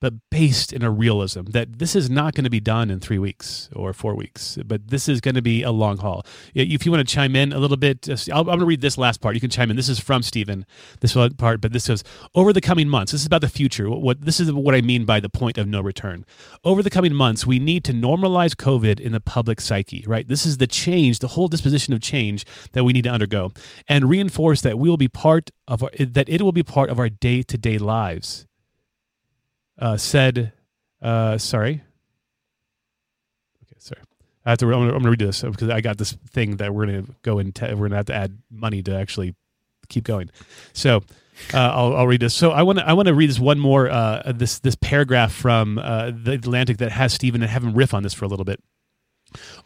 but 0.00 0.14
based 0.30 0.72
in 0.72 0.82
a 0.82 0.90
realism 0.90 1.42
that 1.50 1.78
this 1.78 1.94
is 1.94 2.08
not 2.08 2.34
going 2.34 2.44
to 2.44 2.50
be 2.50 2.60
done 2.60 2.90
in 2.90 3.00
three 3.00 3.18
weeks 3.18 3.68
or 3.74 3.92
four 3.92 4.14
weeks, 4.14 4.58
but 4.64 4.88
this 4.88 5.08
is 5.08 5.20
going 5.20 5.34
to 5.34 5.42
be 5.42 5.62
a 5.62 5.70
long 5.70 5.98
haul. 5.98 6.24
If 6.54 6.86
you 6.86 6.92
want 6.92 7.06
to 7.06 7.14
chime 7.14 7.36
in 7.36 7.52
a 7.52 7.58
little 7.58 7.76
bit, 7.76 8.08
I'm 8.08 8.46
going 8.46 8.58
to 8.58 8.64
read 8.64 8.80
this 8.80 8.96
last 8.96 9.20
part. 9.20 9.34
You 9.34 9.40
can 9.40 9.50
chime 9.50 9.70
in. 9.70 9.76
This 9.76 9.88
is 9.88 10.00
from 10.00 10.22
Stephen, 10.22 10.64
this 11.00 11.16
part, 11.36 11.60
but 11.60 11.72
this 11.72 11.84
says 11.84 12.02
over 12.34 12.52
the 12.52 12.60
coming 12.60 12.88
months. 12.88 13.12
This 13.12 13.20
is 13.20 13.26
about 13.26 13.42
the 13.42 13.48
future. 13.48 13.90
What 13.90 14.22
this 14.22 14.40
is 14.40 14.52
what 14.52 14.74
I 14.74 14.80
mean 14.80 15.04
by 15.04 15.20
the 15.20 15.28
point 15.28 15.58
of 15.58 15.68
no 15.68 15.80
return. 15.80 16.24
Over 16.64 16.82
the 16.82 16.90
coming 16.90 17.14
months, 17.14 17.46
we 17.46 17.58
need 17.58 17.84
to 17.84 17.92
normalize 17.92 18.54
COVID 18.54 19.00
in 19.00 19.12
the 19.12 19.20
public 19.20 19.60
psyche. 19.60 20.04
Right. 20.06 20.26
This 20.26 20.46
is 20.46 20.56
the 20.58 20.66
change, 20.66 21.18
the 21.18 21.28
whole 21.28 21.48
disposition 21.48 21.92
of 21.92 22.00
change 22.00 22.46
that 22.72 22.84
we 22.84 22.92
need 22.92 23.04
to 23.04 23.10
undergo, 23.10 23.52
and 23.88 24.08
reinforce 24.08 24.62
that 24.62 24.78
we 24.78 24.88
will 24.88 24.96
be 24.96 25.08
part 25.08 25.50
of 25.68 25.82
our, 25.82 25.90
that 25.98 26.28
it 26.28 26.42
will 26.42 26.52
be 26.52 26.62
part 26.62 26.90
of 26.90 26.98
our 26.98 27.08
day 27.08 27.42
to 27.42 27.58
day 27.58 27.78
lives 27.78 28.46
uh, 29.80 29.96
said, 29.96 30.52
uh, 31.02 31.38
sorry. 31.38 31.82
Okay, 33.64 33.76
sorry. 33.78 34.02
I 34.44 34.50
have 34.50 34.58
to. 34.58 34.66
I'm 34.66 34.88
going 34.88 35.02
to 35.02 35.10
read 35.10 35.18
this 35.18 35.42
because 35.42 35.68
I 35.70 35.80
got 35.80 35.98
this 35.98 36.12
thing 36.12 36.56
that 36.56 36.74
we're 36.74 36.86
going 36.86 37.06
to 37.06 37.14
go 37.22 37.38
and 37.38 37.54
te- 37.54 37.66
we're 37.66 37.88
going 37.88 37.90
to 37.90 37.96
have 37.96 38.06
to 38.06 38.14
add 38.14 38.38
money 38.50 38.82
to 38.82 38.94
actually 38.94 39.34
keep 39.88 40.04
going. 40.04 40.30
So 40.72 41.02
uh, 41.52 41.58
I'll, 41.58 41.96
I'll, 41.96 42.06
read 42.06 42.20
this. 42.20 42.34
So 42.34 42.50
I 42.50 42.62
want 42.62 42.78
to 42.78 42.86
I 42.86 42.92
want 42.92 43.08
to 43.08 43.14
read 43.14 43.28
this 43.28 43.38
one 43.38 43.58
more 43.58 43.90
uh, 43.90 44.32
this 44.34 44.58
this 44.58 44.76
paragraph 44.76 45.32
from 45.32 45.78
uh, 45.78 46.12
the 46.14 46.32
Atlantic 46.32 46.78
that 46.78 46.92
has 46.92 47.12
Stephen 47.12 47.42
and 47.42 47.50
have 47.50 47.64
him 47.64 47.74
riff 47.74 47.92
on 47.92 48.02
this 48.02 48.14
for 48.14 48.24
a 48.24 48.28
little 48.28 48.44
bit. 48.44 48.62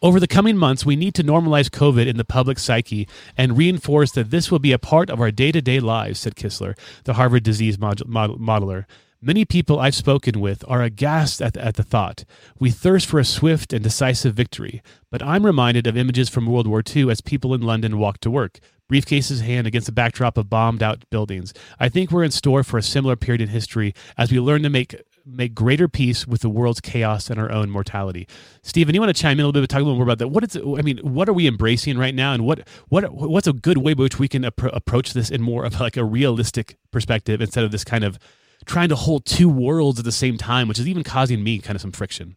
Over 0.02 0.20
the 0.20 0.26
coming 0.26 0.58
months, 0.58 0.84
we 0.84 0.94
need 0.94 1.14
to 1.14 1.24
normalize 1.24 1.70
COVID 1.70 2.06
in 2.06 2.18
the 2.18 2.24
public 2.24 2.58
psyche 2.58 3.08
and 3.36 3.56
reinforce 3.56 4.12
that 4.12 4.30
this 4.30 4.50
will 4.50 4.58
be 4.58 4.72
a 4.72 4.78
part 4.78 5.08
of 5.08 5.20
our 5.20 5.30
day 5.30 5.52
to 5.52 5.62
day 5.62 5.80
lives, 5.80 6.18
said 6.20 6.34
Kissler, 6.34 6.76
the 7.04 7.14
Harvard 7.14 7.44
disease 7.44 7.78
mod- 7.78 8.06
mod- 8.06 8.38
modeler. 8.38 8.84
Many 9.26 9.46
people 9.46 9.80
I've 9.80 9.94
spoken 9.94 10.38
with 10.38 10.62
are 10.68 10.82
aghast 10.82 11.40
at 11.40 11.54
the, 11.54 11.64
at 11.64 11.76
the 11.76 11.82
thought. 11.82 12.24
We 12.58 12.70
thirst 12.70 13.06
for 13.06 13.18
a 13.18 13.24
swift 13.24 13.72
and 13.72 13.82
decisive 13.82 14.34
victory, 14.34 14.82
but 15.10 15.22
I'm 15.22 15.46
reminded 15.46 15.86
of 15.86 15.96
images 15.96 16.28
from 16.28 16.44
World 16.44 16.66
War 16.66 16.82
II 16.94 17.10
as 17.10 17.22
people 17.22 17.54
in 17.54 17.62
London 17.62 17.96
walked 17.96 18.20
to 18.24 18.30
work, 18.30 18.58
briefcases 18.92 19.40
hand 19.40 19.66
against 19.66 19.88
a 19.88 19.92
backdrop 19.92 20.36
of 20.36 20.50
bombed 20.50 20.82
out 20.82 21.08
buildings. 21.08 21.54
I 21.80 21.88
think 21.88 22.10
we're 22.10 22.22
in 22.22 22.32
store 22.32 22.62
for 22.62 22.76
a 22.76 22.82
similar 22.82 23.16
period 23.16 23.40
in 23.40 23.48
history 23.48 23.94
as 24.18 24.30
we 24.30 24.38
learn 24.40 24.62
to 24.62 24.68
make 24.68 24.94
make 25.24 25.54
greater 25.54 25.88
peace 25.88 26.26
with 26.26 26.42
the 26.42 26.50
world's 26.50 26.82
chaos 26.82 27.30
and 27.30 27.40
our 27.40 27.50
own 27.50 27.70
mortality. 27.70 28.28
Stephen, 28.60 28.94
you 28.94 29.00
want 29.00 29.16
to 29.16 29.18
chime 29.18 29.38
in 29.38 29.44
a 29.44 29.48
little 29.48 29.62
bit, 29.62 29.70
talk 29.70 29.80
a 29.80 29.84
little 29.84 29.94
more 29.94 30.04
about 30.04 30.18
that? 30.18 30.28
What 30.28 30.44
is, 30.44 30.54
I 30.54 30.82
mean, 30.82 30.98
what 30.98 31.30
are 31.30 31.32
we 31.32 31.46
embracing 31.46 31.96
right 31.96 32.14
now, 32.14 32.34
and 32.34 32.44
what 32.44 32.68
what 32.90 33.10
what's 33.10 33.46
a 33.46 33.54
good 33.54 33.78
way 33.78 33.94
by 33.94 34.02
which 34.02 34.18
we 34.18 34.28
can 34.28 34.42
appro- 34.42 34.76
approach 34.76 35.14
this 35.14 35.30
in 35.30 35.40
more 35.40 35.64
of 35.64 35.80
like 35.80 35.96
a 35.96 36.04
realistic 36.04 36.76
perspective 36.90 37.40
instead 37.40 37.64
of 37.64 37.70
this 37.70 37.84
kind 37.84 38.04
of 38.04 38.18
trying 38.66 38.88
to 38.88 38.96
hold 38.96 39.24
two 39.24 39.48
worlds 39.48 39.98
at 39.98 40.04
the 40.04 40.12
same 40.12 40.38
time, 40.38 40.68
which 40.68 40.78
is 40.78 40.88
even 40.88 41.02
causing 41.02 41.42
me 41.42 41.58
kind 41.58 41.76
of 41.76 41.82
some 41.82 41.92
friction. 41.92 42.36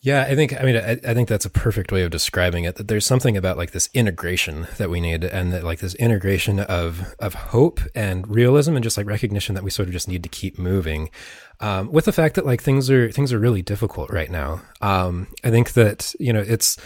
Yeah, 0.00 0.22
I 0.22 0.36
think 0.36 0.58
I 0.58 0.62
mean 0.62 0.76
I, 0.76 0.92
I, 0.92 1.12
think 1.14 1.28
that's 1.28 1.44
a 1.44 1.50
perfect 1.50 1.90
way 1.90 2.02
of 2.02 2.12
describing 2.12 2.62
it. 2.62 2.76
That 2.76 2.86
there's 2.86 3.04
something 3.04 3.36
about 3.36 3.56
like 3.56 3.72
this 3.72 3.88
integration 3.94 4.68
that 4.76 4.90
we 4.90 5.00
need, 5.00 5.24
and 5.24 5.52
that 5.52 5.64
like 5.64 5.80
this 5.80 5.96
integration 5.96 6.60
of 6.60 7.16
of 7.18 7.34
hope 7.34 7.80
and 7.96 8.26
realism, 8.28 8.76
and 8.76 8.84
just 8.84 8.96
like 8.96 9.08
recognition 9.08 9.56
that 9.56 9.64
we 9.64 9.70
sort 9.70 9.88
of 9.88 9.92
just 9.92 10.06
need 10.06 10.22
to 10.22 10.28
keep 10.28 10.56
moving. 10.56 11.10
Um, 11.58 11.90
with 11.90 12.04
the 12.04 12.12
fact 12.12 12.36
that 12.36 12.46
like 12.46 12.62
things 12.62 12.88
are 12.90 13.10
things 13.10 13.32
are 13.32 13.40
really 13.40 13.62
difficult 13.62 14.10
right 14.10 14.30
now. 14.30 14.62
Um, 14.80 15.26
I 15.42 15.50
think 15.50 15.72
that 15.72 16.14
you 16.20 16.32
know 16.32 16.44
it's 16.46 16.76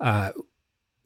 uh, 0.00 0.32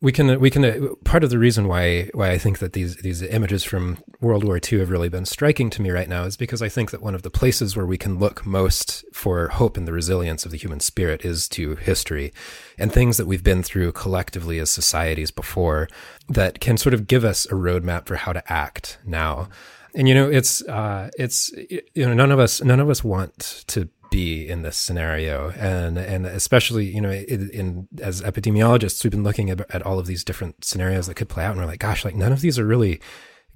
we 0.03 0.13
can 0.13 0.39
we 0.41 0.51
can 0.51 0.95
part 1.05 1.25
of 1.25 1.31
the 1.31 1.39
reason 1.39 1.69
why 1.69 2.11
why 2.13 2.31
I 2.31 2.39
think 2.39 2.59
that 2.59 2.75
these 2.75 2.97
these 2.97 3.23
images 3.23 3.65
from 3.65 3.99
World 4.21 4.45
War 4.45 4.61
II 4.63 4.81
have 4.81 4.91
really 4.91 5.09
been 5.09 5.25
striking 5.25 5.71
to 5.71 5.81
me 5.81 5.91
right 5.91 6.09
now 6.09 6.25
is 6.25 6.37
because 6.37 6.61
I 6.61 6.69
think 6.69 6.91
that 6.91 7.01
one 7.01 7.15
of 7.15 7.23
the 7.23 7.31
places 7.31 7.77
where 7.77 7.87
we 7.87 7.97
can 7.97 8.19
look 8.19 8.45
most 8.45 9.07
for 9.15 9.49
hope 9.49 9.79
and 9.79 9.89
the 9.89 9.95
resilience 9.95 10.45
of 10.45 10.51
the 10.51 10.59
human 10.59 10.81
spirit 10.81 11.25
is 11.25 11.49
to 11.51 11.77
history 11.77 12.31
and 12.79 12.93
things 12.93 13.17
that 13.17 13.27
we've 13.27 13.43
been 13.43 13.63
through 13.63 13.93
collectively 13.93 14.59
as 14.59 14.71
societies 14.71 15.31
before 15.31 15.89
that 16.29 16.61
can 16.61 16.77
sort 16.77 16.93
of 16.93 17.07
give 17.07 17.25
us 17.25 17.47
a 17.47 17.55
roadmap 17.55 18.05
for 18.07 18.17
how 18.17 18.35
to 18.35 18.53
act 18.53 18.99
now. 19.07 19.49
And 19.95 20.07
you 20.07 20.15
know, 20.15 20.31
it's 20.31 20.61
uh, 20.69 21.09
it's 21.19 21.51
you 21.71 21.81
know, 21.97 22.13
none 22.13 22.31
of 22.31 22.39
us 22.39 22.63
none 22.63 22.81
of 22.81 22.91
us 22.91 23.03
want 23.03 23.65
to 23.69 23.89
be 24.11 24.49
in 24.49 24.62
this 24.62 24.77
scenario. 24.77 25.51
And 25.51 25.99
and 25.99 26.27
especially 26.27 26.87
you 26.87 27.01
know 27.01 27.11
in, 27.11 27.51
in, 27.51 27.88
as 28.01 28.23
epidemiologists 28.23 29.03
we've 29.03 29.11
been 29.11 29.25
looking 29.25 29.51
at, 29.51 29.61
at 29.75 29.83
all 29.83 29.99
of 29.99 30.07
these 30.07 30.25
different 30.25 30.64
scenarios 30.64 31.07
that 31.07 31.14
could 31.14 31.29
play 31.29 31.45
out 31.45 31.53
and 31.53 31.61
we're 31.61 31.66
like 31.66 31.81
gosh 31.81 32.05
like 32.05 32.14
none 32.14 32.33
of 32.33 32.40
these 32.40 32.59
are 32.59 32.66
really 32.66 33.01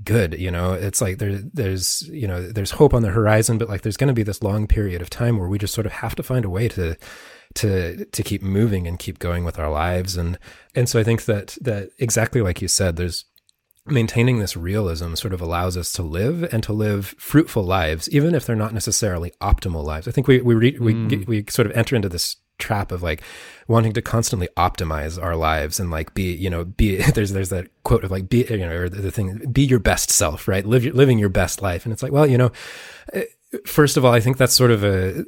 good 0.02 0.38
you 0.38 0.50
know? 0.50 0.72
It's 0.72 1.00
like 1.00 1.18
there 1.18 1.38
there's 1.38 2.02
you 2.08 2.26
know 2.26 2.50
there's 2.50 2.72
hope 2.72 2.94
on 2.94 3.02
the 3.02 3.10
horizon 3.10 3.58
but 3.58 3.68
like 3.68 3.82
there's 3.82 3.96
going 3.96 4.08
to 4.08 4.14
be 4.14 4.22
this 4.22 4.42
long 4.42 4.66
period 4.66 5.02
of 5.02 5.10
time 5.10 5.38
where 5.38 5.48
we 5.48 5.58
just 5.58 5.74
sort 5.74 5.86
of 5.86 5.92
have 5.92 6.14
to 6.16 6.22
find 6.22 6.44
a 6.44 6.50
way 6.50 6.68
to 6.68 6.96
to 7.54 8.04
to 8.04 8.22
keep 8.22 8.42
moving 8.42 8.86
and 8.86 8.98
keep 8.98 9.18
going 9.18 9.44
with 9.44 9.58
our 9.58 9.70
lives. 9.70 10.16
And 10.16 10.38
and 10.74 10.88
so 10.88 11.00
I 11.00 11.04
think 11.04 11.24
that 11.24 11.58
that 11.60 11.90
exactly 11.98 12.42
like 12.42 12.62
you 12.62 12.68
said 12.68 12.96
there's 12.96 13.24
maintaining 13.90 14.38
this 14.38 14.56
realism 14.56 15.14
sort 15.14 15.34
of 15.34 15.40
allows 15.40 15.76
us 15.76 15.92
to 15.92 16.02
live 16.02 16.42
and 16.52 16.62
to 16.62 16.72
live 16.72 17.14
fruitful 17.18 17.62
lives 17.62 18.08
even 18.10 18.34
if 18.34 18.46
they're 18.46 18.56
not 18.56 18.74
necessarily 18.74 19.32
optimal 19.40 19.84
lives. 19.84 20.08
I 20.08 20.10
think 20.10 20.26
we 20.26 20.40
we 20.40 20.54
re, 20.54 20.76
we, 20.78 20.94
mm. 20.94 21.26
we 21.26 21.44
sort 21.48 21.66
of 21.66 21.76
enter 21.76 21.96
into 21.96 22.08
this 22.08 22.36
trap 22.58 22.92
of 22.92 23.02
like 23.02 23.22
wanting 23.68 23.94
to 23.94 24.02
constantly 24.02 24.46
optimize 24.56 25.22
our 25.22 25.34
lives 25.34 25.80
and 25.80 25.90
like 25.90 26.12
be 26.12 26.34
you 26.34 26.50
know 26.50 26.64
be 26.64 26.96
there's 27.14 27.32
there's 27.32 27.48
that 27.48 27.68
quote 27.84 28.04
of 28.04 28.10
like 28.10 28.28
be 28.28 28.44
you 28.50 28.58
know 28.58 28.72
or 28.72 28.88
the 28.88 29.10
thing 29.10 29.38
be 29.50 29.62
your 29.62 29.78
best 29.78 30.10
self 30.10 30.46
right? 30.46 30.66
Live 30.66 30.84
living 30.84 31.18
your 31.18 31.28
best 31.28 31.62
life. 31.62 31.84
And 31.84 31.92
it's 31.92 32.02
like 32.02 32.12
well 32.12 32.26
you 32.26 32.38
know 32.38 32.52
First 33.66 33.96
of 33.96 34.04
all, 34.04 34.12
I 34.12 34.20
think 34.20 34.36
that's 34.36 34.54
sort 34.54 34.70
of 34.70 34.84
a 34.84 35.24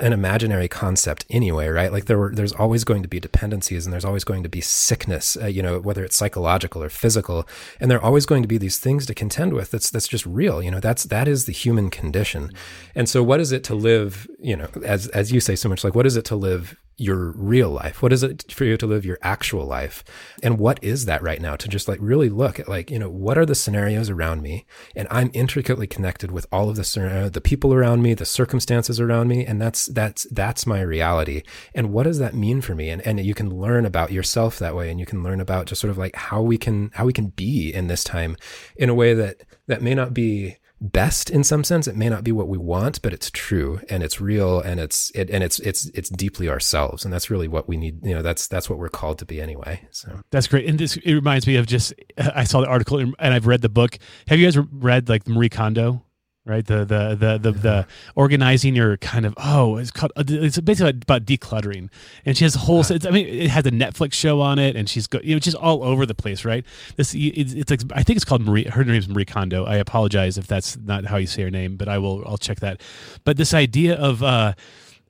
an 0.00 0.12
imaginary 0.12 0.68
concept 0.68 1.26
anyway, 1.28 1.66
right? 1.66 1.90
Like 1.90 2.04
there 2.04 2.16
were, 2.16 2.32
there's 2.32 2.52
always 2.52 2.84
going 2.84 3.02
to 3.02 3.08
be 3.08 3.18
dependencies, 3.18 3.84
and 3.84 3.92
there's 3.92 4.04
always 4.04 4.22
going 4.22 4.44
to 4.44 4.48
be 4.48 4.60
sickness, 4.60 5.36
uh, 5.36 5.46
you 5.46 5.60
know, 5.60 5.80
whether 5.80 6.04
it's 6.04 6.14
psychological 6.14 6.84
or 6.84 6.88
physical, 6.88 7.48
and 7.80 7.90
there 7.90 7.98
are 7.98 8.04
always 8.04 8.26
going 8.26 8.42
to 8.42 8.48
be 8.48 8.58
these 8.58 8.78
things 8.78 9.06
to 9.06 9.14
contend 9.14 9.54
with. 9.54 9.72
That's 9.72 9.90
that's 9.90 10.06
just 10.06 10.24
real, 10.24 10.62
you 10.62 10.70
know. 10.70 10.78
That's 10.78 11.02
that 11.04 11.26
is 11.26 11.46
the 11.46 11.52
human 11.52 11.90
condition, 11.90 12.52
and 12.94 13.08
so 13.08 13.24
what 13.24 13.40
is 13.40 13.50
it 13.50 13.64
to 13.64 13.74
live, 13.74 14.28
you 14.38 14.56
know, 14.56 14.68
as 14.84 15.08
as 15.08 15.32
you 15.32 15.40
say 15.40 15.56
so 15.56 15.68
much, 15.68 15.82
like 15.82 15.96
what 15.96 16.06
is 16.06 16.16
it 16.16 16.24
to 16.26 16.36
live 16.36 16.76
your 16.96 17.32
real 17.32 17.70
life? 17.70 18.02
What 18.02 18.12
is 18.12 18.22
it 18.22 18.52
for 18.52 18.64
you 18.64 18.76
to 18.76 18.86
live 18.86 19.04
your 19.04 19.18
actual 19.22 19.66
life? 19.66 20.04
And 20.42 20.58
what 20.58 20.82
is 20.82 21.06
that 21.06 21.22
right 21.22 21.40
now? 21.40 21.56
To 21.56 21.68
just 21.68 21.88
like 21.88 21.98
really 22.00 22.28
look 22.28 22.60
at 22.60 22.68
like, 22.68 22.90
you 22.90 22.98
know, 22.98 23.10
what 23.10 23.36
are 23.36 23.46
the 23.46 23.54
scenarios 23.54 24.10
around 24.10 24.42
me? 24.42 24.66
And 24.94 25.08
I'm 25.10 25.30
intricately 25.34 25.86
connected 25.86 26.30
with 26.30 26.46
all 26.52 26.68
of 26.68 26.76
the 26.76 27.30
the 27.32 27.40
people 27.40 27.74
around 27.74 28.02
me, 28.02 28.14
the 28.14 28.24
circumstances 28.24 29.00
around 29.00 29.28
me, 29.28 29.44
and 29.44 29.60
that's 29.60 29.86
that's 29.86 30.26
that's 30.30 30.66
my 30.66 30.80
reality. 30.80 31.42
And 31.74 31.92
what 31.92 32.04
does 32.04 32.18
that 32.18 32.34
mean 32.34 32.60
for 32.60 32.74
me? 32.74 32.90
And 32.90 33.02
and 33.02 33.18
you 33.20 33.34
can 33.34 33.50
learn 33.50 33.84
about 33.84 34.12
yourself 34.12 34.58
that 34.58 34.76
way 34.76 34.90
and 34.90 35.00
you 35.00 35.06
can 35.06 35.22
learn 35.22 35.40
about 35.40 35.66
just 35.66 35.80
sort 35.80 35.90
of 35.90 35.98
like 35.98 36.14
how 36.14 36.42
we 36.42 36.58
can 36.58 36.90
how 36.94 37.04
we 37.04 37.12
can 37.12 37.28
be 37.28 37.72
in 37.72 37.88
this 37.88 38.04
time 38.04 38.36
in 38.76 38.88
a 38.88 38.94
way 38.94 39.14
that 39.14 39.42
that 39.66 39.82
may 39.82 39.94
not 39.94 40.14
be 40.14 40.56
best 40.84 41.30
in 41.30 41.42
some 41.42 41.64
sense. 41.64 41.88
It 41.88 41.96
may 41.96 42.08
not 42.08 42.22
be 42.22 42.32
what 42.32 42.48
we 42.48 42.58
want, 42.58 43.02
but 43.02 43.12
it's 43.12 43.30
true 43.30 43.80
and 43.88 44.02
it's 44.02 44.20
real 44.20 44.60
and 44.60 44.78
it's 44.78 45.10
it 45.14 45.30
and 45.30 45.42
it's 45.42 45.58
it's 45.60 45.86
it's 45.94 46.08
deeply 46.08 46.48
ourselves, 46.48 47.04
and 47.04 47.12
that's 47.12 47.30
really 47.30 47.48
what 47.48 47.68
we 47.68 47.76
need. 47.76 48.04
You 48.04 48.14
know, 48.14 48.22
that's 48.22 48.46
that's 48.46 48.68
what 48.70 48.78
we're 48.78 48.88
called 48.88 49.18
to 49.18 49.24
be 49.24 49.40
anyway. 49.40 49.86
So 49.90 50.20
that's 50.30 50.46
great. 50.46 50.66
And 50.66 50.78
this 50.78 50.96
it 50.96 51.14
reminds 51.14 51.46
me 51.46 51.56
of 51.56 51.66
just 51.66 51.94
I 52.18 52.44
saw 52.44 52.60
the 52.60 52.68
article 52.68 52.98
and 52.98 53.14
I've 53.18 53.46
read 53.46 53.62
the 53.62 53.68
book. 53.68 53.98
Have 54.28 54.38
you 54.38 54.46
guys 54.46 54.58
read 54.72 55.08
like 55.08 55.26
Marie 55.26 55.48
Kondo? 55.48 56.03
Right? 56.46 56.64
The 56.66 56.84
the 56.84 57.16
the 57.18 57.38
the, 57.38 57.58
the 57.58 57.86
organizing 58.14 58.74
your 58.74 58.96
kind 58.98 59.24
of 59.24 59.34
oh 59.38 59.76
it's 59.76 59.90
called 59.90 60.12
it's 60.16 60.58
basically 60.60 60.90
about 60.90 61.24
decluttering. 61.24 61.88
And 62.24 62.36
she 62.36 62.44
has 62.44 62.54
a 62.54 62.60
whole 62.60 62.84
i 62.84 63.10
mean 63.10 63.26
it 63.26 63.50
has 63.50 63.66
a 63.66 63.70
netflix 63.70 64.14
show 64.14 64.40
on 64.40 64.58
it 64.58 64.76
and 64.76 64.88
she's 64.88 65.06
go, 65.06 65.20
you 65.22 65.34
know 65.34 65.38
just 65.38 65.56
all 65.56 65.82
over 65.82 66.06
the 66.06 66.14
place 66.14 66.44
right? 66.44 66.64
This 66.96 67.14
it's, 67.14 67.52
it's 67.54 67.70
like 67.70 67.80
i 67.94 68.02
think 68.02 68.16
it's 68.16 68.24
called 68.24 68.42
marie 68.42 68.64
her 68.64 68.84
name's 68.84 69.08
marie 69.08 69.24
kondo. 69.24 69.64
I 69.64 69.76
apologize 69.76 70.38
if 70.38 70.46
that's 70.46 70.76
not 70.76 71.06
how 71.06 71.16
you 71.16 71.26
say 71.26 71.42
her 71.42 71.50
name 71.50 71.76
but 71.76 71.88
i 71.88 71.98
will 71.98 72.22
i'll 72.26 72.38
check 72.38 72.60
that. 72.60 72.80
But 73.24 73.36
this 73.36 73.54
idea 73.54 73.96
of 73.96 74.22
uh 74.22 74.54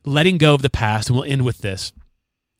letting 0.04 0.38
go 0.38 0.54
of 0.54 0.62
the 0.62 0.70
past 0.70 1.08
and 1.08 1.16
we'll 1.18 1.30
end 1.30 1.44
with 1.44 1.58
this 1.58 1.92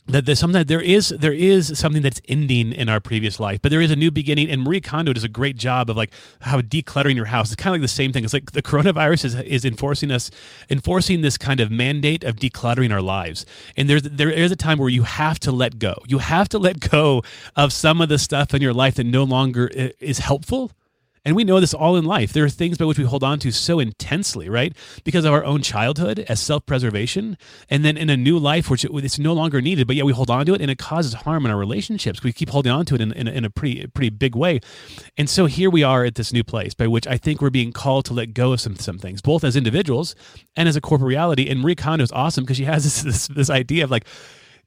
that 0.07 0.27
there's 0.27 0.39
something 0.39 0.65
there 0.65 0.81
is 0.81 1.09
there 1.09 1.33
is 1.33 1.79
something 1.79 2.03
that's 2.03 2.21
ending 2.29 2.73
in 2.73 2.89
our 2.89 3.01
previous 3.01 3.41
life, 3.41 3.61
but 3.63 3.71
there 3.71 3.81
is 3.81 3.91
a 3.91 3.97
new 3.97 4.11
beginning. 4.11 4.51
And 4.51 4.63
Marie 4.63 4.81
Kondo 4.81 5.13
does 5.13 5.25
a 5.25 5.29
great 5.29 5.57
job 5.57 5.89
of 5.89 5.97
like 5.97 6.13
how 6.41 6.61
decluttering 6.61 7.17
your 7.17 7.25
house. 7.25 7.51
It's 7.51 7.57
kind 7.57 7.75
of 7.75 7.81
like 7.81 7.85
the 7.85 7.95
same 7.95 8.13
thing. 8.13 8.25
It's 8.25 8.35
like 8.35 8.53
the 8.53 8.63
coronavirus 8.63 9.25
is 9.25 9.35
is 9.37 9.65
enforcing 9.65 10.11
us 10.11 10.31
enforcing 10.69 11.23
this 11.23 11.39
kind 11.39 11.61
of 11.61 11.71
mandate 11.71 12.23
of 12.23 12.37
decluttering 12.37 12.93
our 12.93 13.03
lives. 13.03 13.47
And 13.77 13.89
there's 13.89 14.03
there 14.03 14.31
is 14.31 14.53
a 14.53 14.57
time 14.57 14.79
where 14.79 14.91
you 14.91 15.05
have 15.05 15.41
to 15.41 15.53
let 15.53 15.79
go. 15.79 15.95
You 16.07 16.19
have 16.19 16.49
to 16.51 16.59
let 16.59 16.81
go 16.81 17.23
of 17.57 17.73
some 17.73 18.01
of 18.01 18.09
the 18.11 18.19
stuff 18.19 18.53
in 18.53 18.61
your 18.61 18.75
life 18.75 18.97
that 18.97 19.05
no 19.05 19.25
longer 19.25 19.69
is 19.69 20.19
helpful 20.19 20.71
and 21.25 21.35
we 21.35 21.45
know 21.45 21.59
this 21.59 21.73
all 21.73 21.97
in 21.97 22.05
life. 22.05 22.33
There 22.33 22.45
are 22.45 22.51
things 22.51 22.77
by 22.77 22.85
which 22.85 22.99
we 22.99 23.05
hold 23.05 23.25
on 23.25 23.39
to 23.41 23.51
so 23.51 23.79
intensely, 23.79 24.49
right? 24.49 24.77
Because 25.05 25.25
of 25.25 25.33
our 25.33 25.45
own 25.45 25.63
childhood 25.63 26.25
as 26.29 26.41
self 26.41 26.67
preservation. 26.67 27.39
And 27.71 27.85
then 27.85 27.97
in 27.97 28.11
a 28.11 28.17
new 28.17 28.39
life, 28.39 28.69
which 28.69 28.85
it's 28.85 29.19
no 29.19 29.33
longer 29.33 29.61
needed, 29.61 29.87
but 29.87 29.97
yet 29.97 30.05
we 30.05 30.13
hold 30.13 30.31
on 30.31 30.45
to 30.47 30.55
it 30.55 30.61
and 30.61 30.71
it 30.71 30.79
causes 30.79 31.15
harm 31.15 31.47
in 31.47 31.51
our 31.51 31.57
relationships. 31.57 32.23
We 32.23 32.33
keep 32.33 32.51
holding 32.51 32.73
on 32.73 32.85
to 32.87 32.95
it 32.95 33.01
in, 33.01 33.13
in, 33.13 33.29
in 33.29 33.45
a 33.45 33.51
pretty, 33.51 33.87
pretty 33.87 34.11
big 34.11 34.37
way. 34.37 34.61
And 35.17 35.31
so 35.31 35.47
here 35.47 35.71
we 35.71 35.83
are 35.83 36.05
at 36.05 36.17
this 36.17 36.33
new 36.33 36.45
place 36.45 36.75
by 36.75 36.87
which 36.87 37.07
I 37.07 37.17
think 37.17 37.41
we're 37.41 37.51
being 37.51 37.73
called 37.73 38.05
to 38.07 38.15
let 38.15 38.35
go 38.35 38.53
of 38.53 38.61
some, 38.61 38.77
some 38.77 38.99
things, 38.99 39.23
both 39.23 39.45
as 39.45 39.57
individuals 39.57 40.15
and 40.57 40.69
as 40.69 40.77
a 40.77 40.81
corporate 40.81 41.09
reality. 41.09 41.49
And 41.49 41.61
Marie 41.61 41.75
Kondo 41.75 42.03
is 42.03 42.13
awesome 42.13 42.45
because 42.45 42.57
she 42.59 42.65
has 42.65 42.85
this, 42.85 43.03
this, 43.03 43.29
this 43.29 43.51
idea 43.51 43.85
of 43.85 43.91
like, 43.91 44.07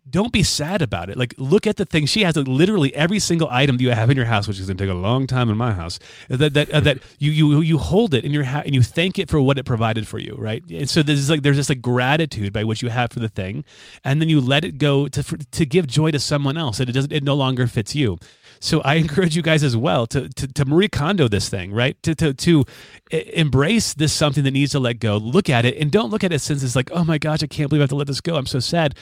don't 0.09 0.31
be 0.31 0.43
sad 0.43 0.81
about 0.81 1.09
it. 1.09 1.17
Like, 1.17 1.33
look 1.37 1.67
at 1.67 1.77
the 1.77 1.85
thing 1.85 2.05
she 2.05 2.23
has. 2.23 2.35
Like, 2.35 2.47
literally 2.47 2.93
every 2.95 3.19
single 3.19 3.47
item 3.49 3.77
that 3.77 3.83
you 3.83 3.91
have 3.91 4.09
in 4.09 4.17
your 4.17 4.25
house, 4.25 4.47
which 4.47 4.59
is 4.59 4.67
going 4.67 4.77
to 4.77 4.83
take 4.83 4.91
a 4.91 4.97
long 4.97 5.27
time 5.27 5.49
in 5.49 5.57
my 5.57 5.73
house, 5.73 5.99
that 6.29 6.53
that 6.53 6.69
uh, 6.71 6.79
that 6.81 6.99
you 7.19 7.31
you 7.31 7.61
you 7.61 7.77
hold 7.77 8.13
it 8.13 8.23
in 8.23 8.31
your 8.31 8.43
house 8.43 8.63
and 8.65 8.73
you 8.73 8.81
thank 8.83 9.19
it 9.19 9.29
for 9.29 9.41
what 9.41 9.57
it 9.57 9.65
provided 9.65 10.07
for 10.07 10.19
you, 10.19 10.35
right? 10.37 10.63
And 10.69 10.89
so 10.89 11.03
there's 11.03 11.29
like 11.29 11.43
there's 11.43 11.57
this 11.57 11.69
like 11.69 11.81
gratitude 11.81 12.53
by 12.53 12.63
which 12.63 12.81
you 12.81 12.89
have 12.89 13.11
for 13.11 13.19
the 13.19 13.29
thing, 13.29 13.65
and 14.03 14.21
then 14.21 14.29
you 14.29 14.39
let 14.39 14.63
it 14.63 14.77
go 14.77 15.07
to 15.07 15.23
for, 15.23 15.37
to 15.37 15.65
give 15.65 15.87
joy 15.87 16.11
to 16.11 16.19
someone 16.19 16.57
else, 16.57 16.79
and 16.79 16.89
it 16.89 16.93
doesn't 16.93 17.11
it 17.11 17.23
no 17.23 17.35
longer 17.35 17.67
fits 17.67 17.95
you. 17.95 18.17
So 18.59 18.81
I 18.81 18.95
encourage 19.05 19.35
you 19.35 19.41
guys 19.41 19.63
as 19.63 19.75
well 19.75 20.07
to 20.07 20.29
to, 20.29 20.47
to 20.47 20.65
Marie 20.65 20.89
Kondo 20.89 21.27
this 21.27 21.49
thing, 21.49 21.73
right? 21.73 22.01
To 22.03 22.15
to 22.15 22.33
to 22.33 22.65
embrace 23.11 23.93
this 23.93 24.13
something 24.13 24.43
that 24.43 24.51
needs 24.51 24.71
to 24.71 24.79
let 24.79 24.99
go. 24.99 25.17
Look 25.17 25.49
at 25.49 25.65
it 25.65 25.77
and 25.77 25.91
don't 25.91 26.09
look 26.09 26.23
at 26.23 26.31
it 26.31 26.39
since 26.39 26.63
it's 26.63 26.75
like, 26.75 26.91
oh 26.91 27.03
my 27.03 27.17
gosh, 27.17 27.43
I 27.43 27.47
can't 27.47 27.69
believe 27.69 27.81
I 27.81 27.83
have 27.83 27.89
to 27.89 27.95
let 27.95 28.07
this 28.07 28.21
go. 28.21 28.35
I'm 28.35 28.45
so 28.45 28.59
sad 28.59 28.95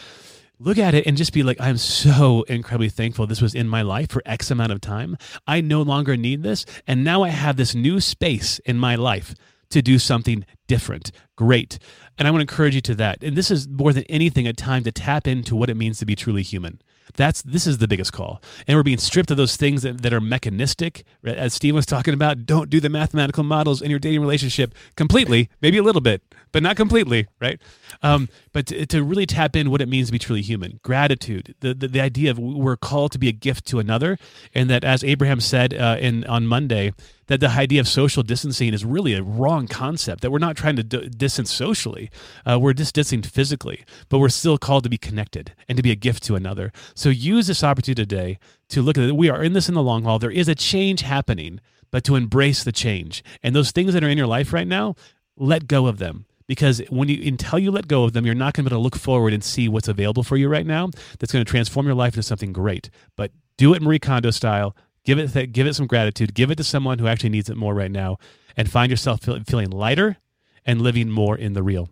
look 0.59 0.77
at 0.77 0.93
it 0.93 1.05
and 1.05 1.17
just 1.17 1.33
be 1.33 1.43
like, 1.43 1.59
I'm 1.59 1.77
so 1.77 2.43
incredibly 2.43 2.89
thankful 2.89 3.27
this 3.27 3.41
was 3.41 3.55
in 3.55 3.67
my 3.67 3.81
life 3.81 4.09
for 4.09 4.21
X 4.25 4.51
amount 4.51 4.71
of 4.71 4.81
time. 4.81 5.17
I 5.47 5.61
no 5.61 5.81
longer 5.81 6.17
need 6.17 6.43
this. 6.43 6.65
And 6.87 7.03
now 7.03 7.23
I 7.23 7.29
have 7.29 7.57
this 7.57 7.75
new 7.75 7.99
space 7.99 8.59
in 8.59 8.77
my 8.77 8.95
life 8.95 9.35
to 9.69 9.81
do 9.81 9.99
something 9.99 10.45
different. 10.67 11.11
Great. 11.35 11.79
And 12.17 12.27
I 12.27 12.31
want 12.31 12.39
to 12.39 12.53
encourage 12.53 12.75
you 12.75 12.81
to 12.81 12.95
that. 12.95 13.23
And 13.23 13.35
this 13.35 13.51
is 13.51 13.67
more 13.67 13.93
than 13.93 14.03
anything 14.03 14.47
a 14.47 14.53
time 14.53 14.83
to 14.83 14.91
tap 14.91 15.27
into 15.27 15.55
what 15.55 15.69
it 15.69 15.75
means 15.75 15.99
to 15.99 16.05
be 16.05 16.15
truly 16.15 16.43
human. 16.43 16.81
That's 17.15 17.41
this 17.41 17.67
is 17.67 17.77
the 17.77 17.87
biggest 17.87 18.13
call. 18.13 18.41
And 18.67 18.77
we're 18.77 18.83
being 18.83 18.97
stripped 18.97 19.31
of 19.31 19.37
those 19.37 19.55
things 19.55 19.83
that, 19.83 20.01
that 20.01 20.13
are 20.13 20.21
mechanistic. 20.21 21.05
As 21.23 21.53
Steve 21.53 21.75
was 21.75 21.85
talking 21.85 22.13
about, 22.13 22.45
don't 22.45 22.69
do 22.69 22.79
the 22.79 22.89
mathematical 22.89 23.43
models 23.43 23.81
in 23.81 23.89
your 23.89 23.99
dating 23.99 24.21
relationship 24.21 24.73
completely, 24.95 25.49
maybe 25.61 25.77
a 25.77 25.83
little 25.83 26.01
bit, 26.01 26.21
but 26.51 26.63
not 26.63 26.75
completely, 26.75 27.27
right? 27.39 27.59
Um, 28.01 28.29
but 28.53 28.67
to, 28.67 28.85
to, 28.87 29.03
really 29.03 29.25
tap 29.25 29.55
in 29.55 29.69
what 29.69 29.81
it 29.81 29.87
means 29.87 30.07
to 30.07 30.11
be 30.11 30.19
truly 30.19 30.41
human, 30.41 30.79
gratitude, 30.81 31.53
the, 31.59 31.73
the, 31.73 31.87
the 31.87 32.01
idea 32.01 32.31
of 32.31 32.39
we're 32.39 32.77
called 32.77 33.11
to 33.11 33.19
be 33.19 33.29
a 33.29 33.31
gift 33.31 33.65
to 33.67 33.79
another, 33.79 34.17
and 34.53 34.69
that 34.69 34.83
as 34.83 35.03
Abraham 35.03 35.39
said 35.39 35.73
uh, 35.73 35.97
in 35.99 36.23
on 36.25 36.47
Monday, 36.47 36.91
that 37.27 37.39
the 37.39 37.49
idea 37.49 37.79
of 37.79 37.87
social 37.87 38.23
distancing 38.23 38.73
is 38.73 38.85
really 38.85 39.13
a 39.13 39.23
wrong 39.23 39.67
concept. 39.67 40.21
That 40.21 40.31
we're 40.31 40.39
not 40.39 40.57
trying 40.57 40.75
to 40.77 40.83
d- 40.83 41.09
distance 41.09 41.51
socially, 41.51 42.09
uh, 42.45 42.59
we're 42.59 42.73
just 42.73 42.95
distancing 42.95 43.29
physically, 43.29 43.83
but 44.09 44.19
we're 44.19 44.29
still 44.29 44.57
called 44.57 44.83
to 44.83 44.89
be 44.89 44.97
connected 44.97 45.53
and 45.67 45.75
to 45.77 45.83
be 45.83 45.91
a 45.91 45.95
gift 45.95 46.23
to 46.23 46.35
another. 46.35 46.71
So 46.93 47.09
use 47.09 47.47
this 47.47 47.63
opportunity 47.63 48.05
today 48.05 48.39
to 48.69 48.81
look 48.81 48.97
at 48.97 49.03
it. 49.03 49.15
We 49.15 49.29
are 49.29 49.43
in 49.43 49.53
this 49.53 49.69
in 49.69 49.75
the 49.75 49.83
long 49.83 50.03
haul. 50.03 50.19
There 50.19 50.31
is 50.31 50.47
a 50.47 50.55
change 50.55 51.01
happening, 51.01 51.59
but 51.91 52.03
to 52.05 52.15
embrace 52.15 52.63
the 52.63 52.71
change 52.71 53.23
and 53.43 53.55
those 53.55 53.71
things 53.71 53.93
that 53.93 54.03
are 54.03 54.09
in 54.09 54.17
your 54.17 54.27
life 54.27 54.53
right 54.53 54.67
now, 54.67 54.95
let 55.37 55.67
go 55.67 55.87
of 55.87 55.97
them 55.97 56.25
because 56.47 56.81
when 56.89 57.09
you 57.09 57.27
until 57.27 57.59
you 57.59 57.71
let 57.71 57.87
go 57.87 58.03
of 58.03 58.13
them 58.13 58.25
you're 58.25 58.35
not 58.35 58.53
going 58.53 58.63
to 58.63 58.69
be 58.69 58.73
able 58.73 58.81
to 58.81 58.83
look 58.83 58.95
forward 58.95 59.33
and 59.33 59.43
see 59.43 59.67
what's 59.67 59.87
available 59.87 60.23
for 60.23 60.37
you 60.37 60.47
right 60.47 60.65
now 60.65 60.89
that's 61.19 61.31
going 61.31 61.43
to 61.43 61.49
transform 61.49 61.85
your 61.85 61.95
life 61.95 62.13
into 62.13 62.23
something 62.23 62.53
great 62.53 62.89
but 63.15 63.31
do 63.57 63.73
it 63.73 63.81
marie 63.81 63.99
kondo 63.99 64.31
style 64.31 64.75
give 65.05 65.17
it 65.19 65.31
th- 65.31 65.51
give 65.51 65.67
it 65.67 65.75
some 65.75 65.87
gratitude. 65.87 66.33
Give 66.33 66.51
it 66.51 66.55
to 66.55 66.63
someone 66.63 66.99
who 66.99 67.07
actually 67.07 67.29
needs 67.29 67.49
it 67.49 67.55
more 67.57 67.73
right 67.73 67.91
now 67.91 68.17
and 68.57 68.69
find 68.69 68.89
yourself 68.89 69.21
feel- 69.21 69.41
feeling 69.45 69.69
lighter 69.69 70.17
and 70.65 70.81
living 70.81 71.09
more 71.09 71.37
in 71.37 71.53
the 71.53 71.63
real 71.63 71.89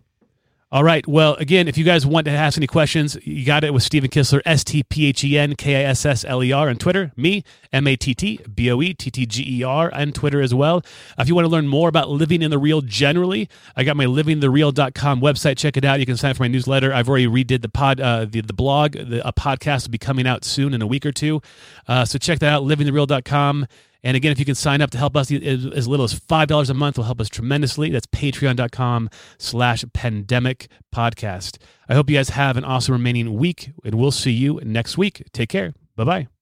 all 0.74 0.82
right. 0.82 1.06
Well, 1.06 1.34
again, 1.34 1.68
if 1.68 1.78
you 1.78 1.84
guys 1.84 2.04
want 2.04 2.24
to 2.24 2.32
ask 2.32 2.58
any 2.58 2.66
questions, 2.66 3.16
you 3.22 3.46
got 3.46 3.62
it 3.62 3.72
with 3.72 3.84
Stephen 3.84 4.10
Kissler, 4.10 4.40
S 4.44 4.64
T 4.64 4.82
P 4.82 5.06
H 5.06 5.22
E 5.22 5.38
N 5.38 5.54
K 5.54 5.76
I 5.76 5.88
S 5.88 6.04
S 6.04 6.24
L 6.24 6.42
E 6.42 6.50
R 6.50 6.68
on 6.68 6.74
Twitter. 6.74 7.12
Me, 7.16 7.44
M 7.72 7.86
A 7.86 7.94
T 7.94 8.12
T 8.12 8.40
B 8.52 8.72
O 8.72 8.82
E 8.82 8.92
T 8.92 9.08
T 9.08 9.24
G 9.24 9.60
E 9.60 9.62
R 9.62 9.94
on 9.94 10.10
Twitter 10.10 10.40
as 10.40 10.52
well. 10.52 10.82
If 11.16 11.28
you 11.28 11.36
want 11.36 11.44
to 11.44 11.48
learn 11.48 11.68
more 11.68 11.88
about 11.88 12.10
living 12.10 12.42
in 12.42 12.50
the 12.50 12.58
real 12.58 12.80
generally, 12.80 13.48
I 13.76 13.84
got 13.84 13.96
my 13.96 14.06
livingthereal.com 14.06 15.20
website. 15.20 15.58
Check 15.58 15.76
it 15.76 15.84
out. 15.84 16.00
You 16.00 16.06
can 16.06 16.16
sign 16.16 16.32
up 16.32 16.38
for 16.38 16.42
my 16.42 16.48
newsletter. 16.48 16.92
I've 16.92 17.08
already 17.08 17.28
redid 17.28 17.62
the 17.62 17.68
pod, 17.68 18.00
uh, 18.00 18.24
the, 18.24 18.40
the 18.40 18.52
blog. 18.52 18.94
The, 18.94 19.24
a 19.24 19.32
podcast 19.32 19.86
will 19.86 19.92
be 19.92 19.98
coming 19.98 20.26
out 20.26 20.44
soon 20.44 20.74
in 20.74 20.82
a 20.82 20.88
week 20.88 21.06
or 21.06 21.12
two. 21.12 21.40
Uh, 21.86 22.04
so 22.04 22.18
check 22.18 22.40
that 22.40 22.52
out, 22.52 22.64
livingthereal.com. 22.64 23.68
And 24.04 24.16
again, 24.16 24.30
if 24.30 24.38
you 24.38 24.44
can 24.44 24.54
sign 24.54 24.82
up 24.82 24.90
to 24.90 24.98
help 24.98 25.16
us 25.16 25.32
as 25.32 25.88
little 25.88 26.04
as 26.04 26.20
$5 26.20 26.70
a 26.70 26.74
month 26.74 26.98
will 26.98 27.04
help 27.04 27.20
us 27.20 27.28
tremendously. 27.30 27.90
That's 27.90 28.06
patreon.com 28.06 29.08
slash 29.38 29.84
pandemic 29.94 30.68
podcast. 30.94 31.56
I 31.88 31.94
hope 31.94 32.10
you 32.10 32.16
guys 32.16 32.28
have 32.28 32.56
an 32.56 32.64
awesome 32.64 32.92
remaining 32.92 33.34
week 33.34 33.72
and 33.82 33.94
we'll 33.94 34.12
see 34.12 34.32
you 34.32 34.60
next 34.62 34.98
week. 34.98 35.24
Take 35.32 35.48
care. 35.48 35.72
Bye-bye. 35.96 36.33